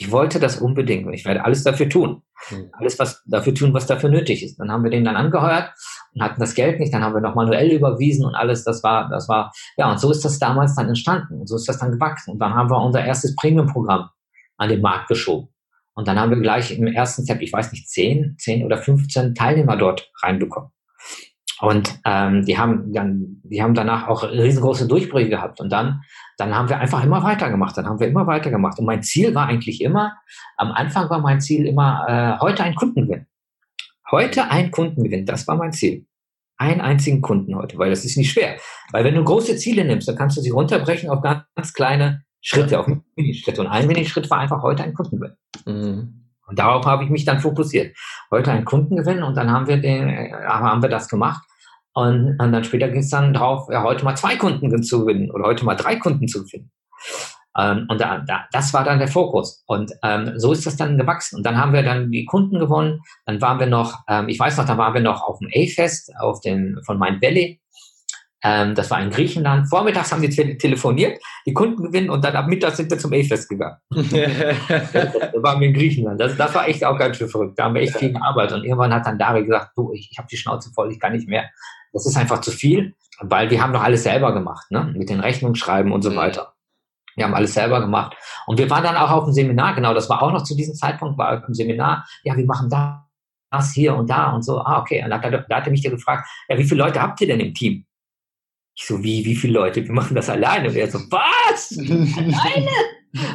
Ich 0.00 0.10
wollte 0.10 0.40
das 0.40 0.56
unbedingt 0.56 1.06
und 1.06 1.12
ich 1.12 1.26
werde 1.26 1.44
alles 1.44 1.62
dafür 1.62 1.86
tun. 1.86 2.22
Mhm. 2.50 2.70
Alles 2.72 2.98
was 2.98 3.22
dafür 3.26 3.54
tun, 3.54 3.74
was 3.74 3.86
dafür 3.86 4.08
nötig 4.08 4.42
ist. 4.42 4.58
Dann 4.58 4.72
haben 4.72 4.82
wir 4.82 4.90
den 4.90 5.04
dann 5.04 5.14
angeheuert 5.14 5.74
und 6.14 6.22
hatten 6.22 6.40
das 6.40 6.54
Geld 6.54 6.80
nicht. 6.80 6.94
Dann 6.94 7.04
haben 7.04 7.12
wir 7.12 7.20
noch 7.20 7.34
manuell 7.34 7.70
überwiesen 7.70 8.24
und 8.24 8.34
alles. 8.34 8.64
Das 8.64 8.82
war, 8.82 9.10
das 9.10 9.28
war, 9.28 9.52
ja, 9.76 9.90
und 9.90 10.00
so 10.00 10.10
ist 10.10 10.24
das 10.24 10.38
damals 10.38 10.74
dann 10.74 10.88
entstanden 10.88 11.40
und 11.40 11.46
so 11.46 11.56
ist 11.56 11.68
das 11.68 11.78
dann 11.78 11.92
gewachsen. 11.92 12.32
Und 12.32 12.38
dann 12.38 12.54
haben 12.54 12.70
wir 12.70 12.82
unser 12.82 13.04
erstes 13.04 13.36
Premium-Programm 13.36 14.08
an 14.56 14.68
den 14.70 14.80
Markt 14.80 15.08
geschoben. 15.08 15.50
Und 15.92 16.08
dann 16.08 16.18
haben 16.18 16.30
wir 16.30 16.40
gleich 16.40 16.70
im 16.78 16.86
ersten 16.86 17.24
Step, 17.24 17.42
ich 17.42 17.52
weiß 17.52 17.70
nicht, 17.72 17.90
zehn, 17.90 18.36
zehn 18.38 18.64
oder 18.64 18.78
15 18.78 19.34
Teilnehmer 19.34 19.76
dort 19.76 20.10
reinbekommen. 20.22 20.70
Und 21.60 22.00
ähm, 22.04 22.44
die 22.44 22.58
haben 22.58 22.92
dann, 22.92 23.40
die 23.44 23.62
haben 23.62 23.74
danach 23.74 24.08
auch 24.08 24.22
riesengroße 24.22 24.88
Durchbrüche 24.88 25.28
gehabt. 25.28 25.60
Und 25.60 25.70
dann, 25.70 26.02
dann 26.38 26.54
haben 26.54 26.68
wir 26.68 26.78
einfach 26.78 27.04
immer 27.04 27.22
weitergemacht. 27.22 27.76
Dann 27.76 27.86
haben 27.86 28.00
wir 28.00 28.08
immer 28.08 28.26
weitergemacht. 28.26 28.78
Und 28.78 28.86
mein 28.86 29.02
Ziel 29.02 29.34
war 29.34 29.46
eigentlich 29.46 29.82
immer, 29.82 30.14
am 30.56 30.72
Anfang 30.72 31.10
war 31.10 31.20
mein 31.20 31.40
Ziel 31.40 31.66
immer, 31.66 32.06
äh, 32.08 32.42
heute 32.42 32.64
ein 32.64 32.74
Kundengewinn. 32.74 33.26
Heute 34.10 34.50
ein 34.50 34.70
Kundengewinn, 34.70 35.24
das 35.24 35.46
war 35.46 35.56
mein 35.56 35.72
Ziel. 35.72 36.06
Einen 36.56 36.80
einzigen 36.80 37.20
Kunden 37.20 37.54
heute, 37.54 37.78
weil 37.78 37.90
das 37.90 38.04
ist 38.04 38.16
nicht 38.16 38.32
schwer. 38.32 38.56
Weil 38.92 39.04
wenn 39.04 39.14
du 39.14 39.24
große 39.24 39.56
Ziele 39.56 39.84
nimmst, 39.84 40.08
dann 40.08 40.16
kannst 40.16 40.36
du 40.36 40.40
sie 40.40 40.50
runterbrechen 40.50 41.08
auf 41.08 41.22
ganz 41.22 41.72
kleine 41.72 42.24
Schritte, 42.40 42.80
auf 42.80 42.86
Minischritte. 43.16 43.60
Und 43.60 43.68
ein 43.68 43.86
Minischritt 43.86 44.28
war 44.30 44.38
einfach 44.38 44.62
heute 44.62 44.82
ein 44.82 44.94
Kundengewinn. 44.94 45.36
Mhm. 45.64 46.19
Und 46.50 46.58
darauf 46.58 46.84
habe 46.84 47.04
ich 47.04 47.10
mich 47.10 47.24
dann 47.24 47.40
fokussiert. 47.40 47.96
Heute 48.30 48.50
ein 48.50 48.64
Kundengewinn 48.64 49.22
und 49.22 49.36
dann 49.36 49.50
haben 49.50 49.68
wir 49.68 49.78
den, 49.78 50.08
äh, 50.08 50.32
haben 50.46 50.82
wir 50.82 50.88
das 50.88 51.08
gemacht. 51.08 51.42
Und, 51.92 52.36
und 52.38 52.52
dann 52.52 52.64
später 52.64 52.88
ging 52.88 53.00
es 53.00 53.10
dann 53.10 53.32
drauf, 53.32 53.68
ja, 53.70 53.82
heute 53.82 54.04
mal 54.04 54.16
zwei 54.16 54.36
Kunden 54.36 54.82
zu 54.82 55.00
gewinnen 55.00 55.30
oder 55.30 55.44
heute 55.44 55.64
mal 55.64 55.76
drei 55.76 55.96
Kunden 55.96 56.28
zu 56.28 56.44
gewinnen. 56.44 56.70
Ähm, 57.58 57.86
und 57.88 58.00
da, 58.00 58.18
da, 58.18 58.46
das 58.52 58.72
war 58.72 58.84
dann 58.84 58.98
der 58.98 59.08
Fokus. 59.08 59.62
Und 59.66 59.92
ähm, 60.02 60.32
so 60.36 60.52
ist 60.52 60.66
das 60.66 60.76
dann 60.76 60.98
gewachsen. 60.98 61.36
Und 61.36 61.46
dann 61.46 61.56
haben 61.56 61.72
wir 61.72 61.82
dann 61.82 62.10
die 62.10 62.24
Kunden 62.24 62.58
gewonnen. 62.58 63.00
Dann 63.26 63.40
waren 63.40 63.58
wir 63.58 63.66
noch, 63.66 63.98
ähm, 64.08 64.28
ich 64.28 64.38
weiß 64.38 64.56
noch, 64.56 64.66
da 64.66 64.76
waren 64.78 64.94
wir 64.94 65.00
noch 65.00 65.22
auf 65.22 65.38
dem 65.38 65.48
A-Fest, 65.48 66.12
auf 66.20 66.40
dem 66.40 66.80
von 66.84 66.98
Mind 66.98 67.22
Valley. 67.22 67.59
Ähm, 68.42 68.74
das 68.74 68.90
war 68.90 69.00
in 69.02 69.10
Griechenland. 69.10 69.68
Vormittags 69.68 70.12
haben 70.12 70.22
wir 70.22 70.30
te 70.30 70.56
telefoniert, 70.56 71.20
die 71.46 71.52
Kunden 71.52 71.84
gewinnen 71.84 72.10
und 72.10 72.24
dann 72.24 72.34
ab 72.36 72.46
Mittag 72.46 72.74
sind 72.74 72.90
wir 72.90 72.98
zum 72.98 73.12
A-Fest 73.12 73.48
gegangen. 73.48 73.76
da 73.90 75.42
waren 75.42 75.60
wir 75.60 75.68
in 75.68 75.74
Griechenland. 75.74 76.20
Das, 76.20 76.36
das 76.36 76.54
war 76.54 76.66
echt 76.66 76.84
auch 76.84 76.98
ganz 76.98 77.16
schön 77.16 77.28
verrückt. 77.28 77.58
Da 77.58 77.64
haben 77.64 77.74
wir 77.74 77.82
echt 77.82 77.96
viel 77.96 78.12
gearbeitet. 78.12 78.58
Und 78.58 78.64
irgendwann 78.64 78.94
hat 78.94 79.06
dann 79.06 79.18
Dari 79.18 79.44
gesagt, 79.44 79.72
du, 79.76 79.92
ich, 79.92 80.08
ich 80.10 80.18
habe 80.18 80.28
die 80.30 80.36
Schnauze 80.36 80.70
voll, 80.72 80.90
ich 80.90 80.98
kann 80.98 81.12
nicht 81.12 81.28
mehr. 81.28 81.50
Das 81.92 82.06
ist 82.06 82.16
einfach 82.16 82.40
zu 82.40 82.50
viel, 82.50 82.94
weil 83.20 83.50
wir 83.50 83.62
haben 83.62 83.72
doch 83.72 83.82
alles 83.82 84.04
selber 84.04 84.32
gemacht, 84.32 84.70
ne? 84.70 84.92
mit 84.96 85.10
den 85.10 85.20
Rechnungen 85.20 85.56
schreiben 85.56 85.92
und 85.92 86.02
so 86.02 86.10
mhm. 86.10 86.16
weiter. 86.16 86.54
Wir 87.16 87.24
haben 87.24 87.34
alles 87.34 87.52
selber 87.52 87.80
gemacht. 87.80 88.16
Und 88.46 88.58
wir 88.58 88.70
waren 88.70 88.84
dann 88.84 88.96
auch 88.96 89.10
auf 89.10 89.24
dem 89.24 89.34
Seminar, 89.34 89.74
genau, 89.74 89.92
das 89.92 90.08
war 90.08 90.22
auch 90.22 90.32
noch 90.32 90.44
zu 90.44 90.56
diesem 90.56 90.74
Zeitpunkt, 90.74 91.18
war 91.18 91.36
auf 91.36 91.44
dem 91.44 91.54
Seminar, 91.54 92.06
ja, 92.22 92.36
wir 92.36 92.46
machen 92.46 92.70
das 92.70 93.72
hier 93.72 93.94
und 93.96 94.08
da 94.08 94.30
und 94.30 94.42
so. 94.42 94.60
Ah, 94.60 94.80
okay. 94.80 95.02
Und 95.04 95.10
da, 95.10 95.18
da, 95.18 95.30
da 95.30 95.56
hat 95.56 95.66
er 95.66 95.70
mich 95.70 95.82
ja 95.82 95.90
gefragt, 95.90 96.26
ja, 96.48 96.56
wie 96.56 96.64
viele 96.64 96.82
Leute 96.84 97.02
habt 97.02 97.20
ihr 97.20 97.26
denn 97.26 97.40
im 97.40 97.52
Team? 97.52 97.84
Ich 98.80 98.86
so, 98.86 99.04
wie, 99.04 99.22
wie 99.26 99.36
viele 99.36 99.52
Leute? 99.52 99.84
Wir 99.84 99.92
machen 99.92 100.14
das 100.14 100.30
alleine. 100.30 100.68
Und 100.68 100.74
er 100.74 100.90
so, 100.90 101.00
was? 101.10 101.76
alleine? 101.78 102.70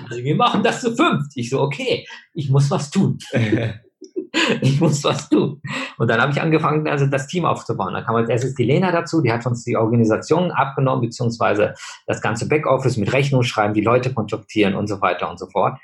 Also 0.09 0.23
wir 0.23 0.35
machen 0.35 0.63
das 0.63 0.81
zu 0.81 0.95
fünf. 0.95 1.27
Ich 1.35 1.51
so, 1.51 1.61
okay, 1.61 2.07
ich 2.33 2.49
muss 2.49 2.71
was 2.71 2.89
tun. 2.89 3.19
ich 4.61 4.81
muss 4.81 5.03
was 5.03 5.29
tun. 5.29 5.61
Und 5.99 6.09
dann 6.09 6.19
habe 6.19 6.31
ich 6.31 6.41
angefangen, 6.41 6.87
also 6.87 7.05
das 7.05 7.27
Team 7.27 7.45
aufzubauen. 7.45 7.93
Dann 7.93 8.03
kam 8.03 8.15
als 8.15 8.29
erstes 8.29 8.55
die 8.55 8.63
Lena 8.63 8.91
dazu, 8.91 9.21
die 9.21 9.31
hat 9.31 9.45
uns 9.45 9.63
die 9.63 9.77
Organisation 9.77 10.49
abgenommen, 10.49 11.01
beziehungsweise 11.01 11.75
das 12.07 12.21
ganze 12.21 12.47
Backoffice 12.47 12.97
mit 12.97 13.13
Rechnung 13.13 13.43
schreiben, 13.43 13.75
die 13.75 13.81
Leute 13.81 14.15
kontaktieren 14.15 14.73
und 14.73 14.87
so 14.87 14.99
weiter 14.99 15.29
und 15.29 15.37
so 15.37 15.45
fort. 15.45 15.77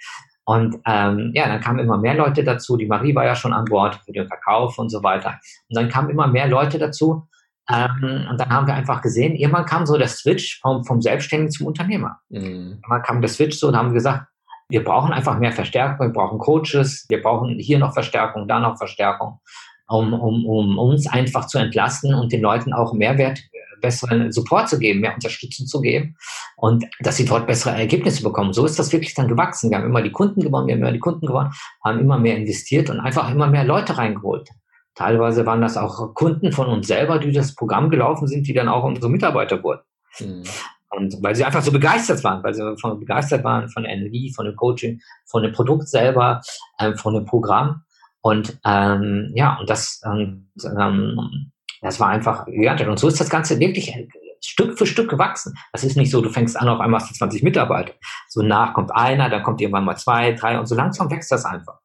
Und 0.44 0.80
ähm, 0.88 1.34
ja, 1.36 1.48
dann 1.48 1.62
kamen 1.62 1.78
immer 1.78 2.00
mehr 2.00 2.16
Leute 2.16 2.44
dazu. 2.44 2.78
Die 2.78 2.88
Marie 2.88 3.14
war 3.14 3.26
ja 3.26 3.36
schon 3.36 3.54
an 3.54 3.66
Bord 3.66 4.00
für 4.06 4.12
den 4.12 4.28
Verkauf 4.28 4.80
und 4.80 4.90
so 4.90 5.04
weiter. 5.04 5.40
Und 5.70 5.78
dann 5.78 5.88
kamen 5.88 6.10
immer 6.10 6.26
mehr 6.26 6.48
Leute 6.48 6.80
dazu. 6.80 7.28
Ähm, 7.70 8.28
und 8.30 8.40
dann 8.40 8.50
haben 8.50 8.68
wir 8.68 8.74
einfach 8.74 9.02
gesehen, 9.02 9.36
irgendwann 9.36 9.66
kam 9.66 9.86
so 9.86 9.98
der 9.98 10.08
Switch 10.08 10.60
vom, 10.62 10.84
vom 10.84 11.02
Selbstständigen 11.02 11.52
zum 11.52 11.68
Unternehmer. 11.68 12.20
Mhm. 12.30 12.80
Irgendwann 12.82 13.04
kam 13.04 13.22
der 13.22 13.30
Switch 13.30 13.58
so 13.58 13.68
und 13.68 13.76
haben 13.76 13.94
gesagt, 13.94 14.26
wir 14.70 14.84
brauchen 14.84 15.12
einfach 15.12 15.38
mehr 15.38 15.52
Verstärkung, 15.52 16.08
wir 16.08 16.14
brauchen 16.14 16.40
Coaches, 16.40 17.06
wir 17.10 17.22
brauchen 17.22 17.60
hier 17.60 17.78
noch 17.78 17.94
Verstärkung, 17.94 18.48
da 18.48 18.60
noch 18.60 18.78
Verstärkung, 18.78 19.40
um, 19.88 20.14
um, 20.14 20.46
um 20.46 20.78
uns 20.78 21.08
einfach 21.08 21.48
zu 21.48 21.58
entlasten 21.58 22.14
und 22.14 22.32
den 22.32 22.42
Leuten 22.42 22.74
auch 22.74 22.94
Mehrwert, 22.94 23.40
äh, 23.40 23.80
besseren 23.82 24.32
Support 24.32 24.70
zu 24.70 24.80
geben, 24.80 25.02
mehr 25.02 25.14
Unterstützung 25.14 25.66
zu 25.66 25.82
geben 25.82 26.16
und 26.56 26.86
dass 27.02 27.18
sie 27.18 27.26
dort 27.26 27.48
bessere 27.48 27.78
Ergebnisse 27.78 28.24
bekommen. 28.24 28.54
So 28.54 28.66
ist 28.66 28.80
das 28.80 28.94
wirklich 28.94 29.14
dann 29.14 29.28
gewachsen. 29.28 29.70
Wir 29.70 29.78
haben 29.78 29.86
immer 29.86 30.02
die 30.02 30.12
Kunden 30.12 30.42
gewonnen, 30.42 30.68
wir 30.68 30.76
haben 30.76 30.82
immer 30.82 30.92
die 30.94 31.00
Kunden 31.00 31.26
gewonnen, 31.26 31.52
haben 31.84 32.00
immer 32.00 32.18
mehr 32.18 32.38
investiert 32.38 32.90
und 32.90 33.00
einfach 33.00 33.30
immer 33.30 33.48
mehr 33.48 33.66
Leute 33.66 33.98
reingeholt. 33.98 34.50
Teilweise 34.96 35.46
waren 35.46 35.62
das 35.62 35.78
auch 35.78 36.14
Kunden 36.14 36.52
von 36.52 36.68
uns 36.68 36.88
selber, 36.88 37.20
die 37.20 37.32
das 37.32 37.56
Programm 37.56 37.90
gelaufen 37.90 38.28
sind, 38.28 38.48
die 38.48 38.54
dann 38.54 38.68
auch 38.68 38.84
unsere 38.84 39.10
Mitarbeiter 39.10 39.64
wurden. 39.64 39.82
Mhm. 40.20 40.44
Und 40.90 41.24
weil 41.24 41.36
sie 41.36 41.46
einfach 41.46 41.62
so 41.62 41.72
begeistert 41.72 42.22
waren, 42.24 42.44
weil 42.44 42.54
sie 42.54 42.76
von, 42.78 43.00
begeistert 43.00 43.46
waren 43.46 43.70
von 43.70 43.84
der 43.84 43.94
Energie, 43.94 44.34
von 44.34 44.46
dem 44.46 44.58
Coaching, 44.58 45.00
von 45.26 45.42
dem 45.42 45.54
Produkt 45.54 45.88
selber, 45.88 46.42
ähm, 46.80 46.98
von 46.98 47.14
dem 47.14 47.26
Programm. 47.26 47.84
Und 48.20 48.60
ähm, 48.66 49.32
ja, 49.34 49.58
und 49.58 49.70
das, 49.70 50.02
ähm, 50.06 50.50
ähm, 50.78 51.52
das 51.82 52.00
war 52.00 52.10
einfach 52.10 52.46
gigantisch. 52.46 52.88
Und 52.88 53.00
so 53.00 53.08
ist 53.08 53.22
das 53.22 53.30
Ganze 53.30 53.58
wirklich 53.60 53.96
Stück 54.44 54.78
für 54.78 54.86
Stück 54.86 55.10
gewachsen. 55.10 55.56
Das 55.72 55.84
ist 55.84 55.96
nicht 55.96 56.12
so, 56.12 56.22
du 56.22 56.30
fängst 56.30 56.60
an, 56.60 56.68
auf 56.68 56.80
einmal 56.80 57.00
hast 57.00 57.12
du 57.12 57.16
20 57.16 57.44
Mitarbeiter. 57.44 57.94
So 58.28 58.42
nach 58.42 58.74
kommt 58.74 58.92
einer, 58.92 59.30
dann 59.30 59.44
kommt 59.44 59.62
irgendwann 59.62 59.86
mal 59.86 59.96
zwei, 59.96 60.34
drei 60.34 60.60
und 60.60 60.66
so 60.66 60.76
langsam 60.76 61.10
wächst 61.10 61.32
das 61.32 61.46
einfach. 61.46 61.80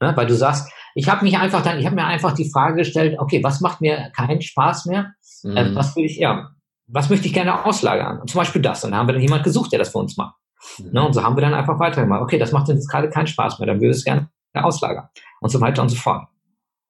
Ne? 0.00 0.12
Weil 0.14 0.26
du 0.26 0.34
sagst, 0.34 0.70
ich 0.94 1.08
habe 1.08 1.24
mich 1.24 1.38
einfach 1.38 1.62
dann, 1.62 1.78
ich 1.78 1.86
habe 1.86 1.96
mir 1.96 2.04
einfach 2.04 2.32
die 2.32 2.50
Frage 2.50 2.76
gestellt, 2.76 3.18
okay, 3.18 3.42
was 3.42 3.60
macht 3.60 3.80
mir 3.80 4.10
keinen 4.14 4.42
Spaß 4.42 4.86
mehr? 4.86 5.12
Mhm. 5.42 5.56
Äh, 5.56 5.74
was 5.74 5.96
will 5.96 6.04
ich, 6.04 6.18
ja, 6.18 6.50
was 6.86 7.08
möchte 7.10 7.26
ich 7.26 7.32
gerne 7.32 7.64
auslagern? 7.64 8.20
Und 8.20 8.30
zum 8.30 8.38
Beispiel 8.38 8.62
das. 8.62 8.84
Und 8.84 8.92
da 8.92 8.98
haben 8.98 9.08
wir 9.08 9.14
dann 9.14 9.22
jemand 9.22 9.44
gesucht, 9.44 9.72
der 9.72 9.78
das 9.78 9.90
für 9.90 9.98
uns 9.98 10.16
macht. 10.16 10.36
Mhm. 10.78 10.92
Ne, 10.92 11.06
und 11.06 11.12
so 11.12 11.22
haben 11.22 11.36
wir 11.36 11.40
dann 11.40 11.54
einfach 11.54 11.78
weitergemacht. 11.78 12.22
Okay, 12.22 12.38
das 12.38 12.52
macht 12.52 12.68
uns 12.68 12.80
jetzt 12.80 12.88
gerade 12.88 13.10
keinen 13.10 13.26
Spaß 13.26 13.58
mehr, 13.58 13.66
dann 13.66 13.80
würde 13.80 13.90
es 13.90 14.04
gerne 14.04 14.28
auslagern. 14.54 15.08
Und 15.40 15.50
so 15.50 15.60
weiter 15.60 15.82
und 15.82 15.88
so 15.88 15.96
fort. 15.96 16.28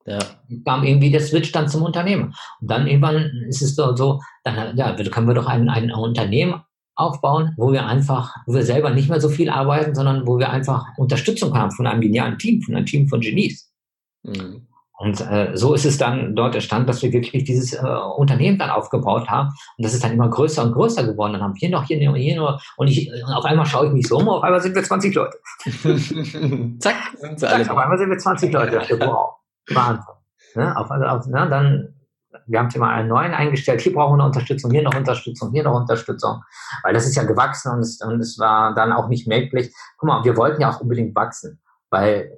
Ja. 0.05 0.19
Kam 0.65 0.83
irgendwie 0.83 1.11
der 1.11 1.21
Switch 1.21 1.53
dann 1.53 1.69
zum 1.69 1.83
Unternehmen. 1.83 2.35
Und 2.61 2.71
dann 2.71 2.87
irgendwann 2.87 3.31
ist 3.49 3.63
es 3.63 3.77
so, 3.77 3.95
so 3.95 4.21
dann 4.45 4.77
ja, 4.77 4.95
können 4.95 5.29
wir 5.29 5.35
doch 5.35 5.47
ein, 5.47 5.69
ein 5.69 5.93
Unternehmen 5.93 6.61
aufbauen, 6.95 7.55
wo 7.57 7.73
wir 7.73 7.87
einfach, 7.87 8.35
wo 8.47 8.55
wir 8.55 8.65
selber 8.65 8.91
nicht 8.91 9.09
mehr 9.09 9.21
so 9.21 9.29
viel 9.29 9.49
arbeiten, 9.49 9.95
sondern 9.95 10.27
wo 10.27 10.39
wir 10.39 10.51
einfach 10.51 10.87
Unterstützung 10.97 11.57
haben 11.57 11.71
von 11.71 11.87
einem 11.87 12.01
genialen 12.01 12.39
Team, 12.39 12.61
von 12.63 12.75
einem 12.75 12.87
Team 12.87 13.09
von 13.09 13.21
Genies. 13.21 13.72
Mhm. 14.23 14.67
Und 15.03 15.21
äh, 15.21 15.51
so 15.55 15.75
ist 15.75 15.85
es 15.85 15.99
dann 15.99 16.37
dort 16.37 16.55
entstanden, 16.55 16.87
dass 16.87 17.03
wir 17.03 17.13
wirklich 17.13 17.43
dieses 17.43 17.73
äh, 17.73 17.85
Unternehmen 18.17 18.57
dann 18.57 18.71
aufgebaut 18.71 19.29
haben. 19.29 19.49
Und 19.49 19.85
das 19.85 19.95
ist 19.95 20.05
dann 20.05 20.13
immer 20.13 20.31
größer 20.31 20.63
und 20.63 20.75
größer 20.75 21.05
geworden. 21.05 21.33
Dann 21.33 21.43
haben 21.43 21.55
wir 21.55 21.59
hier 21.59 21.71
noch, 21.71 21.85
hier 21.85 22.09
noch, 22.09 22.15
hier 22.15 22.37
noch. 22.37 22.63
Und, 22.77 22.87
ich, 22.87 23.11
und 23.11 23.33
auf 23.33 23.45
einmal 23.45 23.67
schaue 23.67 23.89
ich 23.89 23.93
mich 23.93 24.07
so 24.07 24.19
um, 24.19 24.29
auf 24.29 24.45
einmal 24.45 24.61
sind 24.61 24.77
wir 24.77 24.83
20 24.85 25.13
Leute. 25.13 25.37
Zack, 26.79 26.95
sind 27.17 27.41
sie 27.41 27.49
alle. 27.49 27.65
Zack, 27.65 27.73
auf 27.73 27.79
einmal 27.79 27.99
sind 27.99 28.11
wir 28.11 28.19
20 28.19 28.53
Leute. 28.53 28.81
Wow, 29.01 29.35
Wahnsinn. 29.71 30.05
Ne? 30.55 30.77
Auf, 30.77 30.89
auf, 30.89 31.27
ne? 31.27 31.49
Dann, 31.49 31.95
wir 32.47 32.61
haben 32.61 32.69
immer 32.73 32.91
einen 32.91 33.09
neuen 33.09 33.35
eingestellt. 33.35 33.81
Hier 33.81 33.93
brauchen 33.93 34.13
wir 34.13 34.19
noch 34.19 34.27
Unterstützung, 34.27 34.71
hier 34.71 34.83
noch 34.83 34.95
Unterstützung, 34.95 35.51
hier 35.51 35.65
noch 35.65 35.75
Unterstützung. 35.75 36.43
Weil 36.85 36.95
das 36.95 37.07
ist 37.07 37.17
ja 37.17 37.25
gewachsen 37.25 37.73
und 37.73 37.81
es, 37.81 38.01
und 38.01 38.21
es 38.21 38.39
war 38.39 38.73
dann 38.75 38.93
auch 38.93 39.09
nicht 39.09 39.27
möglich. 39.27 39.75
Guck 39.97 40.07
mal, 40.07 40.25
wir 40.25 40.37
wollten 40.37 40.61
ja 40.61 40.71
auch 40.71 40.81
unbedingt 40.81 41.17
wachsen. 41.17 41.61
Weil 41.91 42.31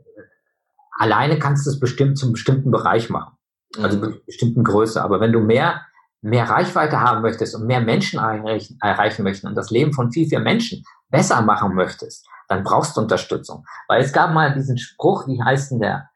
alleine 0.94 1.38
kannst 1.38 1.66
du 1.66 1.70
es 1.70 1.80
bestimmt 1.80 2.18
zum 2.18 2.32
bestimmten 2.32 2.70
Bereich 2.70 3.10
machen. 3.10 3.36
Also 3.80 3.98
mhm. 3.98 4.20
bestimmten 4.26 4.64
Größe. 4.64 5.02
Aber 5.02 5.20
wenn 5.20 5.32
du 5.32 5.40
mehr, 5.40 5.82
mehr 6.22 6.48
Reichweite 6.48 7.00
haben 7.00 7.22
möchtest 7.22 7.54
und 7.54 7.66
mehr 7.66 7.80
Menschen 7.80 8.18
erreichen, 8.18 8.78
erreichen 8.80 9.24
möchtest 9.24 9.44
und 9.44 9.56
das 9.56 9.70
Leben 9.70 9.92
von 9.92 10.12
viel, 10.12 10.28
viel 10.28 10.40
Menschen 10.40 10.84
besser 11.10 11.42
machen 11.42 11.74
möchtest, 11.74 12.26
dann 12.48 12.62
brauchst 12.62 12.96
du 12.96 13.00
Unterstützung. 13.00 13.64
Weil 13.88 14.02
es 14.02 14.12
gab 14.12 14.32
mal 14.32 14.54
diesen 14.54 14.78
Spruch, 14.78 15.26
wie 15.26 15.42
heißt 15.42 15.72
denn 15.72 15.80
der? 15.80 16.08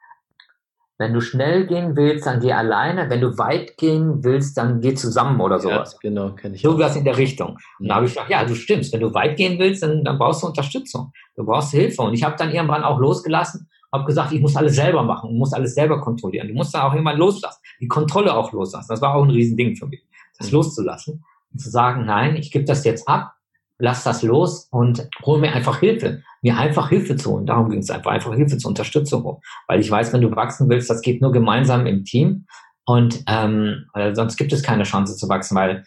Wenn 1.00 1.14
du 1.14 1.20
schnell 1.20 1.66
gehen 1.66 1.96
willst, 1.96 2.26
dann 2.26 2.40
geh 2.40 2.52
alleine. 2.52 3.08
Wenn 3.08 3.20
du 3.20 3.38
weit 3.38 3.76
gehen 3.76 4.24
willst, 4.24 4.58
dann 4.58 4.80
geh 4.80 4.94
zusammen 4.94 5.40
oder 5.40 5.60
sowas. 5.60 5.92
Ja, 5.92 5.98
genau, 6.02 6.34
kenne 6.34 6.56
ich. 6.56 6.62
So 6.62 6.76
was 6.76 6.96
in 6.96 7.04
der 7.04 7.16
Richtung. 7.16 7.56
Und 7.78 7.88
da 7.88 7.96
habe 7.96 8.06
ich 8.06 8.14
gesagt, 8.14 8.30
ja, 8.30 8.44
du 8.44 8.56
stimmst. 8.56 8.92
Wenn 8.92 9.00
du 9.00 9.14
weit 9.14 9.36
gehen 9.36 9.60
willst, 9.60 9.84
dann, 9.84 10.02
dann 10.02 10.18
brauchst 10.18 10.42
du 10.42 10.48
Unterstützung. 10.48 11.12
Du 11.36 11.44
brauchst 11.44 11.70
Hilfe. 11.70 12.02
Und 12.02 12.14
ich 12.14 12.24
habe 12.24 12.34
dann 12.36 12.50
irgendwann 12.50 12.82
auch 12.82 12.98
losgelassen 12.98 13.68
habe 13.92 14.04
gesagt, 14.04 14.32
ich 14.32 14.40
muss 14.40 14.56
alles 14.56 14.74
selber 14.74 15.02
machen, 15.02 15.30
ich 15.30 15.38
muss 15.38 15.52
alles 15.52 15.74
selber 15.74 16.00
kontrollieren. 16.00 16.48
Du 16.48 16.54
musst 16.54 16.74
dann 16.74 16.82
auch 16.82 16.92
irgendwann 16.92 17.18
loslassen. 17.18 17.60
die 17.80 17.88
Kontrolle 17.88 18.34
auch 18.34 18.52
loslassen. 18.52 18.88
Das 18.88 19.00
war 19.00 19.14
auch 19.14 19.24
ein 19.24 19.30
Riesending 19.30 19.76
für 19.76 19.86
mich, 19.86 20.04
das 20.38 20.48
mhm. 20.48 20.58
loszulassen 20.58 21.24
und 21.52 21.58
zu 21.58 21.70
sagen, 21.70 22.04
nein, 22.04 22.36
ich 22.36 22.50
gebe 22.50 22.64
das 22.64 22.84
jetzt 22.84 23.08
ab, 23.08 23.32
lass 23.78 24.04
das 24.04 24.22
los 24.22 24.68
und 24.70 25.08
hol 25.24 25.38
mir 25.38 25.52
einfach 25.52 25.78
Hilfe, 25.78 26.22
mir 26.42 26.56
einfach 26.56 26.88
Hilfe 26.88 27.16
zu 27.16 27.32
holen. 27.32 27.46
Darum 27.46 27.70
ging 27.70 27.80
es 27.80 27.90
einfach, 27.90 28.10
einfach 28.10 28.34
Hilfe 28.34 28.58
zur 28.58 28.70
Unterstützung. 28.70 29.40
Weil 29.66 29.80
ich 29.80 29.90
weiß, 29.90 30.12
wenn 30.12 30.20
du 30.20 30.34
wachsen 30.34 30.68
willst, 30.68 30.90
das 30.90 31.00
geht 31.00 31.22
nur 31.22 31.32
gemeinsam 31.32 31.86
im 31.86 32.04
Team 32.04 32.46
und 32.84 33.22
ähm, 33.28 33.84
sonst 34.12 34.36
gibt 34.36 34.52
es 34.52 34.62
keine 34.62 34.84
Chance 34.84 35.16
zu 35.16 35.28
wachsen, 35.28 35.54
weil 35.54 35.84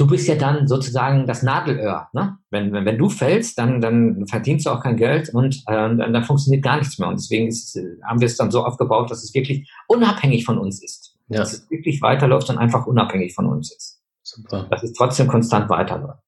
du 0.00 0.06
bist 0.06 0.26
ja 0.26 0.34
dann 0.34 0.66
sozusagen 0.66 1.26
das 1.26 1.42
Nadelöhr. 1.42 2.08
Ne? 2.14 2.38
Wenn, 2.50 2.72
wenn, 2.72 2.86
wenn 2.86 2.96
du 2.96 3.10
fällst, 3.10 3.58
dann, 3.58 3.82
dann 3.82 4.26
verdienst 4.26 4.64
du 4.64 4.70
auch 4.70 4.80
kein 4.80 4.96
Geld 4.96 5.28
und 5.34 5.56
äh, 5.66 5.72
dann, 5.72 5.98
dann 5.98 6.24
funktioniert 6.24 6.64
gar 6.64 6.78
nichts 6.78 6.98
mehr. 6.98 7.08
Und 7.08 7.20
deswegen 7.20 7.48
ist, 7.48 7.78
haben 8.02 8.20
wir 8.20 8.26
es 8.26 8.36
dann 8.36 8.50
so 8.50 8.64
aufgebaut, 8.64 9.10
dass 9.10 9.22
es 9.22 9.34
wirklich 9.34 9.70
unabhängig 9.88 10.46
von 10.46 10.58
uns 10.58 10.82
ist. 10.82 11.16
Ja. 11.28 11.40
Dass 11.40 11.52
es 11.52 11.70
wirklich 11.70 12.00
weiterläuft 12.00 12.48
und 12.48 12.56
einfach 12.56 12.86
unabhängig 12.86 13.34
von 13.34 13.46
uns 13.46 13.72
ist. 13.76 14.00
Super. 14.22 14.66
Dass 14.70 14.82
es 14.82 14.94
trotzdem 14.94 15.28
konstant 15.28 15.68
weiterläuft. 15.68 16.22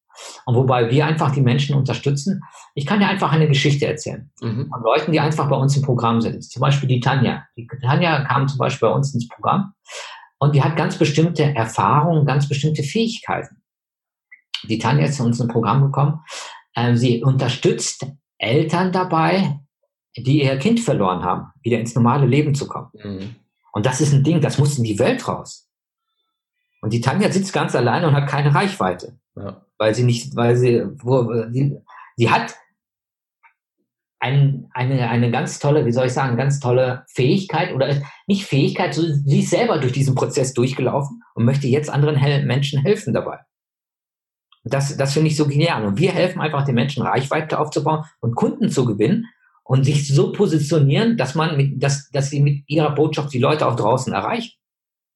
Und 0.45 0.55
wobei 0.55 0.91
wir 0.91 1.07
einfach 1.07 1.31
die 1.31 1.41
Menschen 1.41 1.75
unterstützen. 1.75 2.43
Ich 2.75 2.85
kann 2.85 3.01
dir 3.01 3.09
einfach 3.09 3.33
eine 3.33 3.49
Geschichte 3.49 3.87
erzählen. 3.87 4.31
Mhm. 4.43 4.69
Von 4.69 4.83
Leuten, 4.83 5.13
die 5.13 5.21
einfach 5.21 5.49
bei 5.49 5.57
uns 5.57 5.75
im 5.77 5.83
Programm 5.83 6.21
sind. 6.21 6.45
Zum 6.45 6.61
Beispiel 6.61 6.89
die 6.91 7.01
Tanja. 7.01 7.45
Die 7.57 7.67
Tanja 7.81 8.23
kam 8.25 8.47
zum 8.49 8.59
Beispiel 8.59 8.89
bei 8.91 8.95
uns 8.95 9.15
ins 9.15 9.29
Programm 9.29 9.73
und 10.39 10.55
die 10.55 10.63
hat 10.63 10.77
ganz 10.77 10.99
bestimmte 10.99 11.55
Erfahrungen, 11.55 12.27
ganz 12.27 12.49
bestimmte 12.49 12.83
Fähigkeiten 12.83 13.62
die 14.65 14.79
Tanja 14.79 15.07
ist 15.07 15.17
zu 15.17 15.25
uns 15.25 15.41
im 15.41 15.49
Programm 15.49 15.83
gekommen. 15.83 16.21
Ähm, 16.77 16.97
sie 16.97 17.23
unterstützt 17.23 18.07
Eltern 18.39 18.93
dabei, 18.93 19.61
die 20.17 20.43
ihr 20.43 20.59
Kind 20.59 20.81
verloren 20.81 21.23
haben, 21.23 21.53
wieder 21.63 21.79
ins 21.79 21.95
normale 21.95 22.27
Leben 22.27 22.55
zu 22.55 22.67
kommen. 22.67 22.91
Mhm. 22.95 23.37
Und 23.73 23.87
das 23.87 24.01
ist 24.01 24.13
ein 24.13 24.25
Ding, 24.25 24.41
das 24.41 24.59
muss 24.59 24.77
in 24.77 24.85
die 24.85 24.99
Welt 24.99 25.27
raus. 25.27 25.69
Und 26.83 26.93
die 26.93 27.01
Tanja 27.01 27.31
sitzt 27.31 27.53
ganz 27.53 27.75
alleine 27.75 28.09
und 28.09 28.15
hat 28.15 28.29
keine 28.29 28.55
Reichweite. 28.55 29.19
Ja. 29.37 29.65
Weil 29.79 29.95
sie 29.95 30.03
nicht, 30.03 30.37
weil 30.37 30.57
sie, 30.57 30.85
wo, 31.03 31.33
sie, 31.51 31.79
sie 32.17 32.31
hat 32.31 32.55
ein, 34.21 34.69
eine, 34.73 35.09
eine 35.09 35.31
ganz 35.31 35.59
tolle, 35.59 35.87
wie 35.87 35.93
soll 35.93 36.07
ich 36.07 36.13
sagen, 36.13 36.37
ganz 36.37 36.61
tolle 36.61 37.05
Fähigkeit 37.09 37.75
oder 37.75 38.03
nicht 38.27 38.45
Fähigkeit, 38.45 38.95
so, 38.95 39.03
sie 39.03 39.41
ist 39.41 39.51
selber 39.51 39.79
durch 39.79 39.93
diesen 39.93 40.15
Prozess 40.15 40.55
durchgelaufen 40.55 41.23
und 41.35 41.45
möchte 41.45 41.67
jetzt 41.67 41.91
anderen 41.91 42.21
Menschen 42.47 42.83
helfen 42.83 43.15
dabei. 43.15 43.39
Das, 44.65 44.97
das 44.97 45.13
finde 45.13 45.29
ich 45.29 45.37
so 45.37 45.47
genial. 45.47 45.85
Und 45.85 45.99
wir 45.99 46.13
helfen 46.13 46.41
einfach 46.41 46.65
den 46.65 46.77
Menschen 46.77 47.03
Reichweite 47.03 47.59
aufzubauen 47.59 48.05
und 48.21 48.37
Kunden 48.37 48.71
zu 48.71 48.85
gewinnen 48.85 49.27
und 49.65 49.85
sich 49.85 50.09
so 50.09 50.33
positionieren, 50.33 51.17
dass 51.17 51.35
man 51.35 51.57
mit, 51.57 51.83
dass, 51.83 52.11
dass 52.11 52.31
sie 52.31 52.41
mit 52.41 52.63
ihrer 52.67 52.95
Botschaft 52.95 53.33
die 53.33 53.39
Leute 53.39 53.67
auch 53.67 53.77
draußen 53.77 54.13
erreichen. 54.13 54.53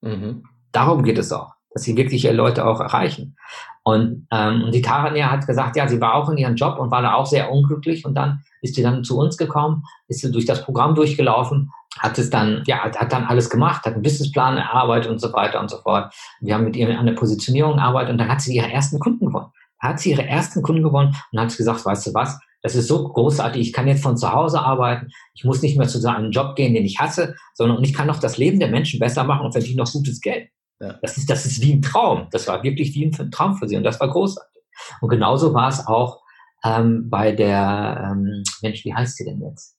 Mhm. 0.01 0.45
Darum 0.73 1.03
geht 1.03 1.19
es 1.19 1.33
auch, 1.33 1.53
dass 1.71 1.83
sie 1.83 1.97
wirklich 1.97 2.25
Leute 2.25 2.67
auch 2.67 2.81
erreichen. 2.81 3.37
Und, 3.85 4.27
ähm, 4.33 4.65
und 4.65 4.75
die 4.75 4.83
Tarania 4.83 5.31
hat 5.31 5.47
gesagt, 5.47 5.77
ja, 5.77 5.87
sie 5.87 6.01
war 6.01 6.15
auch 6.15 6.29
in 6.29 6.39
ihrem 6.39 6.57
Job 6.57 6.79
und 6.79 6.91
war 6.91 7.03
da 7.03 7.15
auch 7.15 7.27
sehr 7.27 7.53
unglücklich 7.53 8.05
und 8.05 8.17
dann 8.17 8.43
ist 8.61 8.75
sie 8.75 8.83
dann 8.83 9.05
zu 9.05 9.17
uns 9.17 9.37
gekommen, 9.37 9.85
ist 10.09 10.23
sie 10.23 10.33
durch 10.33 10.45
das 10.45 10.65
Programm 10.65 10.97
durchgelaufen 10.97 11.71
hat 11.99 12.19
es 12.19 12.31
dann, 12.31 12.63
ja, 12.67 12.79
hat 12.79 13.13
dann 13.13 13.25
alles 13.25 13.51
gemacht, 13.51 13.85
hat 13.85 13.95
einen 13.95 14.03
Businessplan 14.03 14.57
erarbeitet 14.57 15.11
und 15.11 15.21
so 15.21 15.33
weiter 15.33 15.61
und 15.61 15.71
so 15.71 15.79
fort. 15.79 16.15
Wir 16.41 16.55
haben 16.55 16.65
mit 16.65 16.77
ihr 16.77 16.99
an 16.99 17.07
der 17.07 17.15
Positionierung 17.15 17.77
gearbeitet 17.77 18.13
und 18.13 18.19
dann 18.19 18.29
hat 18.29 18.41
sie 18.41 18.55
ihre 18.55 18.71
ersten 18.71 18.99
Kunden 18.99 19.27
gewonnen. 19.27 19.53
Da 19.81 19.89
hat 19.89 20.01
sie 20.01 20.11
ihre 20.11 20.27
ersten 20.27 20.63
Kunden 20.63 20.83
gewonnen 20.83 21.15
und 21.33 21.41
hat 21.41 21.57
gesagt, 21.57 21.85
weißt 21.85 22.07
du 22.07 22.15
was, 22.15 22.39
das 22.63 22.75
ist 22.75 22.89
so 22.89 23.07
großartig, 23.09 23.69
ich 23.69 23.73
kann 23.73 23.87
jetzt 23.87 24.03
von 24.03 24.17
zu 24.17 24.33
Hause 24.33 24.61
arbeiten, 24.61 25.09
ich 25.35 25.45
muss 25.45 25.63
nicht 25.63 25.79
mehr 25.79 25.87
zu 25.87 26.01
so 26.01 26.09
einem 26.09 26.31
Job 26.31 26.57
gehen, 26.57 26.75
den 26.75 26.85
ich 26.85 26.99
hasse, 26.99 27.35
sondern 27.55 27.83
ich 27.85 27.95
kann 27.95 28.07
noch 28.07 28.19
das 28.19 28.39
Leben 28.39 28.59
der 28.59 28.71
Menschen 28.71 28.99
besser 28.99 29.25
machen 29.25 29.47
und 29.47 29.53
verdiene 29.53 29.83
noch 29.83 29.93
gutes 29.93 30.21
Geld. 30.21 30.49
Ja. 30.81 30.99
Das, 31.01 31.17
ist, 31.17 31.31
das 31.31 31.47
ist 31.47 31.63
wie 31.63 31.75
ein 31.75 31.83
Traum. 31.83 32.29
Das 32.33 32.49
war 32.49 32.63
wirklich 32.63 32.95
wie 32.95 33.07
ein 33.07 33.31
Traum 33.31 33.55
für 33.55 33.69
sie 33.69 33.77
und 33.77 33.85
das 33.85 34.01
war 34.01 34.09
großartig. 34.09 34.63
Und 35.01 35.09
genauso 35.09 35.55
war 35.55 35.69
es 35.69 35.87
auch 35.87 36.21
ähm, 36.65 37.09
bei 37.09 37.33
der, 37.33 38.11
ähm, 38.11 38.43
Mensch, 38.63 38.85
wie 38.85 38.95
heißt 38.95 39.17
sie 39.17 39.25
denn 39.25 39.41
jetzt? 39.41 39.76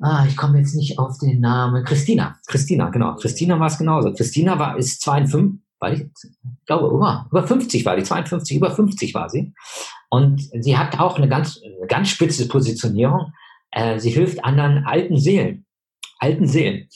Ah, 0.00 0.24
ich 0.26 0.36
komme 0.36 0.58
jetzt 0.58 0.74
nicht 0.74 0.98
auf 0.98 1.18
den 1.18 1.40
Namen, 1.40 1.84
Christina. 1.84 2.38
Christina, 2.46 2.88
genau. 2.90 3.16
Christina 3.16 3.58
war 3.60 3.66
es 3.66 3.78
genauso. 3.78 4.12
Christina 4.12 4.58
war, 4.58 4.76
ist 4.76 5.02
52, 5.02 5.60
war 5.78 5.92
ich, 5.92 6.00
ich 6.00 6.66
glaube, 6.66 6.88
über, 6.88 7.26
über 7.30 7.46
50 7.46 7.84
war 7.84 7.96
die, 7.96 8.02
52, 8.02 8.56
über 8.56 8.70
50 8.70 9.14
war 9.14 9.28
sie. 9.28 9.52
Und 10.08 10.42
sie 10.60 10.76
hat 10.76 10.98
auch 10.98 11.16
eine 11.16 11.28
ganz, 11.28 11.60
ganz 11.88 12.08
spitze 12.08 12.48
Positionierung. 12.48 13.32
Äh, 13.70 13.98
sie 14.00 14.10
hilft 14.10 14.44
anderen 14.44 14.84
alten 14.84 15.18
Seelen. 15.18 15.66
Alten 16.18 16.46
Seelen. 16.46 16.88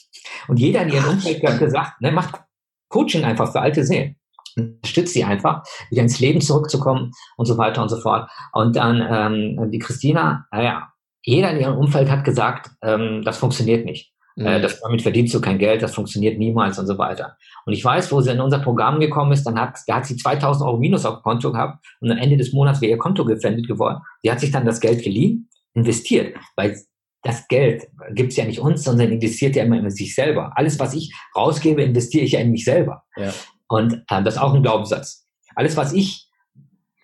Und 0.48 0.58
jeder 0.58 0.82
in 0.82 0.90
ihrem 0.90 1.10
Umfeld 1.10 1.42
hat 1.46 1.58
gesagt, 1.58 2.00
ne, 2.00 2.10
macht 2.10 2.40
Coaching 2.88 3.24
einfach 3.24 3.52
für 3.52 3.60
alte 3.60 3.84
Seelen. 3.84 4.16
Unterstützt 4.56 5.14
sie 5.14 5.24
einfach, 5.24 5.64
wieder 5.90 6.02
ins 6.02 6.20
Leben 6.20 6.40
zurückzukommen 6.40 7.10
und 7.36 7.46
so 7.46 7.58
weiter 7.58 7.82
und 7.82 7.88
so 7.88 8.00
fort. 8.00 8.30
Und 8.52 8.76
dann 8.76 9.04
ähm, 9.08 9.70
die 9.70 9.78
Christina, 9.78 10.46
naja, 10.52 10.93
jeder 11.24 11.50
in 11.50 11.60
ihrem 11.60 11.76
Umfeld 11.76 12.10
hat 12.10 12.24
gesagt, 12.24 12.70
ähm, 12.82 13.22
das 13.24 13.38
funktioniert 13.38 13.84
nicht. 13.84 14.12
Mhm. 14.36 14.46
Äh, 14.46 14.60
das, 14.60 14.80
damit 14.80 15.02
verdienst 15.02 15.34
du 15.34 15.40
kein 15.40 15.58
Geld, 15.58 15.82
das 15.82 15.94
funktioniert 15.94 16.38
niemals 16.38 16.78
und 16.78 16.86
so 16.86 16.98
weiter. 16.98 17.36
Und 17.66 17.72
ich 17.72 17.84
weiß, 17.84 18.12
wo 18.12 18.20
sie 18.20 18.30
in 18.30 18.40
unser 18.40 18.58
Programm 18.58 19.00
gekommen 19.00 19.32
ist, 19.32 19.44
dann 19.44 19.58
hat, 19.58 19.78
da 19.86 19.96
hat 19.96 20.06
sie 20.06 20.16
2000 20.16 20.66
Euro 20.66 20.78
Minus 20.78 21.06
auf 21.06 21.16
dem 21.16 21.22
Konto 21.22 21.50
gehabt 21.52 21.84
und 22.00 22.10
am 22.10 22.18
Ende 22.18 22.36
des 22.36 22.52
Monats 22.52 22.80
wäre 22.80 22.92
ihr 22.92 22.98
Konto 22.98 23.24
gefändet 23.24 23.66
geworden. 23.66 24.00
Sie 24.22 24.30
hat 24.30 24.40
sich 24.40 24.50
dann 24.50 24.66
das 24.66 24.80
Geld 24.80 25.02
geliehen, 25.02 25.48
investiert, 25.72 26.36
weil 26.56 26.78
das 27.22 27.48
Geld 27.48 27.88
gibt's 28.10 28.36
ja 28.36 28.44
nicht 28.44 28.60
uns, 28.60 28.84
sondern 28.84 29.10
investiert 29.10 29.56
ja 29.56 29.64
immer 29.64 29.78
in 29.78 29.90
sich 29.90 30.14
selber. 30.14 30.52
Alles, 30.56 30.78
was 30.78 30.92
ich 30.92 31.14
rausgebe, 31.34 31.82
investiere 31.82 32.24
ich 32.24 32.32
ja 32.32 32.40
in 32.40 32.50
mich 32.50 32.64
selber. 32.64 33.04
Ja. 33.16 33.32
Und 33.66 33.94
äh, 34.10 34.22
das 34.22 34.34
ist 34.34 34.40
auch 34.40 34.52
ein 34.52 34.62
Glaubenssatz. 34.62 35.26
Alles, 35.54 35.76
was 35.76 35.94
ich 35.94 36.28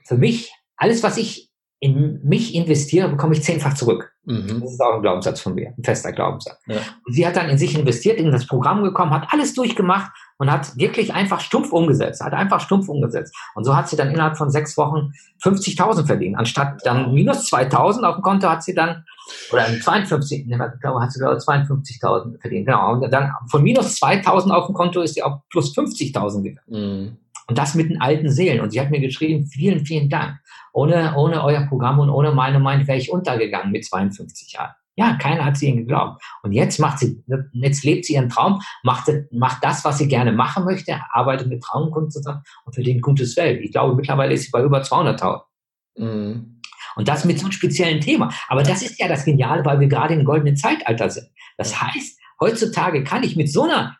für 0.07 0.19
mich, 0.19 0.53
alles, 0.77 1.03
was 1.03 1.17
ich 1.17 1.50
in 1.83 2.21
mich 2.23 2.55
investiere, 2.55 3.09
bekomme 3.09 3.35
ich 3.35 3.43
zehnfach 3.43 3.73
zurück. 3.73 4.13
Mhm. 4.27 4.61
Das 4.61 4.73
ist 4.73 4.81
auch 4.81 4.97
ein 4.97 5.03
Glaubenssatz 5.03 5.41
von 5.41 5.55
mir, 5.55 5.73
ein 5.77 5.83
fester 5.83 6.13
Glaubenssatz. 6.13 6.59
Ja. 6.67 6.77
sie 7.09 7.27
hat 7.27 7.37
dann 7.37 7.49
in 7.49 7.57
sich 7.57 7.77
investiert, 7.77 8.19
in 8.19 8.31
das 8.31 8.47
Programm 8.47 8.85
gekommen, 8.85 9.13
hat 9.13 9.29
alles 9.31 9.55
durchgemacht 9.55 10.13
und 10.37 10.53
hat 10.53 10.77
wirklich 10.77 11.15
einfach 11.15 11.41
stumpf 11.41 11.73
umgesetzt, 11.73 12.21
hat 12.23 12.35
einfach 12.35 12.61
stumpf 12.61 12.91
umgesetzt. 12.91 13.35
Und 13.55 13.65
so 13.65 13.75
hat 13.75 13.89
sie 13.89 13.97
dann 13.97 14.11
innerhalb 14.11 14.37
von 14.37 14.51
sechs 14.51 14.77
Wochen 14.77 15.13
50.000 15.43 16.07
verdient. 16.07 16.37
Anstatt 16.37 16.85
dann 16.85 17.15
minus 17.15 17.51
2.000 17.51 18.03
auf 18.03 18.17
dem 18.17 18.23
Konto 18.23 18.47
hat 18.47 18.63
sie 18.63 18.75
dann, 18.75 19.07
oder 19.51 19.65
52, 19.83 20.47
ne, 20.49 20.73
ich 20.75 20.81
glaube, 20.83 21.01
hat 21.01 21.13
sie 21.13 21.19
glaube 21.19 21.37
52.000 21.37 22.41
verdient. 22.43 22.67
Genau. 22.67 22.93
Und 22.93 23.11
dann 23.11 23.33
von 23.51 23.63
minus 23.63 23.97
2.000 24.03 24.51
auf 24.51 24.67
dem 24.67 24.75
Konto 24.75 25.01
ist 25.01 25.15
sie 25.15 25.23
auf 25.23 25.41
plus 25.49 25.75
50.000 25.75 26.43
gegangen. 26.43 26.61
Mhm. 26.67 27.17
Und 27.49 27.59
das 27.59 27.75
mit 27.75 27.91
den 27.91 28.01
alten 28.01 28.31
Seelen. 28.31 28.61
Und 28.61 28.71
sie 28.71 28.81
hat 28.81 28.91
mir 28.91 29.01
geschrieben, 29.01 29.47
vielen, 29.47 29.85
vielen 29.85 30.09
Dank. 30.09 30.37
Ohne, 30.73 31.15
ohne 31.17 31.43
euer 31.43 31.67
Programm 31.67 31.99
und 31.99 32.11
ohne 32.11 32.33
meine 32.33 32.59
Mind 32.59 32.87
wäre 32.87 32.99
ich 32.99 33.11
untergegangen 33.11 33.73
mit 33.73 33.85
52 33.85 34.53
Jahren. 34.53 34.75
Ja, 34.97 35.15
keiner 35.15 35.45
hat 35.45 35.57
sie 35.57 35.69
ihnen 35.69 35.79
geglaubt. 35.79 36.23
Und 36.43 36.53
jetzt 36.53 36.79
macht 36.79 36.99
sie, 36.99 37.25
jetzt 37.53 37.85
lebt 37.85 38.05
sie 38.05 38.15
ihren 38.15 38.29
Traum, 38.29 38.61
macht, 38.83 39.11
macht 39.33 39.65
das, 39.65 39.85
was 39.85 39.99
sie 39.99 40.09
gerne 40.09 40.33
machen 40.33 40.65
möchte, 40.65 41.01
arbeitet 41.11 41.49
mit 41.49 41.63
Traumkunden 41.63 42.11
zusammen 42.11 42.43
und 42.65 42.75
verdient 42.75 43.01
gutes 43.01 43.35
Geld. 43.35 43.63
Ich 43.63 43.73
glaube, 43.73 43.95
mittlerweile 43.95 44.35
ist 44.35 44.45
sie 44.45 44.51
bei 44.51 44.63
über 44.63 44.83
200.000. 44.83 45.41
Mhm. 45.97 46.61
Und 46.97 47.09
das 47.09 47.25
mit 47.25 47.39
so 47.39 47.47
einem 47.47 47.53
speziellen 47.53 48.01
Thema. 48.01 48.31
Aber 48.49 48.63
das 48.63 48.83
ist 48.83 48.99
ja 48.99 49.09
das 49.09 49.25
Geniale, 49.25 49.65
weil 49.65 49.81
wir 49.81 49.89
gerade 49.89 50.15
im 50.15 50.25
goldenen 50.25 50.57
Zeitalter 50.57 51.09
sind. 51.09 51.29
Das 51.57 51.81
heißt, 51.81 52.19
heutzutage 52.41 53.05
kann 53.05 53.23
ich 53.23 53.37
mit 53.37 53.51
so 53.51 53.63
einer 53.63 53.97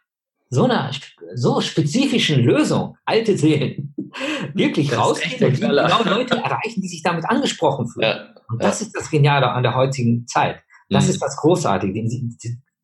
so 0.51 0.65
einer 0.65 0.91
so 1.35 1.61
spezifischen 1.61 2.43
Lösung, 2.43 2.97
alte 3.05 3.39
Seelen, 3.39 3.95
wirklich 4.55 4.97
rausgehen 4.97 5.45
und 5.45 5.61
genau 5.61 6.03
Leute 6.03 6.37
erreichen, 6.37 6.83
die 6.83 6.89
sich 6.89 7.03
damit 7.03 7.25
angesprochen 7.25 7.89
fühlen. 7.93 8.09
Ja, 8.09 8.35
und 8.49 8.63
das 8.63 8.81
ja. 8.81 8.87
ist 8.87 8.97
das 8.97 9.11
Geniale 9.11 9.49
an 9.49 9.63
der 9.63 9.77
heutigen 9.77 10.27
Zeit. 10.27 10.61
Das 10.89 11.05
mhm. 11.05 11.11
ist 11.11 11.23
das 11.23 11.37
Großartige. 11.37 12.05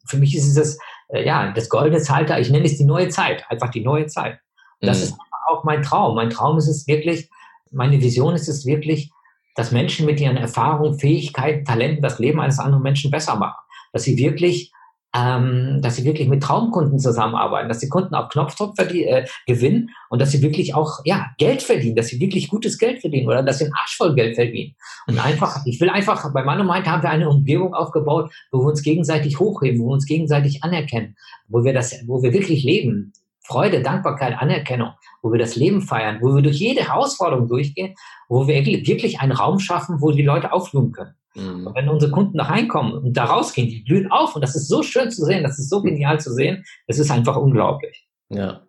Für 0.07 0.17
mich 0.17 0.37
ist 0.37 0.47
es 0.47 0.55
das, 0.55 0.79
äh, 1.09 1.27
ja, 1.27 1.51
das 1.53 1.69
goldene 1.69 2.01
Zeitalter, 2.01 2.41
ich 2.41 2.51
nenne 2.51 2.65
es 2.65 2.79
die 2.79 2.85
neue 2.85 3.09
Zeit, 3.09 3.45
einfach 3.51 3.71
die 3.71 3.83
neue 3.83 4.07
Zeit. 4.07 4.39
das 4.81 4.99
mhm. 4.99 5.05
ist 5.05 5.15
auch 5.49 5.65
mein 5.65 5.83
Traum. 5.83 6.15
Mein 6.15 6.31
Traum 6.31 6.59
ist 6.59 6.69
es 6.69 6.87
wirklich, 6.87 7.29
meine 7.73 8.01
Vision 8.01 8.35
ist 8.35 8.49
es 8.49 8.65
wirklich, 8.65 9.11
dass 9.57 9.73
Menschen 9.73 10.07
mit 10.07 10.21
ihren 10.21 10.37
Erfahrungen, 10.37 10.99
Fähigkeiten, 10.99 11.65
Talenten 11.65 12.03
das 12.03 12.21
Leben 12.21 12.41
eines 12.41 12.61
anderen 12.61 12.83
Menschen 12.83 13.11
besser 13.11 13.35
machen. 13.37 13.59
Dass 13.93 14.05
sie 14.05 14.19
wirklich 14.19 14.73
ähm, 15.17 15.81
dass 15.81 15.97
sie 15.97 16.05
wirklich 16.05 16.29
mit 16.29 16.43
Traumkunden 16.43 16.99
zusammenarbeiten, 16.99 17.69
dass 17.69 17.79
die 17.79 17.89
Kunden 17.89 18.15
auf 18.15 18.29
Knopfdruck 18.29 18.79
äh, 18.79 19.25
gewinnen 19.47 19.91
und 20.11 20.21
dass 20.21 20.33
sie 20.33 20.43
wirklich 20.43 20.75
auch 20.75 21.01
ja 21.05 21.31
Geld 21.39 21.63
verdienen, 21.63 21.97
dass 21.97 22.09
sie 22.09 22.21
wirklich 22.21 22.49
gutes 22.49 22.77
Geld 22.77 23.01
verdienen 23.01 23.27
oder 23.27 23.43
dass 23.43 23.59
sie 23.59 23.65
einen 23.65 23.75
Arsch 23.75 23.97
voll 23.97 24.15
Geld 24.15 24.35
verdienen. 24.35 24.75
Und 25.07 25.19
einfach, 25.19 25.65
ich 25.65 25.81
will 25.81 25.89
einfach, 25.89 26.33
bei 26.33 26.45
Mann 26.45 26.61
und 26.61 26.67
Meinte 26.67 26.91
haben 26.91 27.03
wir 27.03 27.11
eine 27.11 27.31
Umgebung 27.31 27.73
aufgebaut, 27.73 28.31
wo 28.53 28.59
wir 28.59 28.67
uns 28.67 28.83
gegenseitig 28.83 29.41
hochheben, 29.41 29.81
wo 29.81 29.87
wir 29.87 29.95
uns 29.95 30.07
gegenseitig 30.07 30.63
anerkennen, 30.63 31.17
wo 31.49 31.65
wir 31.65 31.73
das, 31.73 31.95
wo 32.07 32.23
wir 32.23 32.33
wirklich 32.33 32.63
leben. 32.63 33.13
Freude, 33.43 33.81
Dankbarkeit, 33.81 34.37
Anerkennung, 34.37 34.91
wo 35.23 35.31
wir 35.31 35.39
das 35.39 35.55
Leben 35.55 35.81
feiern, 35.81 36.19
wo 36.21 36.35
wir 36.35 36.43
durch 36.43 36.57
jede 36.57 36.81
Herausforderung 36.81 37.47
durchgehen, 37.47 37.95
wo 38.29 38.49
wir 38.49 38.67
wirklich 38.67 39.21
einen 39.21 39.31
Raum 39.31 39.61
schaffen, 39.61 40.01
wo 40.01 40.11
die 40.11 40.25
Leute 40.25 40.53
aufblumen 40.53 40.91
können. 40.91 41.15
Mhm. 41.37 41.67
Und 41.67 41.75
wenn 41.75 41.89
unsere 41.89 42.11
Kunden 42.11 42.39
da 42.39 42.45
reinkommen 42.45 42.93
und 42.95 43.17
da 43.17 43.25
rausgehen, 43.25 43.69
die 43.69 43.81
blühen 43.83 44.11
auf 44.11 44.35
und 44.35 44.43
das 44.43 44.57
ist 44.57 44.69
so 44.69 44.83
schön 44.83 45.11
zu 45.11 45.25
sehen, 45.25 45.43
das 45.43 45.59
ist 45.59 45.71
so 45.71 45.83
genial 45.83 46.19
zu 46.21 46.33
sehen, 46.33 46.65
es 46.87 46.99
ist 46.99 47.11
einfach 47.11 47.37
unglaublich. 47.37 48.07
Ja. 48.31 48.63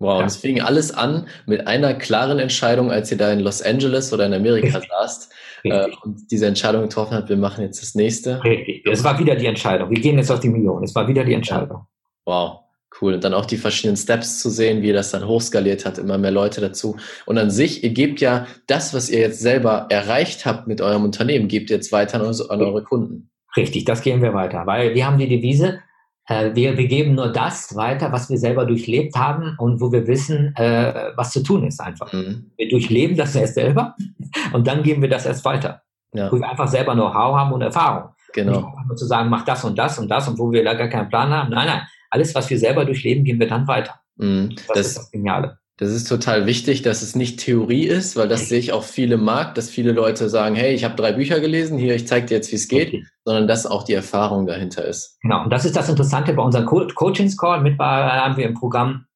Wow, 0.00 0.14
ja. 0.14 0.18
und 0.20 0.26
es 0.26 0.36
fing 0.36 0.60
alles 0.60 0.92
an 0.92 1.26
mit 1.46 1.66
einer 1.66 1.94
klaren 1.94 2.38
Entscheidung, 2.38 2.92
als 2.92 3.10
ihr 3.10 3.18
da 3.18 3.32
in 3.32 3.40
Los 3.40 3.62
Angeles 3.62 4.12
oder 4.12 4.26
in 4.26 4.34
Amerika 4.34 4.80
saßt 5.00 5.32
äh, 5.64 5.88
und 6.04 6.30
diese 6.30 6.46
Entscheidung 6.46 6.82
getroffen 6.82 7.14
habt, 7.14 7.28
wir 7.28 7.36
machen 7.36 7.62
jetzt 7.62 7.82
das 7.82 7.96
nächste. 7.96 8.42
Richtig, 8.44 8.86
es 8.86 9.02
war 9.02 9.18
wieder 9.18 9.34
die 9.34 9.46
Entscheidung. 9.46 9.90
Wir 9.90 10.00
gehen 10.00 10.16
jetzt 10.16 10.30
auf 10.30 10.38
die 10.38 10.50
Million. 10.50 10.84
Es 10.84 10.94
war 10.94 11.08
wieder 11.08 11.24
die 11.24 11.34
Entscheidung. 11.34 11.78
Ja. 11.78 11.86
Wow. 12.26 12.60
Cool. 13.00 13.14
Und 13.14 13.24
dann 13.24 13.34
auch 13.34 13.46
die 13.46 13.56
verschiedenen 13.56 13.96
Steps 13.96 14.40
zu 14.40 14.50
sehen, 14.50 14.82
wie 14.82 14.88
ihr 14.88 14.94
das 14.94 15.10
dann 15.10 15.26
hochskaliert 15.26 15.84
hat, 15.84 15.98
immer 15.98 16.18
mehr 16.18 16.30
Leute 16.30 16.60
dazu. 16.60 16.96
Und 17.26 17.38
an 17.38 17.50
sich, 17.50 17.84
ihr 17.84 17.90
gebt 17.90 18.20
ja 18.20 18.46
das, 18.66 18.94
was 18.94 19.08
ihr 19.08 19.20
jetzt 19.20 19.40
selber 19.40 19.86
erreicht 19.90 20.46
habt 20.46 20.66
mit 20.66 20.80
eurem 20.80 21.04
Unternehmen, 21.04 21.48
gebt 21.48 21.70
ihr 21.70 21.76
jetzt 21.76 21.92
weiter 21.92 22.20
an, 22.20 22.60
eure 22.60 22.82
Kunden. 22.82 23.30
Richtig, 23.56 23.84
das 23.84 24.02
gehen 24.02 24.22
wir 24.22 24.34
weiter. 24.34 24.66
Weil 24.66 24.94
wir 24.94 25.06
haben 25.06 25.18
die 25.18 25.28
Devise, 25.28 25.80
äh, 26.26 26.54
wir, 26.54 26.76
wir 26.76 26.86
geben 26.86 27.14
nur 27.14 27.32
das 27.32 27.74
weiter, 27.76 28.12
was 28.12 28.28
wir 28.30 28.38
selber 28.38 28.66
durchlebt 28.66 29.16
haben 29.16 29.54
und 29.58 29.80
wo 29.80 29.92
wir 29.92 30.06
wissen, 30.06 30.54
äh, 30.56 31.12
was 31.16 31.32
zu 31.32 31.42
tun 31.42 31.66
ist 31.66 31.80
einfach. 31.80 32.12
Mhm. 32.12 32.50
Wir 32.56 32.68
durchleben 32.68 33.16
das 33.16 33.34
erst 33.34 33.54
selber 33.54 33.94
und 34.52 34.66
dann 34.66 34.82
geben 34.82 35.02
wir 35.02 35.08
das 35.08 35.26
erst 35.26 35.44
weiter. 35.44 35.82
Ja. 36.12 36.32
Wo 36.32 36.36
wir 36.36 36.48
einfach 36.48 36.68
selber 36.68 36.94
Know-how 36.94 37.36
haben 37.36 37.52
und 37.52 37.62
Erfahrung. 37.62 38.10
Genau. 38.32 38.60
Nicht 38.60 38.88
nur 38.88 38.96
zu 38.96 39.06
sagen, 39.06 39.28
mach 39.28 39.44
das 39.44 39.64
und 39.64 39.78
das 39.78 39.98
und 39.98 40.08
das 40.08 40.26
und 40.28 40.38
wo 40.38 40.50
wir 40.50 40.64
da 40.64 40.74
gar 40.74 40.88
keinen 40.88 41.08
Plan 41.08 41.30
haben. 41.30 41.50
Nein, 41.50 41.66
nein 41.66 41.82
alles, 42.10 42.34
was 42.34 42.50
wir 42.50 42.58
selber 42.58 42.84
durchleben, 42.84 43.24
gehen 43.24 43.40
wir 43.40 43.48
dann 43.48 43.66
weiter. 43.66 44.00
Mm, 44.16 44.50
das, 44.50 44.66
das, 44.66 44.86
ist 44.86 44.96
das 44.98 45.10
Geniale. 45.10 45.58
Das 45.78 45.90
ist 45.90 46.08
total 46.08 46.46
wichtig, 46.46 46.82
dass 46.82 47.02
es 47.02 47.14
nicht 47.14 47.38
Theorie 47.38 47.86
ist, 47.86 48.16
weil 48.16 48.26
das 48.26 48.48
sehe 48.48 48.58
ich 48.58 48.72
auch 48.72 48.82
viele 48.82 49.16
mag, 49.16 49.54
dass 49.54 49.70
viele 49.70 49.92
Leute 49.92 50.28
sagen, 50.28 50.56
hey, 50.56 50.74
ich 50.74 50.84
habe 50.84 50.96
drei 50.96 51.12
Bücher 51.12 51.38
gelesen, 51.38 51.78
hier, 51.78 51.94
ich 51.94 52.08
zeige 52.08 52.26
dir 52.26 52.34
jetzt, 52.34 52.50
wie 52.50 52.56
es 52.56 52.66
geht, 52.66 52.88
okay. 52.88 53.06
sondern 53.24 53.46
dass 53.46 53.64
auch 53.64 53.84
die 53.84 53.94
Erfahrung 53.94 54.46
dahinter 54.46 54.84
ist. 54.84 55.18
Genau, 55.22 55.44
und 55.44 55.50
das 55.50 55.64
ist 55.64 55.76
das 55.76 55.88
Interessante 55.88 56.32
bei 56.32 56.42
unserem 56.42 56.66
Co 56.66 56.84
Coachings-Call. 56.92 57.60
Mittlerweile 57.60 58.24
haben 58.24 58.36
wir 58.36 58.46
im 58.46 58.54
Programm 58.54 59.06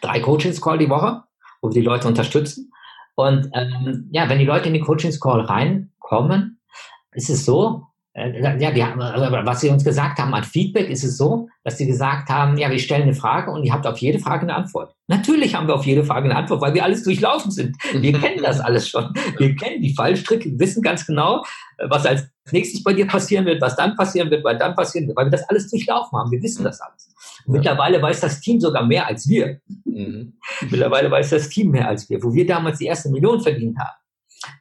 drei 0.00 0.20
Coachings-Call 0.20 0.78
die 0.78 0.88
Woche, 0.88 1.24
wo 1.60 1.68
wir 1.68 1.74
die 1.74 1.86
Leute 1.86 2.08
unterstützen. 2.08 2.72
Und 3.14 3.50
ähm, 3.52 4.08
ja, 4.12 4.30
wenn 4.30 4.38
die 4.38 4.46
Leute 4.46 4.68
in 4.68 4.74
den 4.74 4.84
Coachings-Call 4.84 5.42
reinkommen, 5.42 6.58
ist 7.12 7.28
es 7.28 7.44
so, 7.44 7.88
ja, 8.14 8.70
die 8.70 8.82
also 8.82 9.46
was 9.46 9.60
sie 9.62 9.70
uns 9.70 9.84
gesagt 9.84 10.18
haben 10.18 10.34
an 10.34 10.44
Feedback 10.44 10.90
ist 10.90 11.02
es 11.02 11.16
so, 11.16 11.48
dass 11.64 11.78
sie 11.78 11.86
gesagt 11.86 12.28
haben, 12.28 12.58
ja, 12.58 12.70
wir 12.70 12.78
stellen 12.78 13.04
eine 13.04 13.14
Frage 13.14 13.50
und 13.50 13.64
ihr 13.64 13.72
habt 13.72 13.86
auf 13.86 13.96
jede 13.98 14.18
Frage 14.18 14.42
eine 14.42 14.54
Antwort. 14.54 14.94
Natürlich 15.08 15.54
haben 15.54 15.66
wir 15.66 15.74
auf 15.74 15.86
jede 15.86 16.04
Frage 16.04 16.26
eine 16.26 16.36
Antwort, 16.36 16.60
weil 16.60 16.74
wir 16.74 16.84
alles 16.84 17.04
durchlaufen 17.04 17.50
sind. 17.50 17.74
Wir 17.94 18.12
kennen 18.12 18.42
das 18.42 18.60
alles 18.60 18.86
schon. 18.86 19.14
Wir 19.38 19.56
kennen 19.56 19.80
die 19.80 19.94
Fallstricke, 19.94 20.58
wissen 20.58 20.82
ganz 20.82 21.06
genau, 21.06 21.42
was 21.88 22.04
als 22.04 22.28
nächstes 22.50 22.82
bei 22.82 22.92
dir 22.92 23.06
passieren 23.06 23.46
wird, 23.46 23.62
was 23.62 23.76
dann 23.76 23.96
passieren 23.96 24.30
wird, 24.30 24.44
was 24.44 24.58
dann 24.58 24.74
passieren 24.74 25.06
wird, 25.06 25.16
weil 25.16 25.26
wir 25.26 25.30
das 25.30 25.48
alles 25.48 25.70
durchlaufen 25.70 26.18
haben. 26.18 26.30
Wir 26.30 26.42
wissen 26.42 26.64
das 26.64 26.82
alles. 26.82 27.14
Und 27.46 27.54
mittlerweile 27.54 28.02
weiß 28.02 28.20
das 28.20 28.40
Team 28.40 28.60
sogar 28.60 28.84
mehr 28.84 29.06
als 29.06 29.26
wir. 29.26 29.58
Mhm. 29.86 30.34
Mittlerweile 30.68 31.10
weiß 31.10 31.30
das 31.30 31.48
Team 31.48 31.70
mehr 31.70 31.88
als 31.88 32.10
wir. 32.10 32.22
Wo 32.22 32.34
wir 32.34 32.46
damals 32.46 32.78
die 32.78 32.86
erste 32.86 33.08
Million 33.08 33.40
verdient 33.40 33.78
haben, 33.78 33.96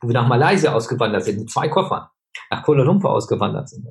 wo 0.02 0.08
wir 0.08 0.14
nach 0.14 0.28
Malaysia 0.28 0.74
ausgewandert 0.74 1.26
sind 1.26 1.39
mit 1.39 1.49
zwei 1.49 1.68
Koffern 1.68 2.08
nach 2.50 2.64
Kuala 2.64 2.84
Lumpur 2.84 3.12
ausgewandert 3.12 3.70
sind. 3.70 3.86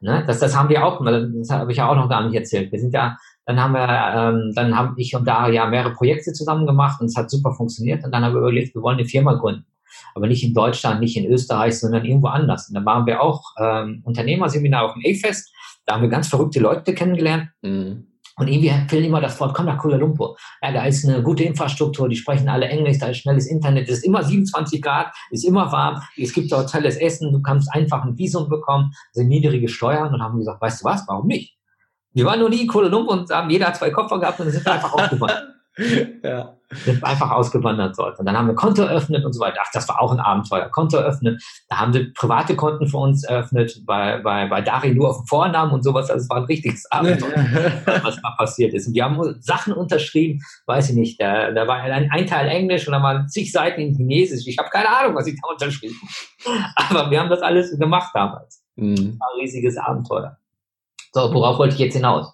Ne? 0.00 0.24
Das, 0.26 0.38
das 0.38 0.56
haben 0.56 0.68
wir 0.68 0.84
auch, 0.84 1.04
das 1.04 1.50
habe 1.50 1.70
ich 1.70 1.78
ja 1.78 1.88
auch 1.88 1.96
noch 1.96 2.08
gar 2.08 2.24
nicht 2.24 2.34
erzählt. 2.34 2.72
Wir 2.72 2.78
sind 2.78 2.94
ja, 2.94 3.16
dann 3.46 3.60
haben 3.60 3.72
wir, 3.72 3.88
ähm, 3.88 4.52
dann 4.54 4.76
haben 4.76 4.94
ich 4.96 5.14
und 5.14 5.26
da 5.26 5.48
ja 5.48 5.66
mehrere 5.66 5.92
Projekte 5.92 6.32
zusammen 6.32 6.66
gemacht 6.66 7.00
und 7.00 7.06
es 7.06 7.16
hat 7.16 7.30
super 7.30 7.52
funktioniert 7.52 8.04
und 8.04 8.12
dann 8.12 8.24
haben 8.24 8.34
wir 8.34 8.40
überlegt, 8.40 8.74
wir 8.74 8.82
wollen 8.82 8.98
eine 8.98 9.08
Firma 9.08 9.34
gründen. 9.34 9.66
Aber 10.14 10.26
nicht 10.26 10.44
in 10.44 10.54
Deutschland, 10.54 11.00
nicht 11.00 11.16
in 11.16 11.30
Österreich, 11.30 11.78
sondern 11.78 12.04
irgendwo 12.04 12.28
anders. 12.28 12.68
Und 12.68 12.74
dann 12.74 12.84
waren 12.84 13.06
wir 13.06 13.20
auch 13.20 13.42
ähm, 13.58 14.02
Unternehmerseminar 14.04 14.84
auf 14.84 14.94
dem 14.94 15.02
A-Fest. 15.04 15.52
Da 15.84 15.94
haben 15.94 16.02
wir 16.02 16.08
ganz 16.08 16.28
verrückte 16.28 16.60
Leute 16.60 16.94
kennengelernt. 16.94 17.48
Mhm. 17.62 18.09
Und 18.40 18.48
irgendwie 18.48 18.72
fällt 18.88 19.04
immer 19.04 19.20
das 19.20 19.38
Wort, 19.38 19.54
komm 19.54 19.66
nach 19.66 19.76
Kuala 19.76 19.98
Lumpur. 19.98 20.34
Ja, 20.62 20.72
da 20.72 20.86
ist 20.86 21.06
eine 21.06 21.22
gute 21.22 21.44
Infrastruktur, 21.44 22.08
die 22.08 22.16
sprechen 22.16 22.48
alle 22.48 22.68
Englisch, 22.68 22.98
da 22.98 23.08
ist 23.08 23.18
schnelles 23.18 23.46
Internet, 23.46 23.86
es 23.86 23.98
ist 23.98 24.04
immer 24.06 24.24
27 24.24 24.80
Grad, 24.80 25.12
ist 25.30 25.44
immer 25.44 25.70
warm, 25.70 26.00
es 26.16 26.32
gibt 26.32 26.50
dort 26.50 26.72
tolles 26.72 26.96
Essen, 26.96 27.32
du 27.32 27.42
kannst 27.42 27.70
einfach 27.74 28.02
ein 28.02 28.16
Visum 28.16 28.48
bekommen, 28.48 28.94
sind 29.12 29.28
niedrige 29.28 29.68
Steuern 29.68 30.14
und 30.14 30.22
haben 30.22 30.38
gesagt, 30.38 30.62
weißt 30.62 30.80
du 30.80 30.84
was, 30.86 31.06
warum 31.06 31.26
nicht? 31.26 31.54
Wir 32.14 32.24
waren 32.24 32.40
noch 32.40 32.48
nie 32.48 32.62
in 32.62 32.66
Kuala 32.66 32.88
Lumpur 32.88 33.12
und 33.12 33.30
haben 33.30 33.50
jeder 33.50 33.74
zwei 33.74 33.90
Koffer 33.90 34.18
gehabt 34.18 34.40
und 34.40 34.50
sind 34.50 34.66
einfach 34.66 34.94
aufgewandert. 34.94 35.48
ja. 36.22 36.56
Sind 36.72 37.02
einfach 37.02 37.32
ausgewandert 37.32 37.98
dort. 37.98 38.20
Und 38.20 38.26
dann 38.26 38.38
haben 38.38 38.46
wir 38.46 38.54
Konto 38.54 38.82
eröffnet 38.82 39.24
und 39.24 39.32
so 39.32 39.40
weiter. 39.40 39.60
Ach, 39.60 39.70
das 39.72 39.88
war 39.88 40.00
auch 40.00 40.12
ein 40.12 40.20
Abenteuer. 40.20 40.68
Konto 40.68 40.98
eröffnet. 40.98 41.42
Da 41.68 41.80
haben 41.80 41.92
wir 41.92 42.12
private 42.14 42.54
Konten 42.54 42.86
für 42.86 42.98
uns 42.98 43.24
eröffnet, 43.24 43.82
bei, 43.86 44.18
bei, 44.18 44.46
bei 44.46 44.60
Dari 44.60 44.94
nur 44.94 45.10
auf 45.10 45.16
dem 45.16 45.26
Vornamen 45.26 45.72
und 45.72 45.82
sowas. 45.82 46.10
Also 46.10 46.22
es 46.22 46.30
war 46.30 46.36
ein 46.36 46.44
richtiges 46.44 46.88
Abenteuer, 46.92 47.44
was 48.02 48.22
da 48.22 48.30
passiert 48.38 48.72
ist. 48.72 48.86
Und 48.86 48.92
die 48.92 49.02
haben 49.02 49.40
Sachen 49.40 49.72
unterschrieben, 49.72 50.40
weiß 50.66 50.90
ich 50.90 50.96
nicht. 50.96 51.20
Da, 51.20 51.50
da 51.50 51.66
war 51.66 51.76
ein, 51.76 52.08
ein 52.08 52.26
Teil 52.26 52.48
Englisch 52.48 52.86
und 52.86 52.92
da 52.92 53.02
waren 53.02 53.28
zig 53.28 53.50
Seiten 53.50 53.80
in 53.80 53.96
Chinesisch. 53.96 54.46
Ich 54.46 54.58
habe 54.58 54.70
keine 54.70 54.88
Ahnung, 54.90 55.16
was 55.16 55.26
ich 55.26 55.40
da 55.40 55.48
unterschrieben 55.50 55.96
Aber 56.76 57.10
wir 57.10 57.18
haben 57.18 57.30
das 57.30 57.42
alles 57.42 57.76
gemacht 57.76 58.12
damals. 58.14 58.62
Mhm. 58.76 58.94
Das 58.94 59.20
war 59.20 59.28
ein 59.34 59.40
riesiges 59.40 59.76
Abenteuer. 59.76 60.36
So, 61.12 61.34
worauf 61.34 61.58
wollte 61.58 61.74
ich 61.74 61.80
jetzt 61.80 61.94
hinaus? 61.94 62.32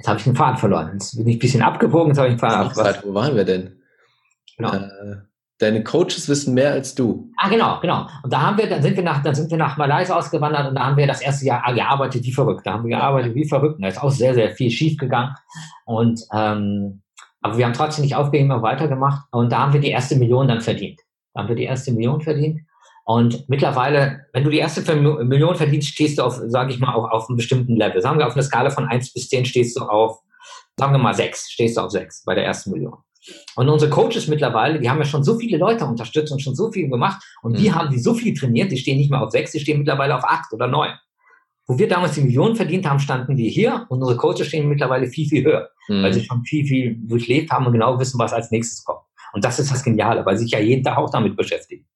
Jetzt 0.00 0.08
habe 0.08 0.18
ich 0.18 0.24
den 0.24 0.34
Faden 0.34 0.56
verloren. 0.56 0.92
Jetzt 0.94 1.14
bin 1.14 1.28
ich 1.28 1.36
ein 1.36 1.40
bisschen 1.40 1.60
abgebogen, 1.60 2.08
jetzt 2.08 2.16
habe 2.16 2.28
ich 2.28 2.34
den 2.36 2.38
Faden 2.38 2.68
abgebogen. 2.68 3.02
Wo 3.04 3.12
waren 3.12 3.36
wir 3.36 3.44
denn? 3.44 3.82
Genau. 4.56 4.72
Äh, 4.72 5.16
deine 5.58 5.84
Coaches 5.84 6.26
wissen 6.26 6.54
mehr 6.54 6.72
als 6.72 6.94
du. 6.94 7.30
Ah, 7.36 7.50
genau, 7.50 7.78
genau. 7.82 8.06
Und 8.22 8.32
da 8.32 8.40
haben 8.40 8.56
wir, 8.56 8.66
dann 8.66 8.80
sind 8.80 8.96
wir 8.96 9.02
nach, 9.02 9.22
dann 9.22 9.34
sind 9.34 9.50
wir 9.50 9.58
nach 9.58 9.76
Malaysia 9.76 10.16
ausgewandert 10.16 10.68
und 10.68 10.74
da 10.74 10.86
haben 10.86 10.96
wir 10.96 11.06
das 11.06 11.20
erste 11.20 11.44
Jahr 11.44 11.74
gearbeitet 11.74 12.24
wie 12.24 12.32
verrückt. 12.32 12.66
Da 12.66 12.72
haben 12.72 12.84
wir 12.84 12.96
gearbeitet 12.96 13.34
wie 13.34 13.46
verrückt. 13.46 13.74
Und 13.74 13.82
da 13.82 13.88
ist 13.88 14.02
auch 14.02 14.10
sehr, 14.10 14.32
sehr 14.32 14.52
viel 14.52 14.70
schief 14.70 14.96
gegangen. 14.96 15.34
Und 15.84 16.22
ähm, 16.32 17.02
aber 17.42 17.58
wir 17.58 17.66
haben 17.66 17.74
trotzdem 17.74 18.04
nicht 18.04 18.16
aufgegeben, 18.16 18.50
haben 18.52 18.62
weitergemacht. 18.62 19.26
Und 19.32 19.52
da 19.52 19.58
haben 19.58 19.74
wir 19.74 19.80
die 19.80 19.90
erste 19.90 20.16
Million 20.16 20.48
dann 20.48 20.62
verdient. 20.62 20.98
Da 21.34 21.42
haben 21.42 21.48
wir 21.50 21.56
die 21.56 21.64
erste 21.64 21.92
Million 21.92 22.22
verdient. 22.22 22.60
Und 23.10 23.48
mittlerweile, 23.48 24.26
wenn 24.32 24.44
du 24.44 24.50
die 24.50 24.58
erste 24.58 24.94
Million 24.94 25.56
verdienst, 25.56 25.88
stehst 25.88 26.18
du 26.18 26.22
auf, 26.22 26.40
sage 26.46 26.72
ich 26.72 26.78
mal, 26.78 26.94
auch 26.94 27.10
auf 27.10 27.28
einem 27.28 27.38
bestimmten 27.38 27.74
Level. 27.74 28.00
Sagen 28.00 28.20
wir, 28.20 28.26
auf 28.28 28.34
einer 28.34 28.44
Skala 28.44 28.70
von 28.70 28.86
1 28.86 29.12
bis 29.12 29.28
10 29.30 29.46
stehst 29.46 29.76
du 29.76 29.82
auf, 29.82 30.20
sagen 30.76 30.92
wir 30.92 30.98
mal 30.98 31.12
6, 31.12 31.50
stehst 31.50 31.76
du 31.76 31.80
auf 31.80 31.90
6 31.90 32.22
bei 32.24 32.36
der 32.36 32.44
ersten 32.44 32.70
Million. 32.70 32.98
Und 33.56 33.68
unsere 33.68 33.90
Coaches 33.90 34.28
mittlerweile, 34.28 34.78
die 34.78 34.88
haben 34.88 34.98
ja 34.98 35.04
schon 35.04 35.24
so 35.24 35.36
viele 35.36 35.58
Leute 35.58 35.86
unterstützt 35.86 36.30
und 36.30 36.40
schon 36.40 36.54
so 36.54 36.70
viel 36.70 36.88
gemacht. 36.88 37.20
Und 37.42 37.58
die 37.58 37.70
mhm. 37.70 37.74
haben 37.74 37.90
die 37.90 37.98
so 37.98 38.14
viel 38.14 38.32
trainiert, 38.32 38.70
die 38.70 38.76
stehen 38.76 38.98
nicht 38.98 39.10
mehr 39.10 39.22
auf 39.22 39.32
6, 39.32 39.50
die 39.50 39.58
stehen 39.58 39.78
mittlerweile 39.78 40.16
auf 40.16 40.22
8 40.22 40.52
oder 40.52 40.68
9. 40.68 40.92
Wo 41.66 41.76
wir 41.76 41.88
damals 41.88 42.14
die 42.14 42.20
Millionen 42.20 42.54
verdient 42.54 42.88
haben, 42.88 43.00
standen 43.00 43.36
die 43.36 43.50
hier 43.50 43.86
und 43.88 44.00
unsere 44.00 44.18
Coaches 44.18 44.46
stehen 44.46 44.68
mittlerweile 44.68 45.08
viel, 45.08 45.28
viel 45.28 45.44
höher, 45.44 45.68
mhm. 45.88 46.04
weil 46.04 46.12
sie 46.12 46.24
schon 46.24 46.44
viel, 46.44 46.64
viel 46.64 46.96
durchlebt 47.08 47.50
haben 47.50 47.66
und 47.66 47.72
genau 47.72 47.98
wissen, 47.98 48.20
was 48.20 48.32
als 48.32 48.52
nächstes 48.52 48.84
kommt. 48.84 49.00
Und 49.32 49.44
das 49.44 49.58
ist 49.58 49.72
das 49.72 49.82
Geniale, 49.82 50.24
weil 50.24 50.36
sie 50.36 50.44
sich 50.44 50.52
ja 50.52 50.60
jeden 50.60 50.84
Tag 50.84 50.96
auch 50.96 51.10
damit 51.10 51.36
beschäftigen 51.36 51.88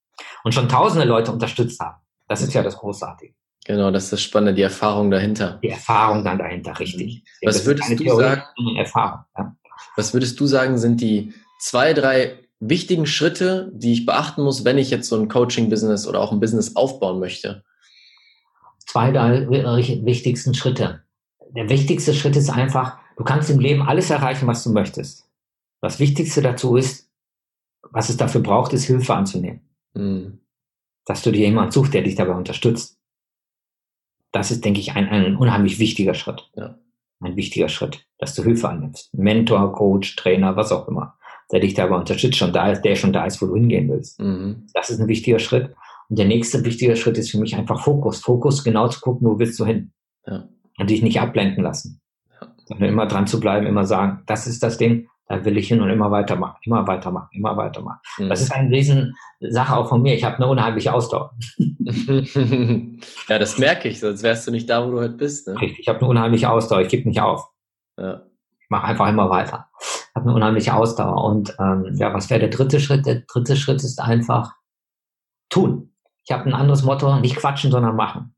und 0.45 0.55
schon 0.55 0.69
tausende 0.69 1.07
Leute 1.07 1.33
unterstützt 1.33 1.81
haben. 1.81 1.97
Das 2.29 2.41
ist 2.43 2.55
ja 2.55 2.63
das 2.63 2.77
Großartige. 2.77 3.35
Genau, 3.67 3.91
das 3.91 4.05
ist 4.05 4.13
das 4.13 4.23
Spannende, 4.23 4.55
die 4.55 4.63
Erfahrung 4.63 5.11
dahinter. 5.11 5.59
Die 5.63 5.71
Erfahrung 5.71 6.23
dann 6.23 6.39
dahinter, 6.39 6.79
richtig. 6.79 7.25
Mhm. 7.43 7.47
Was 7.47 7.65
würdest 7.67 7.91
du 7.91 7.97
Theorie, 7.97 8.23
sagen? 8.23 8.77
Erfahrung, 8.77 9.25
ja. 9.37 9.57
Was 9.97 10.13
würdest 10.13 10.39
du 10.39 10.47
sagen, 10.47 10.79
sind 10.79 11.01
die 11.01 11.33
zwei, 11.59 11.95
drei 11.95 12.39
wichtigen 12.61 13.07
Schritte, 13.07 13.71
die 13.75 13.93
ich 13.93 14.07
beachten 14.07 14.43
muss, 14.43 14.65
wenn 14.65 14.79
ich 14.79 14.91
jetzt 14.91 15.09
so 15.09 15.17
ein 15.17 15.29
Coaching-Business 15.29 16.07
oder 16.07 16.21
auch 16.21 16.31
ein 16.31 16.41
Business 16.41 16.77
aufbauen 16.77 17.19
möchte? 17.19 17.65
Zwei, 18.87 19.11
drei 19.11 19.49
wichtigsten 19.49 20.55
Schritte. 20.55 21.03
Der 21.51 21.69
wichtigste 21.69 22.15
Schritt 22.15 22.37
ist 22.37 22.51
einfach, 22.51 22.99
du 23.17 23.25
kannst 23.25 23.49
im 23.51 23.61
Leben 23.61 23.83
alles 23.83 24.11
erreichen, 24.11 24.47
was 24.47 24.63
du 24.63 24.71
möchtest. 24.71 25.27
Das 25.81 25.99
Wichtigste 25.99 26.43
dazu 26.43 26.77
ist, 26.77 27.09
was 27.91 28.09
es 28.09 28.17
dafür 28.17 28.41
braucht, 28.41 28.73
ist 28.73 28.85
Hilfe 28.85 29.15
anzunehmen. 29.15 29.61
Mhm. 29.95 30.41
Dass 31.07 31.23
du 31.23 31.31
dir 31.31 31.47
jemand 31.47 31.73
suchst, 31.73 31.95
der 31.95 32.03
dich 32.03 32.15
dabei 32.15 32.35
unterstützt. 32.35 32.99
Das 34.33 34.51
ist, 34.51 34.65
denke 34.65 34.81
ich, 34.81 34.93
ein, 34.93 35.09
ein 35.09 35.37
unheimlich 35.37 35.79
wichtiger 35.79 36.15
Schritt. 36.15 36.51
Ja. 36.57 36.79
Ein 37.21 37.37
wichtiger 37.37 37.69
Schritt, 37.69 38.07
dass 38.19 38.35
du 38.35 38.43
Hilfe 38.43 38.69
annimmst. 38.69 39.15
Mentor, 39.15 39.73
Coach, 39.73 40.17
Trainer, 40.17 40.57
was 40.57 40.73
auch 40.73 40.89
immer, 40.89 41.17
der 41.53 41.61
dich 41.61 41.75
dabei 41.75 41.97
unterstützt, 41.97 42.37
schon 42.37 42.53
da 42.53 42.73
ist, 42.73 42.83
der 42.83 42.97
schon 42.97 43.13
da 43.13 43.25
ist, 43.25 43.41
wo 43.41 43.47
du 43.47 43.55
hingehen 43.55 43.89
willst. 43.89 44.21
Mhm. 44.21 44.67
Das 44.75 44.91
ist 44.91 45.01
ein 45.01 45.09
wichtiger 45.09 45.39
Schritt. 45.39 45.75
Und 46.09 46.19
der 46.19 46.27
nächste 46.27 46.65
wichtige 46.65 46.97
Schritt 46.97 47.17
ist 47.17 47.31
für 47.31 47.39
mich 47.39 47.57
einfach 47.57 47.83
Fokus. 47.83 48.21
Fokus, 48.21 48.65
genau 48.65 48.89
zu 48.89 49.01
gucken, 49.01 49.27
wo 49.27 49.39
willst 49.39 49.59
du 49.59 49.65
hin. 49.65 49.93
Ja. 50.27 50.49
Und 50.77 50.91
dich 50.91 51.03
nicht 51.03 51.21
ablenken 51.21 51.63
lassen. 51.63 52.01
Ja. 52.41 52.55
Sondern 52.67 52.89
immer 52.89 53.07
dran 53.07 53.27
zu 53.27 53.41
bleiben, 53.41 53.67
immer 53.67 53.87
sagen, 53.87 54.23
das 54.27 54.47
ist 54.47 54.63
das 54.63 54.77
Ding, 54.77 55.09
da 55.27 55.45
will 55.45 55.57
ich 55.57 55.69
hin 55.69 55.81
und 55.81 55.91
immer 55.91 56.11
weitermachen, 56.11 56.59
immer 56.63 56.87
weitermachen, 56.87 57.29
immer 57.33 57.57
weitermachen. 57.57 58.01
Mhm. 58.19 58.29
Das 58.29 58.43
ist 58.43 58.53
eine 58.53 58.71
Riesensache 58.71 59.77
auch 59.77 59.89
von 59.89 60.03
mir. 60.03 60.15
Ich 60.15 60.25
habe 60.25 60.37
eine 60.37 60.47
unheimliche 60.47 60.93
Ausdauer. 60.93 61.35
ja, 61.59 63.39
das 63.39 63.59
merke 63.59 63.89
ich, 63.89 64.01
sonst 64.01 64.23
wärst 64.23 64.47
du 64.47 64.51
nicht 64.51 64.69
da, 64.69 64.87
wo 64.87 64.91
du 64.91 65.01
heute 65.01 65.15
bist. 65.15 65.49
Ne? 65.49 65.57
Ich 65.79 65.89
habe 65.89 66.01
eine 66.01 66.09
unheimliche 66.09 66.51
Ausdauer, 66.51 66.83
ich 66.83 66.89
gebe 66.89 67.09
nicht 67.09 67.21
auf. 67.21 67.49
Ja. 67.97 68.23
Ich 68.61 68.71
mache 68.71 68.87
einfach 68.87 69.09
immer 69.09 69.31
weiter. 69.31 69.69
Ich 69.81 70.15
habe 70.15 70.27
eine 70.27 70.35
unheimliche 70.35 70.75
Ausdauer. 70.75 71.25
Und 71.25 71.57
ähm, 71.59 71.95
ja, 71.97 72.13
was 72.13 72.29
wäre 72.31 72.41
der 72.41 72.51
dritte 72.51 72.81
Schritt? 72.81 73.07
Der 73.07 73.23
dritte 73.27 73.57
Schritt 73.57 73.83
ist 73.83 74.01
einfach 74.01 74.55
tun. 75.49 75.93
Ich 76.25 76.33
habe 76.33 76.45
ein 76.47 76.55
anderes 76.55 76.83
Motto, 76.83 77.19
nicht 77.21 77.37
quatschen, 77.37 77.71
sondern 77.71 77.97
machen. 77.97 78.35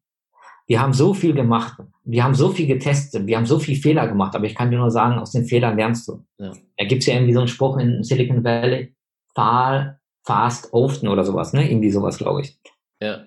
Wir 0.66 0.80
haben 0.80 0.92
so 0.92 1.14
viel 1.14 1.32
gemacht, 1.32 1.78
wir 2.04 2.24
haben 2.24 2.34
so 2.34 2.50
viel 2.50 2.66
getestet, 2.66 3.26
wir 3.26 3.36
haben 3.36 3.46
so 3.46 3.58
viel 3.58 3.76
Fehler 3.76 4.08
gemacht, 4.08 4.34
aber 4.34 4.46
ich 4.46 4.54
kann 4.54 4.70
dir 4.70 4.78
nur 4.78 4.90
sagen, 4.90 5.18
aus 5.18 5.30
den 5.30 5.44
Fehlern 5.44 5.76
lernst 5.76 6.08
du. 6.08 6.24
Ja. 6.38 6.52
Da 6.76 6.84
gibt's 6.84 7.06
ja 7.06 7.14
irgendwie 7.14 7.32
so 7.32 7.38
einen 7.38 7.48
Spruch 7.48 7.78
in 7.78 8.02
Silicon 8.02 8.42
Valley, 8.42 8.94
fahr 9.34 9.98
fast 10.24 10.72
often 10.72 11.06
oder 11.06 11.24
sowas, 11.24 11.52
ne? 11.52 11.70
Irgendwie 11.70 11.90
sowas, 11.90 12.18
glaube 12.18 12.40
ich. 12.40 12.58
Ja. 13.00 13.20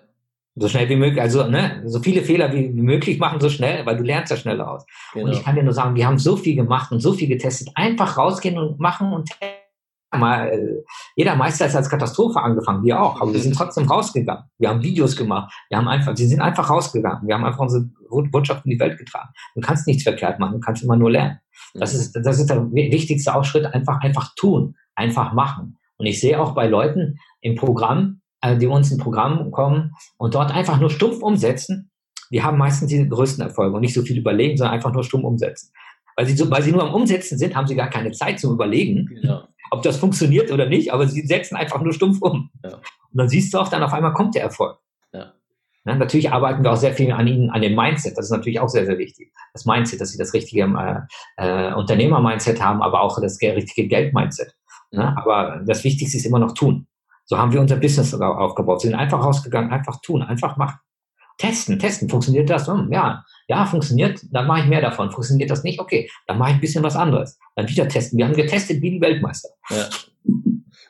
So 0.56 0.68
schnell 0.68 0.90
wie 0.90 0.98
möglich, 0.98 1.22
also 1.22 1.48
ne, 1.48 1.84
so 1.86 2.00
viele 2.00 2.22
Fehler 2.22 2.52
wie, 2.52 2.76
wie 2.76 2.82
möglich 2.82 3.20
machen, 3.20 3.40
so 3.40 3.50
schnell, 3.50 3.86
weil 3.86 3.96
du 3.96 4.04
lernst 4.04 4.32
ja 4.32 4.38
schneller 4.38 4.70
aus. 4.70 4.86
Genau. 5.14 5.28
Und 5.28 5.32
ich 5.32 5.44
kann 5.44 5.56
dir 5.56 5.64
nur 5.64 5.74
sagen, 5.74 5.96
wir 5.96 6.06
haben 6.06 6.18
so 6.18 6.36
viel 6.36 6.56
gemacht 6.56 6.92
und 6.92 7.00
so 7.00 7.14
viel 7.14 7.30
getestet. 7.30 7.70
Einfach 7.76 8.18
rausgehen 8.18 8.58
und 8.58 8.80
machen 8.80 9.14
und 9.14 9.30
testen 9.30 9.59
jeder 11.16 11.36
Meister 11.36 11.68
ist 11.68 11.76
als 11.76 11.90
Katastrophe 11.90 12.42
angefangen, 12.42 12.84
wir 12.84 13.00
auch, 13.02 13.22
aber 13.22 13.32
wir 13.32 13.40
sind 13.40 13.56
trotzdem 13.56 13.88
rausgegangen. 13.88 14.44
Wir 14.58 14.70
haben 14.70 14.82
Videos 14.82 15.16
gemacht, 15.16 15.54
wir 15.70 15.78
haben 15.78 15.88
einfach, 15.88 16.18
sie 16.18 16.26
sind 16.26 16.42
einfach 16.42 16.70
rausgegangen, 16.70 17.28
wir 17.28 17.36
haben 17.36 17.46
einfach 17.46 17.60
unsere 17.60 17.86
Botschaft 18.32 18.66
in 18.66 18.72
die 18.72 18.80
Welt 18.80 18.98
getragen. 18.98 19.30
Du 19.54 19.62
kannst 19.62 19.86
nichts 19.86 20.04
verkehrt 20.04 20.40
machen, 20.40 20.54
du 20.54 20.60
kannst 20.60 20.84
immer 20.84 20.96
nur 20.96 21.12
lernen. 21.12 21.40
Das 21.76 21.94
ist, 21.94 22.14
das 22.14 22.40
ist 22.40 22.50
der 22.50 22.72
wichtigste 22.72 23.36
Aufschritt, 23.36 23.66
einfach, 23.68 24.02
einfach 24.02 24.34
tun, 24.36 24.76
einfach 24.96 25.34
machen. 25.34 25.78
Und 25.98 26.08
ich 26.08 26.20
sehe 26.20 26.40
auch 26.40 26.56
bei 26.56 26.68
Leuten 26.68 27.20
im 27.42 27.56
Programm, 27.56 28.22
äh, 28.42 28.58
die 28.58 28.68
uns 28.68 28.92
im 28.92 28.98
Programm 28.98 29.52
kommen 29.52 29.94
und 30.18 30.34
dort 30.34 30.52
einfach 30.52 30.80
nur 30.80 30.90
stumpf 30.90 31.22
umsetzen, 31.22 31.92
die 32.32 32.42
haben 32.42 32.58
meistens 32.58 32.90
die 32.90 33.08
größten 33.08 33.44
Erfolge 33.44 33.76
und 33.76 33.82
nicht 33.82 33.94
so 33.94 34.02
viel 34.02 34.18
überlegen, 34.18 34.58
sondern 34.58 34.74
einfach 34.74 34.94
nur 34.94 35.04
stumpf 35.04 35.26
umsetzen. 35.26 35.72
Weil 36.16 36.26
sie, 36.26 36.36
so, 36.36 36.50
weil 36.50 36.64
sie 36.64 36.72
nur 36.72 36.84
am 36.84 36.94
Umsetzen 36.94 37.38
sind, 37.38 37.56
haben 37.56 37.68
sie 37.68 37.76
gar 37.76 37.90
keine 37.90 38.12
Zeit 38.12 38.40
zum 38.40 38.54
Überlegen. 38.54 39.06
Genau 39.06 39.44
ob 39.72 39.84
das 39.84 39.98
funktioniert 39.98 40.52
oder 40.52 40.68
nicht, 40.68 40.94
aber 40.94 41.08
sie 41.08 41.22
setzen 41.26 41.56
einfach 41.56 41.82
nur 41.82 41.94
stumpf 41.94 42.22
um. 42.22 42.50
Ja. 42.64 42.76
Und 42.76 42.82
dann 43.14 43.30
siehst 43.30 43.54
du 43.54 43.60
auch, 43.60 43.68
dann 43.68 43.84
auf 43.84 43.94
einmal 43.94 44.14
kommt 44.14 44.36
der 44.36 44.44
Erfolg. 44.44 44.78
Ja. 45.14 45.34
Ja, 45.86 45.96
natürlich 45.96 46.32
arbeiten 46.32 46.64
wir 46.64 46.72
auch 46.72 46.78
sehr 46.78 46.94
viel 46.94 47.12
an 47.12 47.28
ihnen, 47.28 47.50
an 47.50 47.62
dem 47.62 47.76
Mindset. 47.76 48.18
Das 48.18 48.26
ist 48.26 48.32
natürlich 48.32 48.60
auch 48.60 48.70
sehr, 48.70 48.86
sehr 48.86 48.98
wichtig. 48.98 49.32
Das 49.54 49.66
Mindset, 49.66 50.02
dass 50.02 50.10
sie 50.12 50.18
das 50.18 50.34
richtige 50.34 50.64
äh, 50.64 51.02
äh, 51.38 51.74
Unternehmer-Mindset 51.74 52.62
haben, 52.62 52.82
aber 52.82 53.02
auch 53.02 53.20
das 53.22 53.40
richtige 53.42 53.88
Geld-Mindset. 53.88 54.54
Mhm. 54.92 55.00
Aber 55.00 55.62
das 55.66 55.84
Wichtigste 55.84 56.18
ist 56.18 56.26
immer 56.26 56.40
noch 56.40 56.54
tun. 56.54 56.88
So 57.26 57.38
haben 57.38 57.54
wir 57.54 57.62
unser 57.62 57.78
Business 57.78 58.14
aufgebaut. 58.14 58.82
Sie 58.82 58.88
sind 58.88 58.98
einfach 58.98 59.24
rausgegangen, 59.24 59.72
einfach 59.72 60.02
tun, 60.02 60.24
einfach 60.24 60.58
machen. 60.58 60.80
Testen, 61.40 61.80
testen. 61.80 62.10
Funktioniert 62.10 62.50
das? 62.50 62.68
Hm, 62.68 62.92
ja, 62.92 63.24
ja, 63.48 63.66
funktioniert. 63.66 64.20
Dann 64.32 64.46
mache 64.46 64.62
ich 64.62 64.66
mehr 64.68 64.82
davon. 64.82 65.10
Funktioniert 65.10 65.50
das 65.50 65.64
nicht? 65.64 65.80
Okay, 65.80 66.10
dann 66.28 66.38
mache 66.38 66.52
ich 66.52 66.56
ein 66.56 66.62
bisschen 66.62 66.84
was 66.84 66.96
anderes. 66.96 67.40
Dann 67.56 67.68
wieder 67.68 67.88
testen. 67.88 68.20
Wir 68.20 68.26
haben 68.26 68.36
getestet 68.36 68.82
wie 68.82 68.92
die 68.92 69.02
Weltmeister. 69.02 69.50
Ja. 69.70 69.90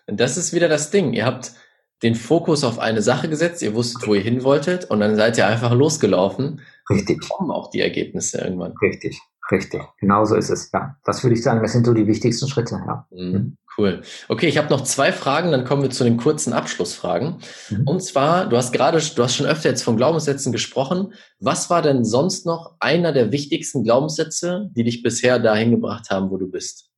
Und 0.07 0.19
das 0.19 0.37
ist 0.37 0.51
wieder 0.51 0.67
das 0.67 0.89
Ding. 0.89 1.13
Ihr 1.13 1.25
habt 1.25 1.53
den 2.01 2.15
Fokus 2.15 2.63
auf 2.63 2.79
eine 2.79 3.01
Sache 3.01 3.29
gesetzt, 3.29 3.61
ihr 3.61 3.75
wusstet, 3.75 4.07
wo 4.07 4.15
ihr 4.15 4.21
hin 4.21 4.43
wolltet 4.43 4.85
und 4.85 5.01
dann 5.01 5.15
seid 5.15 5.37
ihr 5.37 5.45
einfach 5.45 5.73
losgelaufen. 5.73 6.61
Richtig. 6.89 7.27
Kommen 7.29 7.51
auch 7.51 7.69
die 7.69 7.81
Ergebnisse 7.81 8.41
irgendwann. 8.41 8.73
Richtig, 8.81 9.19
richtig. 9.51 9.81
Genau 9.99 10.25
so 10.25 10.35
ist 10.35 10.49
es. 10.49 10.71
Ja, 10.73 10.95
das 11.03 11.23
würde 11.23 11.35
ich 11.35 11.43
sagen, 11.43 11.61
das 11.61 11.73
sind 11.73 11.85
so 11.85 11.93
die 11.93 12.07
wichtigsten 12.07 12.47
Schritte. 12.47 12.81
Ja. 12.87 13.07
Mhm. 13.11 13.57
Cool. 13.77 14.01
Okay, 14.27 14.47
ich 14.47 14.57
habe 14.57 14.69
noch 14.69 14.81
zwei 14.81 15.11
Fragen, 15.11 15.51
dann 15.51 15.63
kommen 15.63 15.83
wir 15.83 15.89
zu 15.89 16.03
den 16.03 16.17
kurzen 16.17 16.53
Abschlussfragen. 16.53 17.37
Mhm. 17.69 17.87
Und 17.87 18.03
zwar, 18.03 18.47
du 18.47 18.57
hast 18.57 18.73
gerade, 18.73 18.99
du 18.99 19.23
hast 19.23 19.35
schon 19.35 19.45
öfter 19.45 19.69
jetzt 19.69 19.83
von 19.83 19.95
Glaubenssätzen 19.95 20.51
gesprochen. 20.51 21.13
Was 21.39 21.69
war 21.69 21.81
denn 21.81 22.03
sonst 22.03 22.45
noch 22.45 22.75
einer 22.79 23.13
der 23.13 23.31
wichtigsten 23.31 23.83
Glaubenssätze, 23.83 24.69
die 24.75 24.83
dich 24.83 25.01
bisher 25.01 25.39
dahin 25.39 25.71
gebracht 25.71 26.09
haben, 26.09 26.29
wo 26.29 26.37
du 26.37 26.47
bist? 26.47 26.89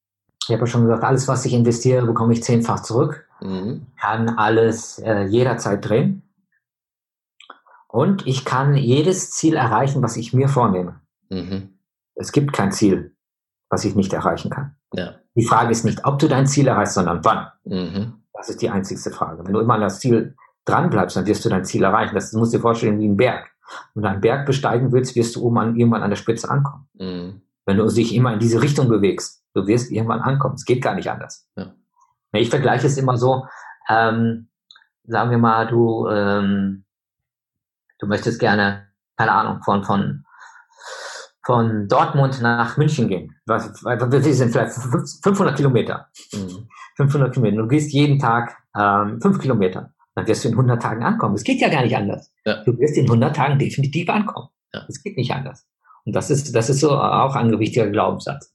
Ich 0.43 0.49
habe 0.49 0.61
ja 0.61 0.67
schon 0.67 0.85
gesagt, 0.85 1.03
alles, 1.03 1.27
was 1.27 1.45
ich 1.45 1.53
investiere, 1.53 2.05
bekomme 2.05 2.33
ich 2.33 2.43
zehnfach 2.43 2.81
zurück. 2.81 3.27
Mhm. 3.41 3.87
Kann 3.99 4.29
alles 4.29 4.99
äh, 4.99 5.23
jederzeit 5.25 5.87
drehen. 5.87 6.23
Und 7.87 8.25
ich 8.25 8.45
kann 8.45 8.75
jedes 8.75 9.31
Ziel 9.31 9.55
erreichen, 9.55 10.01
was 10.01 10.15
ich 10.15 10.33
mir 10.33 10.47
vornehme. 10.47 11.01
Mhm. 11.29 11.77
Es 12.15 12.31
gibt 12.31 12.53
kein 12.53 12.71
Ziel, 12.71 13.10
was 13.71 13.85
ich 13.85 13.95
nicht 13.95 14.13
erreichen 14.13 14.51
kann. 14.51 14.75
Ja. 14.93 15.15
Die 15.33 15.45
Frage 15.45 15.71
ist 15.71 15.85
nicht, 15.85 16.05
ob 16.05 16.19
du 16.19 16.27
dein 16.27 16.45
Ziel 16.45 16.67
erreichst, 16.67 16.93
sondern 16.93 17.23
wann. 17.23 17.47
Mhm. 17.63 18.21
Das 18.33 18.49
ist 18.49 18.61
die 18.61 18.69
einzigste 18.69 19.11
Frage. 19.11 19.43
Wenn 19.45 19.53
du 19.53 19.61
immer 19.61 19.75
an 19.75 19.81
das 19.81 19.99
Ziel 19.99 20.35
dran 20.65 20.89
bleibst, 20.89 21.15
dann 21.15 21.25
wirst 21.25 21.45
du 21.45 21.49
dein 21.49 21.63
Ziel 21.63 21.83
erreichen. 21.83 22.13
Das 22.13 22.33
musst 22.33 22.53
du 22.53 22.57
dir 22.57 22.61
vorstellen 22.61 22.99
wie 22.99 23.07
ein 23.07 23.17
Berg. 23.17 23.49
Wenn 23.93 24.03
du 24.03 24.09
einen 24.09 24.21
Berg 24.21 24.45
besteigen 24.45 24.91
willst, 24.91 25.15
wirst 25.15 25.37
du 25.37 25.43
oben 25.43 25.57
an, 25.57 25.75
irgendwann 25.77 26.03
an 26.03 26.09
der 26.09 26.17
Spitze 26.17 26.49
ankommen. 26.49 26.89
Mhm. 26.95 27.41
Wenn 27.65 27.77
du 27.77 27.87
dich 27.87 28.13
immer 28.13 28.33
in 28.33 28.39
diese 28.39 28.61
Richtung 28.61 28.89
bewegst, 28.89 29.41
du 29.53 29.65
wirst 29.65 29.89
irgendwann 29.89 30.19
ankommen. 30.19 30.55
Es 30.55 30.65
geht 30.65 30.83
gar 30.83 30.95
nicht 30.95 31.09
anders. 31.09 31.47
Ja. 31.55 31.73
Ich 32.33 32.49
vergleiche 32.49 32.87
es 32.87 32.97
immer 32.97 33.17
so, 33.17 33.45
ähm, 33.87 34.49
sagen 35.05 35.31
wir 35.31 35.37
mal, 35.37 35.67
du, 35.67 36.07
ähm, 36.09 36.83
du 37.99 38.07
möchtest 38.07 38.39
gerne, 38.39 38.87
keine 39.15 39.31
Ahnung, 39.31 39.61
von, 39.63 39.83
von 39.85 40.25
von 41.43 41.87
Dortmund 41.87 42.41
nach 42.41 42.77
München 42.77 43.07
gehen. 43.07 43.35
Was, 43.45 43.83
wir 43.83 44.33
sind 44.33 44.51
vielleicht 44.51 44.73
500 45.23 45.55
Kilometer. 45.55 46.07
Mhm. 46.33 46.67
500 46.97 47.33
Kilometer. 47.33 47.57
Du 47.57 47.67
gehst 47.67 47.91
jeden 47.91 48.19
Tag 48.19 48.57
ähm, 48.77 49.19
5 49.21 49.39
Kilometer. 49.39 49.93
Dann 50.15 50.27
wirst 50.27 50.43
du 50.43 50.49
in 50.49 50.53
100 50.53 50.81
Tagen 50.81 51.03
ankommen. 51.03 51.35
Es 51.35 51.43
geht 51.43 51.61
ja 51.61 51.69
gar 51.69 51.83
nicht 51.83 51.95
anders. 51.95 52.31
Ja. 52.45 52.63
Du 52.63 52.77
wirst 52.77 52.97
in 52.97 53.05
100 53.05 53.35
Tagen 53.35 53.57
definitiv 53.57 54.09
ankommen. 54.09 54.49
Es 54.87 54.97
ja. 54.97 55.01
geht 55.03 55.17
nicht 55.17 55.31
anders. 55.31 55.65
Und 56.05 56.15
das 56.15 56.29
ist, 56.29 56.53
das 56.55 56.69
ist 56.69 56.79
so 56.79 56.91
auch 56.91 57.35
ein 57.35 57.59
wichtiger 57.59 57.89
Glaubenssatz. 57.89 58.53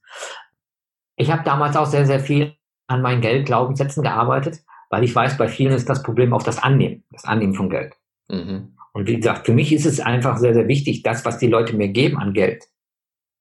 Ich 1.17 1.31
habe 1.31 1.45
damals 1.45 1.77
auch 1.77 1.87
sehr, 1.87 2.07
sehr 2.07 2.21
viel 2.21 2.55
an 2.87 3.03
meinen 3.03 3.21
Geldglaubenssätzen 3.21 4.03
gearbeitet, 4.03 4.61
weil 4.91 5.03
ich 5.05 5.15
weiß, 5.15 5.39
bei 5.39 5.49
vielen 5.49 5.73
ist 5.73 5.89
das 5.89 6.03
Problem 6.03 6.33
auch 6.33 6.43
das 6.43 6.63
Annehmen, 6.63 7.05
das 7.11 7.25
Annehmen 7.25 7.55
von 7.55 7.71
Geld. 7.71 7.95
Mhm. 8.29 8.77
Und 8.93 9.07
wie 9.07 9.17
gesagt, 9.17 9.47
für 9.47 9.53
mich 9.53 9.73
ist 9.73 9.87
es 9.87 10.01
einfach 10.01 10.39
sehr, 10.39 10.55
sehr 10.55 10.69
wichtig, 10.69 11.03
das, 11.03 11.25
was 11.25 11.39
die 11.39 11.49
Leute 11.49 11.77
mir 11.77 11.89
geben 11.89 12.19
an 12.19 12.33
Geld, 12.33 12.65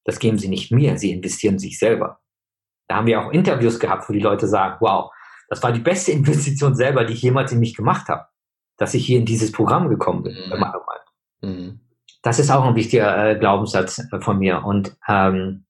das 0.06 0.20
geben 0.20 0.38
sie 0.38 0.47
nicht 0.47 0.72
mir, 0.72 0.97
sie 0.97 1.12
investieren 1.12 1.60
sich 1.60 1.78
selber. 1.78 2.22
Da 2.88 2.95
haben 2.95 3.08
wir 3.08 3.22
auch 3.22 3.32
Interviews 3.32 3.80
gehabt, 3.80 4.08
wo 4.08 4.14
die 4.14 4.20
Leute 4.20 4.47
sagen, 4.47 4.78
wow, 4.80 5.12
das 5.49 5.62
war 5.62 5.72
die 5.72 5.80
beste 5.80 6.12
Investition 6.12 6.76
selber, 6.76 7.03
die 7.03 7.14
ich 7.14 7.22
jemals 7.22 7.51
in 7.51 7.60
mich 7.60 7.76
gemacht 7.76 8.08
habe, 8.08 8.26
dass 8.78 8.93
ich 8.93 9.06
hier 9.06 9.20
in 9.20 9.26
dieses 9.26 9.51
Programm 9.51 9.89
gekommen 9.89 10.24
bin. 10.24 10.34
Mhm. 10.34 10.51
Mhm. 11.41 11.80
Das 12.22 12.39
ist 12.39 12.49
auch 12.49 12.66
ein 12.66 12.76
wichtiger 12.76 13.32
äh, 13.32 13.38
Glaubenssatz 13.38 13.99
äh, 14.12 14.20
von 14.20 14.39
mir. 14.39 14.64
Und 14.64 14.95
ähm, 15.08 15.66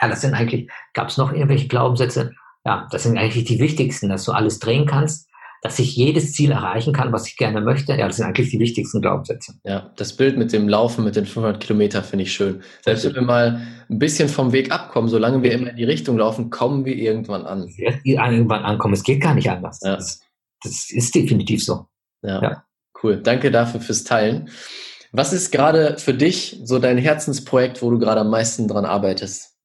ja, 0.00 0.08
das 0.08 0.20
sind 0.20 0.34
eigentlich, 0.34 0.70
gab 0.94 1.08
es 1.08 1.16
noch 1.16 1.32
irgendwelche 1.32 1.68
Glaubenssätze? 1.68 2.34
Ja, 2.64 2.88
das 2.90 3.04
sind 3.04 3.16
eigentlich 3.16 3.44
die 3.44 3.60
wichtigsten, 3.60 4.08
dass 4.08 4.24
du 4.24 4.32
alles 4.32 4.58
drehen 4.58 4.86
kannst, 4.86 5.25
dass 5.66 5.80
ich 5.80 5.96
jedes 5.96 6.32
Ziel 6.32 6.52
erreichen 6.52 6.92
kann, 6.92 7.12
was 7.12 7.26
ich 7.26 7.36
gerne 7.36 7.60
möchte. 7.60 7.92
Ja, 7.96 8.06
das 8.06 8.18
sind 8.18 8.26
eigentlich 8.26 8.50
die 8.50 8.60
wichtigsten 8.60 9.00
Glaubenssätze. 9.00 9.54
Ja, 9.64 9.90
das 9.96 10.16
Bild 10.16 10.38
mit 10.38 10.52
dem 10.52 10.68
Laufen, 10.68 11.02
mit 11.02 11.16
den 11.16 11.26
500 11.26 11.60
Kilometern 11.60 12.04
finde 12.04 12.22
ich 12.22 12.32
schön. 12.32 12.62
Selbst 12.84 13.04
wenn 13.04 13.14
wir 13.16 13.22
mal 13.22 13.66
ein 13.90 13.98
bisschen 13.98 14.28
vom 14.28 14.52
Weg 14.52 14.70
abkommen, 14.70 15.08
solange 15.08 15.42
wir 15.42 15.50
immer 15.50 15.70
in 15.70 15.76
die 15.76 15.82
Richtung 15.82 16.18
laufen, 16.18 16.50
kommen 16.50 16.84
wir 16.84 16.94
irgendwann 16.94 17.46
an. 17.46 17.66
Wir 17.74 17.98
irgendwann 18.04 18.64
ankommen. 18.64 18.94
Es 18.94 19.02
geht 19.02 19.20
gar 19.20 19.34
nicht 19.34 19.50
anders. 19.50 19.80
Ja. 19.82 19.96
Das, 19.96 20.20
das 20.62 20.88
ist 20.88 21.12
definitiv 21.16 21.64
so. 21.64 21.86
Ja. 22.22 22.40
ja. 22.40 22.64
Cool. 23.02 23.16
Danke 23.20 23.50
dafür 23.50 23.80
fürs 23.80 24.04
Teilen. 24.04 24.48
Was 25.10 25.32
ist 25.32 25.50
gerade 25.50 25.98
für 25.98 26.14
dich 26.14 26.60
so 26.62 26.78
dein 26.78 26.96
Herzensprojekt, 26.96 27.82
wo 27.82 27.90
du 27.90 27.98
gerade 27.98 28.20
am 28.20 28.30
meisten 28.30 28.68
dran 28.68 28.84
arbeitest? 28.84 29.56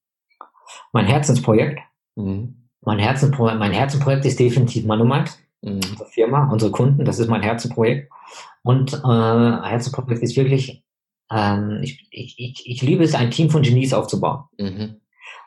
Mein 0.94 1.06
Herzensprojekt? 1.06 1.80
Mhm. 2.16 2.70
Mein 2.82 2.98
Herzensprojekt, 2.98 3.60
mein 3.60 3.72
Herzensprojekt 3.72 4.26
ist 4.26 4.40
definitiv 4.40 4.86
mhm. 4.86 4.88
Unsere 5.62 6.06
Firma, 6.10 6.50
unsere 6.52 6.72
Kunden. 6.72 7.06
Das 7.06 7.20
ist 7.20 7.30
mein 7.30 7.42
Herzenprojekt. 7.42 8.12
Und 8.64 8.94
äh, 8.94 8.98
Herzenprojekt 9.08 10.24
ist 10.24 10.36
wirklich, 10.36 10.84
ähm, 11.32 11.80
ich, 11.82 12.08
ich, 12.12 12.36
ich, 12.38 12.64
ich 12.66 12.82
liebe 12.82 13.04
es, 13.04 13.16
ein 13.16 13.32
Team 13.32 13.50
von 13.50 13.62
Genies 13.62 13.94
aufzubauen. 13.94 14.44
Mhm. 14.58 14.98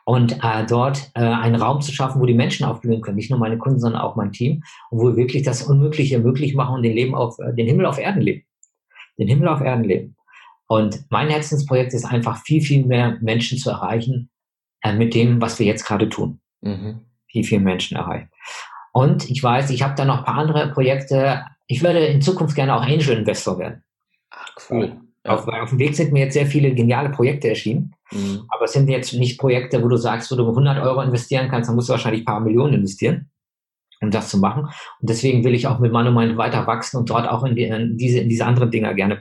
Und 0.05 0.33
äh, 0.43 0.65
dort 0.67 1.11
äh, 1.15 1.21
einen 1.21 1.55
Raum 1.55 1.81
zu 1.81 1.91
schaffen, 1.91 2.21
wo 2.21 2.25
die 2.25 2.35
Menschen 2.35 2.65
aufblühen 2.65 3.01
können, 3.01 3.15
nicht 3.15 3.31
nur 3.31 3.39
meine 3.39 3.57
Kunden, 3.57 3.79
sondern 3.79 4.01
auch 4.01 4.15
mein 4.15 4.31
Team, 4.31 4.63
und 4.91 4.99
wo 4.99 5.07
wir 5.07 5.15
wirklich 5.15 5.43
das 5.43 5.63
Unmögliche 5.63 6.19
möglich 6.19 6.53
machen 6.53 6.75
und 6.75 6.83
den 6.83 6.93
Leben 6.93 7.15
auf, 7.15 7.39
äh, 7.39 7.53
den 7.53 7.67
Himmel 7.67 7.87
auf 7.87 7.97
Erden 7.97 8.21
leben. 8.21 8.45
Den 9.17 9.27
Himmel 9.27 9.47
auf 9.47 9.61
Erden 9.61 9.83
leben. 9.83 10.15
Und 10.67 11.05
mein 11.09 11.29
Herzensprojekt 11.29 11.93
ist 11.93 12.05
einfach 12.05 12.37
viel, 12.43 12.61
viel 12.61 12.85
mehr 12.85 13.17
Menschen 13.21 13.57
zu 13.57 13.69
erreichen 13.69 14.29
äh, 14.81 14.93
mit 14.93 15.13
dem, 15.15 15.41
was 15.41 15.59
wir 15.59 15.65
jetzt 15.65 15.85
gerade 15.85 16.09
tun. 16.09 16.39
Mhm. 16.61 17.01
Viel, 17.27 17.43
viel 17.43 17.59
Menschen 17.59 17.97
erreichen. 17.97 18.29
Und 18.95 19.29
ich 19.29 19.43
weiß, 19.43 19.71
ich 19.71 19.83
habe 19.83 19.93
da 19.97 20.05
noch 20.05 20.19
ein 20.19 20.23
paar 20.23 20.37
andere 20.37 20.71
Projekte. 20.71 21.43
Ich 21.67 21.83
würde 21.83 21.99
in 21.99 22.21
Zukunft 22.21 22.55
gerne 22.55 22.73
auch 22.73 22.81
Angel 22.81 23.17
Investor 23.17 23.59
werden. 23.59 23.83
Ach, 24.29 24.49
cool. 24.69 24.95
Auf, 25.25 25.45
auf 25.49 25.71
dem 25.71 25.79
Weg 25.79 25.97
sind 25.97 26.13
mir 26.13 26.23
jetzt 26.23 26.33
sehr 26.33 26.45
viele 26.45 26.73
geniale 26.73 27.09
Projekte 27.09 27.49
erschienen. 27.49 27.93
Mhm. 28.13 28.45
Aber 28.47 28.63
es 28.63 28.71
sind 28.71 28.87
jetzt 28.87 29.11
nicht 29.11 29.37
Projekte, 29.37 29.83
wo 29.83 29.89
du 29.89 29.97
sagst, 29.97 30.31
wo 30.31 30.37
du 30.37 30.47
100 30.47 30.81
Euro 30.81 31.01
investieren 31.01 31.49
kannst, 31.49 31.67
dann 31.67 31.75
musst 31.75 31.89
du 31.89 31.91
wahrscheinlich 31.91 32.21
ein 32.21 32.25
paar 32.25 32.39
Millionen 32.39 32.75
investieren, 32.75 33.29
um 33.99 34.11
das 34.11 34.29
zu 34.29 34.37
machen. 34.37 34.63
Und 34.63 35.09
deswegen 35.09 35.43
will 35.43 35.55
ich 35.55 35.67
auch 35.67 35.79
mit 35.79 35.91
Manumind 35.91 36.37
weiter 36.37 36.65
wachsen 36.65 36.95
und 36.95 37.09
dort 37.09 37.27
auch 37.27 37.43
in, 37.43 37.57
die, 37.57 37.65
in 37.65 37.97
diese, 37.97 38.19
in 38.19 38.29
diese 38.29 38.45
anderen 38.45 38.71
Dinger 38.71 38.93
gerne 38.93 39.19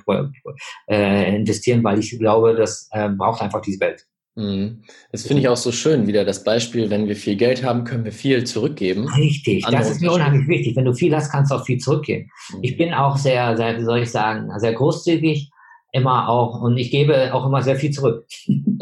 äh, 0.89 1.35
investieren, 1.35 1.83
weil 1.83 1.99
ich 1.99 2.17
glaube, 2.17 2.55
das 2.55 2.89
äh, 2.93 3.09
braucht 3.09 3.43
einfach 3.43 3.61
diese 3.61 3.81
Welt. 3.81 4.07
Mhm. 4.37 4.83
Das 5.13 5.27
finde 5.27 5.43
ich 5.43 5.49
auch 5.49 5.57
so 5.57 5.71
schön, 5.71 6.07
wieder 6.07 6.25
das 6.25 6.43
Beispiel, 6.43 6.91
wenn 6.91 7.07
wir 7.07 7.15
viel 7.15 7.37
Geld 7.37 7.63
haben, 7.63 7.85
können 7.85 8.05
wir 8.05 8.13
viel 8.13 8.45
zurückgeben. 8.45 9.09
Richtig, 9.09 9.65
das 9.71 9.91
ist 9.91 10.01
mir 10.01 10.13
unheimlich 10.13 10.49
wichtig. 10.49 10.77
Wenn 10.77 10.85
du 10.85 10.93
viel 10.93 11.15
hast, 11.15 11.31
kannst 11.31 11.53
du 11.53 11.57
auch 11.57 11.65
viel 11.65 11.79
zurückgeben. 11.79 12.29
Mhm. 12.53 12.59
Ich 12.63 12.77
bin 12.77 12.93
auch 12.93 13.17
sehr, 13.17 13.57
sehr, 13.57 13.79
wie 13.79 13.85
soll 13.85 14.01
ich 14.01 14.11
sagen, 14.11 14.51
sehr 14.59 14.73
großzügig, 14.73 15.51
immer 15.93 16.29
auch, 16.29 16.61
und 16.61 16.77
ich 16.77 16.91
gebe 16.91 17.33
auch 17.33 17.47
immer 17.47 17.63
sehr 17.63 17.77
viel 17.77 17.91
zurück. 17.91 18.27
Mhm. 18.47 18.79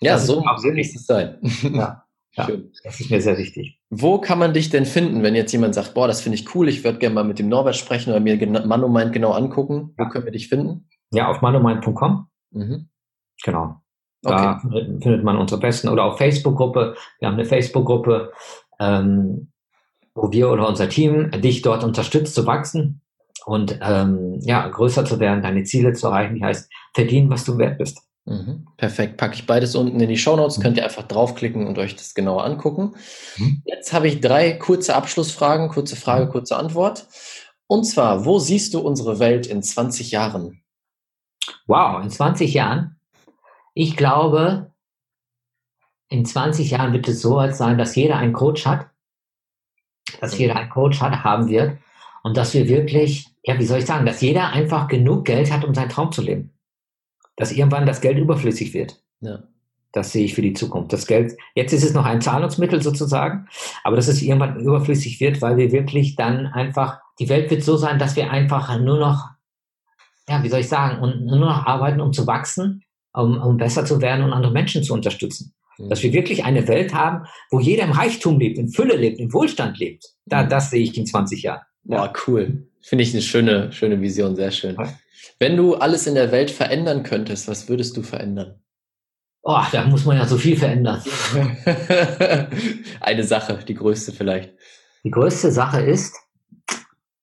Ja, 0.00 0.14
das 0.14 0.26
so 0.26 0.40
muss 0.40 0.64
es 0.64 1.06
sein. 1.06 1.38
Ja. 1.72 2.04
Ja, 2.36 2.46
Schön. 2.46 2.70
das 2.84 3.00
ist 3.00 3.10
mir 3.10 3.20
sehr 3.20 3.36
wichtig. 3.38 3.80
Wo 3.90 4.20
kann 4.20 4.38
man 4.38 4.54
dich 4.54 4.70
denn 4.70 4.86
finden, 4.86 5.24
wenn 5.24 5.34
jetzt 5.34 5.50
jemand 5.50 5.74
sagt, 5.74 5.94
boah, 5.94 6.06
das 6.06 6.20
finde 6.20 6.38
ich 6.38 6.54
cool, 6.54 6.68
ich 6.68 6.84
würde 6.84 7.00
gerne 7.00 7.16
mal 7.16 7.24
mit 7.24 7.40
dem 7.40 7.48
Norbert 7.48 7.74
sprechen 7.74 8.10
oder 8.10 8.20
mir 8.20 8.36
Manomind 8.46 9.12
genau 9.12 9.32
angucken? 9.32 9.94
Wo 9.96 10.08
können 10.08 10.26
wir 10.26 10.32
dich 10.32 10.48
finden? 10.48 10.88
Ja, 11.12 11.28
auf 11.28 11.42
manomind.com. 11.42 12.28
Mhm. 12.52 12.88
Genau. 13.42 13.80
Da 14.22 14.60
okay. 14.64 14.98
findet 15.00 15.24
man 15.24 15.38
unsere 15.38 15.60
besten 15.60 15.88
oder 15.88 16.04
auch 16.04 16.18
Facebook-Gruppe. 16.18 16.94
Wir 17.18 17.28
haben 17.28 17.34
eine 17.34 17.46
Facebook-Gruppe, 17.46 18.32
ähm, 18.78 19.50
wo 20.14 20.30
wir 20.30 20.50
oder 20.50 20.68
unser 20.68 20.88
Team 20.88 21.30
dich 21.40 21.62
dort 21.62 21.84
unterstützt 21.84 22.34
zu 22.34 22.46
wachsen 22.46 23.00
und 23.46 23.78
ähm, 23.82 24.38
ja, 24.42 24.68
größer 24.68 25.04
zu 25.04 25.20
werden, 25.20 25.42
deine 25.42 25.64
Ziele 25.64 25.94
zu 25.94 26.08
erreichen. 26.08 26.34
Die 26.34 26.44
heißt, 26.44 26.70
verdienen, 26.94 27.30
was 27.30 27.44
du 27.44 27.56
wert 27.56 27.78
bist. 27.78 27.98
Mhm. 28.26 28.66
Perfekt. 28.76 29.16
Packe 29.16 29.34
ich 29.34 29.46
beides 29.46 29.74
unten 29.74 29.98
in 30.00 30.08
die 30.08 30.18
Show 30.18 30.36
Notes. 30.36 30.58
Mhm. 30.58 30.62
Könnt 30.62 30.76
ihr 30.76 30.84
einfach 30.84 31.04
draufklicken 31.04 31.66
und 31.66 31.78
euch 31.78 31.96
das 31.96 32.14
genauer 32.14 32.44
angucken. 32.44 32.94
Mhm. 33.38 33.62
Jetzt 33.64 33.92
habe 33.92 34.08
ich 34.08 34.20
drei 34.20 34.52
kurze 34.52 34.94
Abschlussfragen. 34.94 35.68
Kurze 35.68 35.96
Frage, 35.96 36.26
mhm. 36.26 36.30
kurze 36.30 36.56
Antwort. 36.56 37.06
Und 37.66 37.84
zwar, 37.84 38.24
wo 38.24 38.38
siehst 38.38 38.74
du 38.74 38.80
unsere 38.80 39.18
Welt 39.18 39.46
in 39.46 39.62
20 39.62 40.10
Jahren? 40.10 40.62
Wow, 41.66 42.02
in 42.02 42.10
20 42.10 42.52
Jahren? 42.52 42.99
Ich 43.74 43.96
glaube, 43.96 44.70
in 46.08 46.24
20 46.24 46.70
Jahren 46.70 46.92
wird 46.92 47.08
es 47.08 47.22
so 47.22 47.36
weit 47.36 47.54
sein, 47.54 47.78
dass 47.78 47.94
jeder 47.94 48.16
einen 48.16 48.32
Coach 48.32 48.66
hat, 48.66 48.88
dass 50.20 50.36
jeder 50.36 50.56
einen 50.56 50.70
Coach 50.70 51.00
hat, 51.00 51.22
haben 51.24 51.48
wird 51.48 51.78
und 52.22 52.36
dass 52.36 52.52
wir 52.52 52.68
wirklich, 52.68 53.28
ja, 53.44 53.58
wie 53.58 53.64
soll 53.64 53.78
ich 53.78 53.86
sagen, 53.86 54.04
dass 54.04 54.20
jeder 54.20 54.50
einfach 54.50 54.88
genug 54.88 55.24
Geld 55.24 55.52
hat, 55.52 55.64
um 55.64 55.74
seinen 55.74 55.88
Traum 55.88 56.10
zu 56.10 56.20
leben. 56.20 56.52
Dass 57.36 57.52
irgendwann 57.52 57.86
das 57.86 58.00
Geld 58.00 58.18
überflüssig 58.18 58.74
wird. 58.74 59.00
Ja. 59.20 59.44
Das 59.92 60.12
sehe 60.12 60.24
ich 60.24 60.34
für 60.34 60.42
die 60.42 60.52
Zukunft. 60.52 60.92
Das 60.92 61.06
Geld, 61.06 61.36
jetzt 61.54 61.72
ist 61.72 61.84
es 61.84 61.94
noch 61.94 62.04
ein 62.04 62.20
Zahlungsmittel 62.20 62.82
sozusagen, 62.82 63.48
aber 63.82 63.96
dass 63.96 64.08
es 64.08 64.22
irgendwann 64.22 64.60
überflüssig 64.60 65.20
wird, 65.20 65.40
weil 65.42 65.56
wir 65.56 65.72
wirklich 65.72 66.16
dann 66.16 66.46
einfach, 66.46 67.00
die 67.18 67.28
Welt 67.28 67.50
wird 67.50 67.64
so 67.64 67.76
sein, 67.76 67.98
dass 67.98 68.14
wir 68.14 68.30
einfach 68.30 68.78
nur 68.78 68.98
noch, 68.98 69.30
ja, 70.28 70.42
wie 70.42 70.48
soll 70.48 70.60
ich 70.60 70.68
sagen, 70.68 71.00
und 71.00 71.24
nur 71.24 71.38
noch 71.38 71.66
arbeiten, 71.66 72.00
um 72.00 72.12
zu 72.12 72.26
wachsen 72.26 72.84
um, 73.12 73.40
um 73.40 73.56
besser 73.56 73.84
zu 73.84 74.00
werden 74.00 74.24
und 74.24 74.32
andere 74.32 74.52
Menschen 74.52 74.82
zu 74.82 74.94
unterstützen. 74.94 75.54
Dass 75.88 76.02
wir 76.02 76.12
wirklich 76.12 76.44
eine 76.44 76.68
Welt 76.68 76.92
haben, 76.92 77.24
wo 77.50 77.58
jeder 77.58 77.84
im 77.84 77.92
Reichtum 77.92 78.38
lebt, 78.38 78.58
in 78.58 78.68
Fülle 78.68 78.96
lebt, 78.96 79.18
in 79.18 79.32
Wohlstand 79.32 79.78
lebt. 79.78 80.04
Da, 80.26 80.42
mhm. 80.42 80.50
Das 80.50 80.70
sehe 80.70 80.82
ich 80.82 80.96
in 80.96 81.06
20 81.06 81.42
Jahren. 81.42 81.62
Ja, 81.84 82.12
cool. 82.26 82.66
Finde 82.82 83.04
ich 83.04 83.12
eine 83.12 83.22
schöne, 83.22 83.72
schöne 83.72 84.00
Vision, 84.00 84.36
sehr 84.36 84.50
schön. 84.50 84.76
Wenn 85.38 85.56
du 85.56 85.76
alles 85.76 86.06
in 86.06 86.14
der 86.14 86.32
Welt 86.32 86.50
verändern 86.50 87.02
könntest, 87.02 87.48
was 87.48 87.68
würdest 87.68 87.96
du 87.96 88.02
verändern? 88.02 88.60
Oh, 89.42 89.62
da 89.72 89.86
muss 89.86 90.04
man 90.04 90.18
ja 90.18 90.26
so 90.26 90.36
viel 90.36 90.56
verändern. 90.56 91.02
Eine 93.00 93.24
Sache, 93.24 93.58
die 93.66 93.74
größte 93.74 94.12
vielleicht. 94.12 94.52
Die 95.02 95.10
größte 95.10 95.50
Sache 95.50 95.80
ist, 95.80 96.14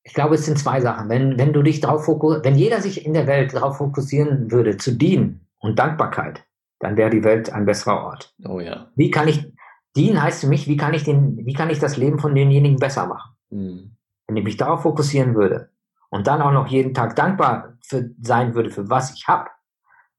ich 0.04 0.14
glaube, 0.16 0.36
es 0.36 0.46
sind 0.46 0.58
zwei 0.58 0.82
Sachen. 0.82 1.10
Wenn, 1.10 1.38
wenn 1.38 1.54
du 1.54 1.62
dich 1.62 1.80
darauf 1.80 2.06
fokussierst, 2.06 2.44
wenn 2.44 2.58
jeder 2.58 2.82
sich 2.82 3.06
in 3.06 3.14
der 3.14 3.28
Welt 3.28 3.54
darauf 3.54 3.78
fokussieren 3.78 4.52
würde, 4.52 4.78
zu 4.78 4.94
dienen, 4.94 5.47
und 5.68 5.78
Dankbarkeit, 5.78 6.46
dann 6.80 6.98
wäre 6.98 7.10
die 7.10 7.24
Welt 7.24 7.52
ein 7.52 7.66
besserer 7.66 8.04
Ort. 8.04 8.34
Oh 8.46 8.60
ja. 8.60 8.88
Wie 8.96 9.12
kann 9.12 9.28
ich, 9.28 9.52
dienen 9.96 10.22
heißt 10.22 10.42
für 10.42 10.48
mich, 10.48 10.68
wie 10.68 10.78
kann 10.78 10.94
ich 10.94 11.04
den, 11.04 11.46
wie 11.46 11.54
kann 11.54 11.70
ich 11.70 11.80
das 11.80 11.98
Leben 11.98 12.20
von 12.20 12.34
denjenigen 12.34 12.80
besser 12.80 13.08
machen? 13.08 13.36
Mhm. 13.50 13.98
Wenn 14.28 14.38
ich 14.38 14.44
mich 14.44 14.58
darauf 14.58 14.84
fokussieren 14.84 15.36
würde 15.36 15.70
und 16.10 16.28
dann 16.28 16.42
auch 16.42 16.52
noch 16.52 16.68
jeden 16.68 16.94
Tag 16.94 17.16
dankbar 17.16 17.74
für, 17.82 18.10
sein 18.22 18.56
würde, 18.56 18.70
für 18.70 18.90
was 18.90 19.14
ich 19.14 19.28
habe. 19.28 19.50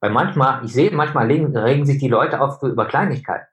Weil 0.01 0.11
manchmal, 0.11 0.64
ich 0.64 0.72
sehe, 0.72 0.90
manchmal 0.92 1.26
regen, 1.26 1.57
regen 1.57 1.86
sich 1.86 1.99
die 1.99 2.09
Leute 2.09 2.40
auf 2.40 2.62
über 2.62 2.86
Kleinigkeiten. 2.86 3.46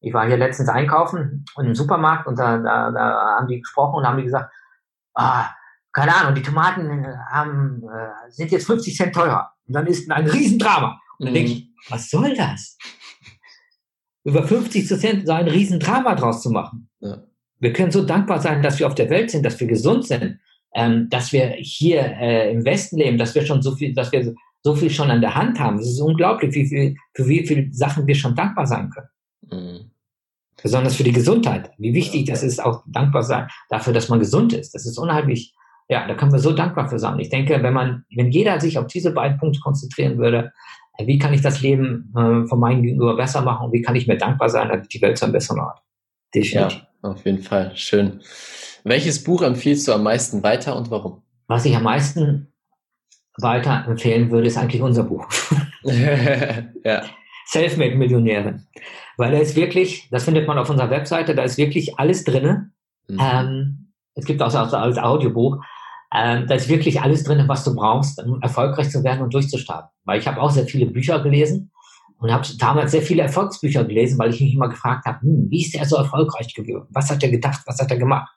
Ich 0.00 0.12
war 0.12 0.26
hier 0.26 0.36
letztens 0.36 0.68
einkaufen 0.68 1.44
im 1.56 1.74
Supermarkt 1.74 2.26
und 2.26 2.38
da, 2.38 2.58
da, 2.58 2.90
da 2.90 3.36
haben 3.38 3.46
die 3.46 3.60
gesprochen 3.60 3.98
und 3.98 4.06
haben 4.06 4.16
die 4.16 4.24
gesagt, 4.24 4.52
ah, 5.14 5.48
keine 5.92 6.16
Ahnung, 6.16 6.34
die 6.34 6.42
Tomaten 6.42 7.06
haben, 7.30 7.82
äh, 7.84 8.30
sind 8.30 8.50
jetzt 8.50 8.66
50 8.66 8.96
Cent 8.96 9.14
teurer. 9.14 9.52
Und 9.66 9.74
dann 9.74 9.86
ist 9.86 10.10
ein 10.10 10.26
Riesendrama. 10.26 10.98
Und 11.22 11.26
dann 11.26 11.34
denke 11.34 11.52
ich, 11.52 11.64
mhm. 11.66 11.68
was 11.88 12.10
soll 12.10 12.34
das? 12.34 12.76
Über 14.24 14.42
50 14.42 14.88
Prozent 14.88 15.26
so 15.26 15.32
ein 15.32 15.46
Riesendrama 15.46 16.16
draus 16.16 16.42
zu 16.42 16.50
machen. 16.50 16.88
Ja. 16.98 17.22
Wir 17.60 17.72
können 17.72 17.92
so 17.92 18.04
dankbar 18.04 18.40
sein, 18.40 18.60
dass 18.60 18.80
wir 18.80 18.88
auf 18.88 18.96
der 18.96 19.08
Welt 19.08 19.30
sind, 19.30 19.44
dass 19.44 19.60
wir 19.60 19.68
gesund 19.68 20.04
sind, 20.04 20.40
ähm, 20.74 21.08
dass 21.10 21.32
wir 21.32 21.54
hier 21.58 22.02
äh, 22.02 22.50
im 22.50 22.64
Westen 22.64 22.96
leben, 22.96 23.18
dass 23.18 23.36
wir 23.36 23.46
schon 23.46 23.62
so 23.62 23.76
viel, 23.76 23.94
dass 23.94 24.10
wir 24.10 24.34
so 24.62 24.74
viel 24.74 24.90
schon 24.90 25.12
an 25.12 25.20
der 25.20 25.36
Hand 25.36 25.60
haben. 25.60 25.78
Es 25.78 25.86
ist 25.86 26.00
unglaublich, 26.00 26.52
wie 26.56 26.66
viel, 26.66 26.96
für 27.14 27.28
wie 27.28 27.46
viele 27.46 27.72
Sachen 27.72 28.06
wir 28.08 28.16
schon 28.16 28.34
dankbar 28.34 28.66
sein 28.66 28.90
können. 28.90 29.08
Mhm. 29.48 29.90
Besonders 30.60 30.96
für 30.96 31.04
die 31.04 31.12
Gesundheit. 31.12 31.70
Wie 31.78 31.94
wichtig 31.94 32.26
ja. 32.26 32.34
das 32.34 32.42
ist, 32.42 32.60
auch 32.60 32.82
dankbar 32.86 33.22
sein 33.22 33.46
dafür, 33.68 33.92
dass 33.92 34.08
man 34.08 34.18
gesund 34.18 34.52
ist. 34.54 34.74
Das 34.74 34.84
ist 34.84 34.98
unheimlich, 34.98 35.54
ja, 35.88 36.06
da 36.08 36.14
können 36.14 36.32
wir 36.32 36.40
so 36.40 36.52
dankbar 36.52 36.88
für 36.88 36.98
sein. 36.98 37.20
Ich 37.20 37.28
denke, 37.28 37.62
wenn 37.62 37.74
man, 37.74 38.04
wenn 38.14 38.32
jeder 38.32 38.60
sich 38.60 38.76
auf 38.76 38.88
diese 38.88 39.12
beiden 39.12 39.38
Punkte 39.38 39.60
konzentrieren 39.60 40.18
würde, 40.18 40.52
wie 40.98 41.18
kann 41.18 41.32
ich 41.32 41.40
das 41.40 41.62
Leben 41.62 42.12
äh, 42.16 42.46
von 42.46 42.60
meinem 42.60 42.82
Gegenüber 42.82 43.16
besser 43.16 43.42
machen 43.42 43.66
und 43.66 43.72
wie 43.72 43.82
kann 43.82 43.96
ich 43.96 44.06
mir 44.06 44.18
dankbar 44.18 44.48
sein, 44.48 44.68
damit 44.68 44.92
die 44.92 45.00
Welt 45.02 45.18
zu 45.18 45.24
einem 45.24 45.32
besseren 45.32 45.60
Ort. 45.60 45.78
Definitiv. 46.34 46.82
Ja, 47.02 47.10
auf 47.10 47.24
jeden 47.24 47.42
Fall. 47.42 47.72
Schön. 47.74 48.20
Welches 48.84 49.22
Buch 49.22 49.42
empfiehlst 49.42 49.86
du 49.88 49.92
am 49.92 50.02
meisten 50.02 50.42
weiter 50.42 50.76
und 50.76 50.90
warum? 50.90 51.22
Was 51.46 51.64
ich 51.64 51.76
am 51.76 51.84
meisten 51.84 52.52
weiter 53.38 53.84
empfehlen 53.86 54.30
würde, 54.30 54.48
ist 54.48 54.58
eigentlich 54.58 54.82
unser 54.82 55.04
Buch. 55.04 55.26
ja. 55.82 57.02
Selfmade-Millionärin. 57.46 58.66
Weil 59.16 59.32
da 59.32 59.38
ist 59.38 59.56
wirklich, 59.56 60.08
das 60.10 60.24
findet 60.24 60.46
man 60.46 60.58
auf 60.58 60.70
unserer 60.70 60.90
Webseite, 60.90 61.34
da 61.34 61.42
ist 61.42 61.58
wirklich 61.58 61.98
alles 61.98 62.24
drinne. 62.24 62.70
Mhm. 63.08 63.18
Ähm, 63.20 63.92
es 64.14 64.24
gibt 64.26 64.42
auch 64.42 64.54
als 64.54 64.98
Audiobuch. 64.98 65.62
Ähm, 66.14 66.46
da 66.46 66.54
ist 66.54 66.68
wirklich 66.68 67.00
alles 67.00 67.24
drin, 67.24 67.42
was 67.46 67.64
du 67.64 67.74
brauchst, 67.74 68.22
um 68.22 68.40
erfolgreich 68.42 68.90
zu 68.90 69.02
werden 69.02 69.22
und 69.22 69.32
durchzustarten. 69.32 69.90
Weil 70.04 70.18
ich 70.18 70.26
habe 70.26 70.40
auch 70.40 70.50
sehr 70.50 70.66
viele 70.66 70.86
Bücher 70.86 71.20
gelesen 71.20 71.70
und 72.18 72.30
habe 72.30 72.46
damals 72.58 72.92
sehr 72.92 73.02
viele 73.02 73.22
Erfolgsbücher 73.22 73.84
gelesen, 73.84 74.18
weil 74.18 74.30
ich 74.30 74.40
mich 74.40 74.54
immer 74.54 74.68
gefragt 74.68 75.06
habe, 75.06 75.20
hm, 75.22 75.46
wie 75.50 75.62
ist 75.62 75.74
er 75.74 75.86
so 75.86 75.96
erfolgreich 75.96 76.52
geworden? 76.54 76.86
Was 76.90 77.10
hat 77.10 77.22
er 77.22 77.30
gedacht? 77.30 77.62
Was 77.66 77.80
hat 77.80 77.90
er 77.90 77.96
gemacht? 77.96 78.30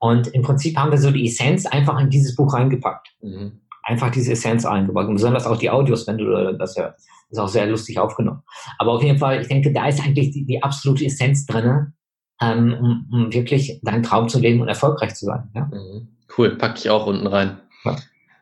Und 0.00 0.28
im 0.28 0.42
Prinzip 0.42 0.76
haben 0.76 0.90
wir 0.90 0.98
so 0.98 1.10
die 1.10 1.26
Essenz 1.26 1.66
einfach 1.66 2.00
in 2.00 2.10
dieses 2.10 2.34
Buch 2.34 2.52
reingepackt. 2.52 3.08
Mhm. 3.20 3.60
Einfach 3.84 4.10
diese 4.10 4.32
Essenz 4.32 4.64
reingepackt. 4.64 5.08
Und 5.08 5.14
besonders 5.14 5.46
auch 5.46 5.56
die 5.56 5.70
Audios, 5.70 6.06
wenn 6.06 6.18
du 6.18 6.56
das 6.58 6.76
hörst. 6.76 7.06
Ist 7.30 7.38
auch 7.38 7.48
sehr 7.48 7.66
lustig 7.66 7.98
aufgenommen. 7.98 8.42
Aber 8.78 8.92
auf 8.92 9.02
jeden 9.02 9.18
Fall, 9.18 9.40
ich 9.40 9.48
denke, 9.48 9.72
da 9.72 9.86
ist 9.86 10.00
eigentlich 10.04 10.32
die, 10.32 10.44
die 10.44 10.62
absolute 10.62 11.04
Essenz 11.04 11.46
drin, 11.46 11.92
ähm, 12.40 12.76
um, 12.80 13.08
um 13.12 13.32
wirklich 13.32 13.80
deinen 13.82 14.02
Traum 14.02 14.28
zu 14.28 14.40
leben 14.40 14.60
und 14.60 14.68
erfolgreich 14.68 15.14
zu 15.14 15.26
sein. 15.26 15.50
Ja? 15.54 15.66
Mhm. 15.66 16.08
Cool, 16.36 16.56
packe 16.56 16.78
ich 16.78 16.90
auch 16.90 17.06
unten 17.06 17.26
rein. 17.26 17.58
Ja. 17.84 17.96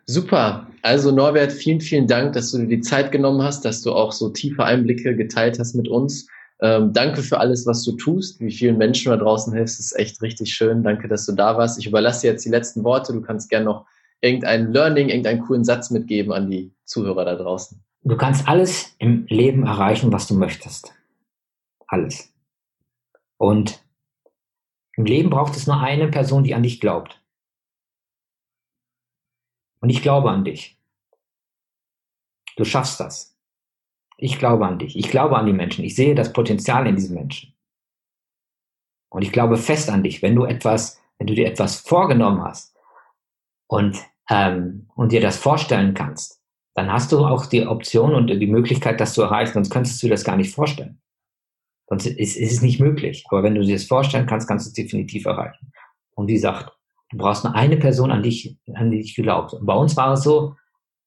Super. 0.07 0.67
Also 0.83 1.13
Norbert, 1.13 1.53
vielen, 1.53 1.81
vielen 1.81 2.07
Dank, 2.07 2.33
dass 2.33 2.53
du 2.53 2.59
dir 2.59 2.67
die 2.67 2.81
Zeit 2.81 3.13
genommen 3.13 3.43
hast, 3.43 3.65
dass 3.65 3.83
du 3.83 3.93
auch 3.93 4.13
so 4.13 4.31
tiefe 4.31 4.65
Einblicke 4.65 5.15
geteilt 5.15 5.59
hast 5.59 5.75
mit 5.75 5.89
uns. 5.89 6.27
Ähm, 6.63 6.93
danke 6.93 7.23
für 7.23 7.39
alles, 7.39 7.67
was 7.67 7.85
du 7.85 7.93
tust, 7.93 8.41
wie 8.41 8.53
vielen 8.53 8.77
Menschen 8.77 9.11
da 9.11 9.17
draußen 9.17 9.53
hilfst. 9.53 9.81
Ist 9.81 9.99
echt 9.99 10.21
richtig 10.21 10.53
schön. 10.53 10.83
Danke, 10.83 11.09
dass 11.09 11.27
du 11.27 11.33
da 11.33 11.57
warst. 11.57 11.79
Ich 11.79 11.87
überlasse 11.87 12.23
dir 12.23 12.33
jetzt 12.33 12.45
die 12.45 12.51
letzten 12.51 12.85
Worte. 12.85 13.13
Du 13.13 13.23
kannst 13.23 13.49
gerne 13.51 13.67
noch 13.67 13.87
irgendein 14.21 14.73
Learning, 14.73 15.09
irgendeinen 15.09 15.41
coolen 15.41 15.65
Satz 15.65 15.91
mitgeben 15.91 16.33
an 16.33 16.51
die 16.51 16.73
Zuhörer 16.85 17.25
da 17.25 17.35
draußen. 17.35 17.83
Du 18.03 18.17
kannst 18.17 18.49
alles 18.49 18.95
im 18.99 19.27
Leben 19.29 19.65
erreichen, 19.65 20.13
was 20.13 20.27
du 20.27 20.35
möchtest. 20.35 20.93
Alles. 21.87 22.33
Und 23.37 23.81
im 24.97 25.05
Leben 25.05 25.31
braucht 25.31 25.57
es 25.57 25.67
nur 25.67 25.81
eine 25.81 26.09
Person, 26.09 26.45
die 26.45 26.55
an 26.55 26.63
dich 26.63 26.81
glaubt. 26.81 27.20
Und 29.81 29.91
ich 29.91 30.03
glaube 30.03 30.31
an 30.31 30.45
dich. 30.45 30.79
Du 32.57 32.65
schaffst 32.65 33.01
das. 33.01 33.37
Ich 34.17 34.39
glaube 34.39 34.67
an 34.67 34.79
dich. 34.79 34.97
Ich 34.97 35.09
glaube 35.09 35.37
an 35.37 35.47
die 35.47 35.53
Menschen. 35.53 35.85
Ich 35.85 35.97
sehe 35.97 36.15
das 36.15 36.33
Potenzial 36.33 36.87
in 36.87 36.97
diesen 36.97 37.15
Menschen. 37.15 37.55
Und 39.09 39.23
ich 39.23 39.33
glaube 39.33 39.57
fest 39.57 39.91
an 39.91 40.03
dich, 40.03 40.23
wenn 40.23 40.37
du 40.37 40.45
etwas, 40.45 41.01
wenn 41.19 41.27
du 41.27 41.35
dir 41.35 41.47
etwas 41.47 41.81
vorgenommen 41.81 42.43
hast 42.43 42.77
und, 43.67 43.99
ähm, 44.29 44.89
und 44.95 45.13
dir 45.13 45.21
das 45.21 45.37
vorstellen 45.37 45.95
kannst, 45.95 46.41
dann 46.75 46.93
hast 46.93 47.11
du 47.11 47.25
auch 47.25 47.47
die 47.47 47.67
Option 47.67 48.15
und 48.15 48.29
die 48.29 48.47
Möglichkeit, 48.47 49.01
das 49.01 49.15
zu 49.15 49.23
erreichen, 49.23 49.55
sonst 49.55 49.71
könntest 49.71 50.01
du 50.03 50.07
dir 50.07 50.13
das 50.13 50.25
gar 50.25 50.37
nicht 50.37 50.55
vorstellen. 50.55 51.01
Sonst 51.89 52.07
ist, 52.07 52.37
ist 52.37 52.53
es 52.53 52.63
nicht 52.63 52.79
möglich. 52.79 53.25
Aber 53.29 53.43
wenn 53.43 53.57
du 53.57 53.63
dir 53.63 53.75
das 53.75 53.85
vorstellen 53.85 54.27
kannst, 54.27 54.47
kannst 54.47 54.67
du 54.67 54.69
es 54.69 54.75
definitiv 54.75 55.27
erreichen. 55.27 55.73
Und 56.15 56.29
wie 56.29 56.35
gesagt, 56.35 56.71
Du 57.11 57.19
brauchst 57.19 57.45
nur 57.45 57.55
eine 57.55 57.77
Person, 57.77 58.11
an 58.11 58.23
dich, 58.23 58.57
an 58.75 58.91
die 58.91 59.03
dich 59.03 59.17
glaubt. 59.17 59.53
Und 59.53 59.67
bei 59.67 59.75
uns 59.75 59.97
war 59.97 60.13
es 60.13 60.23
so, 60.23 60.57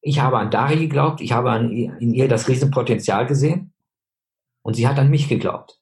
ich 0.02 0.20
habe 0.20 0.38
an 0.38 0.52
Dari 0.52 0.76
geglaubt, 0.76 1.22
ich 1.22 1.32
habe 1.32 1.52
an, 1.52 1.72
in 1.72 2.14
ihr 2.14 2.28
das 2.28 2.48
Riesenpotenzial 2.50 3.26
gesehen. 3.26 3.74
Und 4.62 4.76
sie 4.76 4.88
hat 4.88 5.00
an 5.00 5.10
mich 5.10 5.30
geglaubt. 5.30 5.80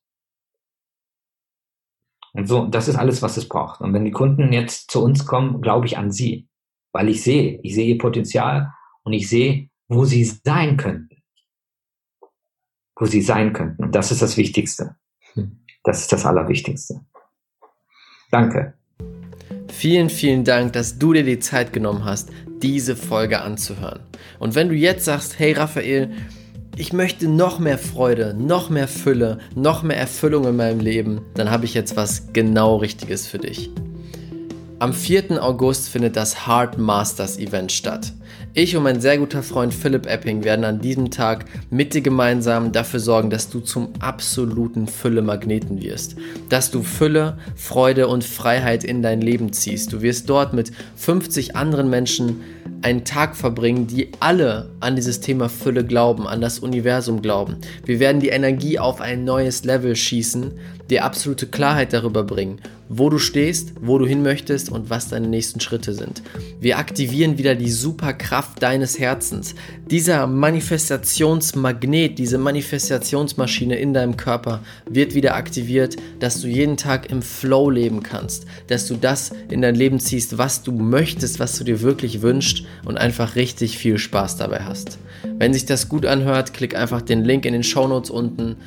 Und 2.33 2.47
so, 2.47 2.65
das 2.67 2.87
ist 2.87 2.95
alles, 2.95 3.21
was 3.21 3.37
es 3.37 3.47
braucht. 3.47 3.81
Und 3.81 3.93
wenn 3.93 4.05
die 4.05 4.11
Kunden 4.11 4.53
jetzt 4.53 4.91
zu 4.91 5.03
uns 5.03 5.25
kommen, 5.25 5.61
glaube 5.61 5.87
ich 5.87 5.97
an 5.97 6.11
sie. 6.11 6.47
Weil 6.91 7.09
ich 7.09 7.23
sehe, 7.23 7.59
ich 7.63 7.73
sehe 7.73 7.87
ihr 7.87 7.97
Potenzial 7.97 8.71
und 9.03 9.13
ich 9.13 9.27
sehe, 9.27 9.69
wo 9.87 10.05
sie 10.05 10.23
sein 10.23 10.77
könnten. 10.77 11.23
Wo 12.95 13.05
sie 13.05 13.21
sein 13.21 13.53
könnten. 13.53 13.83
Und 13.83 13.95
das 13.95 14.11
ist 14.11 14.21
das 14.21 14.37
Wichtigste. 14.37 14.95
Hm. 15.33 15.63
Das 15.83 16.01
ist 16.01 16.11
das 16.13 16.25
Allerwichtigste. 16.25 17.03
Danke. 18.29 18.75
Vielen, 19.71 20.09
vielen 20.09 20.43
Dank, 20.43 20.73
dass 20.73 20.99
du 20.99 21.13
dir 21.13 21.23
die 21.23 21.39
Zeit 21.39 21.73
genommen 21.73 22.05
hast, 22.05 22.29
diese 22.61 22.95
Folge 22.95 23.41
anzuhören. 23.41 24.01
Und 24.37 24.53
wenn 24.53 24.69
du 24.69 24.75
jetzt 24.75 25.05
sagst, 25.05 25.39
hey 25.39 25.53
Raphael, 25.53 26.11
ich 26.77 26.93
möchte 26.93 27.27
noch 27.27 27.57
mehr 27.57 27.77
Freude, 27.77 28.35
noch 28.37 28.69
mehr 28.69 28.87
Fülle, 28.87 29.39
noch 29.55 29.81
mehr 29.81 29.97
Erfüllung 29.97 30.45
in 30.45 30.55
meinem 30.55 30.79
Leben, 30.79 31.21
dann 31.33 31.49
habe 31.49 31.65
ich 31.65 31.73
jetzt 31.73 31.95
was 31.95 32.31
genau 32.33 32.75
Richtiges 32.75 33.25
für 33.27 33.39
dich. 33.39 33.71
Am 34.77 34.93
4. 34.93 35.43
August 35.43 35.89
findet 35.89 36.15
das 36.15 36.45
Heart 36.45 36.77
Masters 36.77 37.39
Event 37.39 37.71
statt. 37.71 38.13
Ich 38.53 38.75
und 38.75 38.83
mein 38.83 38.99
sehr 38.99 39.17
guter 39.17 39.43
Freund 39.43 39.73
Philipp 39.73 40.05
Epping 40.07 40.43
werden 40.43 40.65
an 40.65 40.81
diesem 40.81 41.09
Tag 41.09 41.45
mit 41.69 41.93
dir 41.93 42.01
gemeinsam 42.01 42.73
dafür 42.73 42.99
sorgen, 42.99 43.29
dass 43.29 43.49
du 43.49 43.61
zum 43.61 43.93
absoluten 43.99 44.87
Fülle-Magneten 44.87 45.81
wirst. 45.81 46.17
Dass 46.49 46.69
du 46.69 46.83
Fülle, 46.83 47.37
Freude 47.55 48.09
und 48.09 48.25
Freiheit 48.25 48.83
in 48.83 49.01
dein 49.01 49.21
Leben 49.21 49.53
ziehst. 49.53 49.93
Du 49.93 50.01
wirst 50.01 50.29
dort 50.29 50.51
mit 50.51 50.73
50 50.97 51.55
anderen 51.55 51.89
Menschen 51.89 52.41
einen 52.81 53.05
Tag 53.05 53.37
verbringen, 53.37 53.87
die 53.87 54.09
alle 54.19 54.69
an 54.81 54.97
dieses 54.97 55.21
Thema 55.21 55.47
Fülle 55.47 55.85
glauben, 55.85 56.27
an 56.27 56.41
das 56.41 56.59
Universum 56.59 57.21
glauben. 57.21 57.55
Wir 57.85 58.01
werden 58.01 58.19
die 58.19 58.29
Energie 58.29 58.79
auf 58.79 58.99
ein 58.99 59.23
neues 59.23 59.63
Level 59.63 59.95
schießen, 59.95 60.51
dir 60.89 61.05
absolute 61.05 61.47
Klarheit 61.47 61.93
darüber 61.93 62.23
bringen, 62.25 62.59
wo 62.93 63.09
du 63.09 63.19
stehst, 63.19 63.71
wo 63.79 63.97
du 63.97 64.05
hin 64.05 64.21
möchtest 64.21 64.69
und 64.69 64.89
was 64.89 65.07
deine 65.07 65.29
nächsten 65.29 65.61
Schritte 65.61 65.93
sind. 65.93 66.21
Wir 66.59 66.77
aktivieren 66.77 67.37
wieder 67.37 67.55
die 67.55 67.71
Superkraft 67.71 68.61
deines 68.61 68.99
Herzens. 68.99 69.55
Dieser 69.89 70.27
Manifestationsmagnet, 70.27 72.19
diese 72.19 72.37
Manifestationsmaschine 72.37 73.77
in 73.77 73.93
deinem 73.93 74.17
Körper 74.17 74.59
wird 74.89 75.15
wieder 75.15 75.35
aktiviert, 75.35 75.95
dass 76.19 76.41
du 76.41 76.47
jeden 76.47 76.75
Tag 76.75 77.09
im 77.09 77.21
Flow 77.21 77.69
leben 77.69 78.03
kannst, 78.03 78.45
dass 78.67 78.87
du 78.87 78.95
das 78.95 79.31
in 79.49 79.61
dein 79.61 79.75
Leben 79.75 80.01
ziehst, 80.01 80.37
was 80.37 80.61
du 80.61 80.73
möchtest, 80.73 81.39
was 81.39 81.57
du 81.57 81.63
dir 81.63 81.79
wirklich 81.79 82.21
wünschst 82.21 82.65
und 82.83 82.97
einfach 82.97 83.37
richtig 83.37 83.77
viel 83.77 83.99
Spaß 83.99 84.35
dabei 84.35 84.65
hast. 84.65 84.97
Wenn 85.37 85.53
sich 85.53 85.65
das 85.65 85.87
gut 85.87 86.05
anhört, 86.05 86.53
klick 86.53 86.75
einfach 86.75 87.01
den 87.01 87.23
Link 87.23 87.45
in 87.45 87.53
den 87.53 87.63
Show 87.63 87.87
Notes 87.87 88.09
unten 88.09 88.57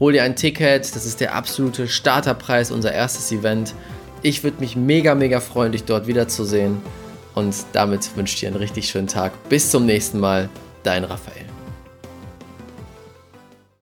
Hol 0.00 0.14
dir 0.14 0.22
ein 0.22 0.34
Ticket, 0.34 0.96
das 0.96 1.04
ist 1.04 1.20
der 1.20 1.34
absolute 1.34 1.86
Starterpreis, 1.86 2.70
unser 2.70 2.90
erstes 2.90 3.30
Event. 3.32 3.74
Ich 4.22 4.42
würde 4.42 4.56
mich 4.60 4.74
mega, 4.74 5.14
mega 5.14 5.40
freuen, 5.40 5.72
dich 5.72 5.84
dort 5.84 6.06
wiederzusehen. 6.06 6.78
Und 7.34 7.54
damit 7.74 8.16
wünsche 8.16 8.32
ich 8.32 8.40
dir 8.40 8.48
einen 8.48 8.56
richtig 8.56 8.88
schönen 8.88 9.08
Tag. 9.08 9.32
Bis 9.50 9.70
zum 9.70 9.84
nächsten 9.84 10.18
Mal, 10.18 10.48
dein 10.84 11.04
Raphael. 11.04 11.49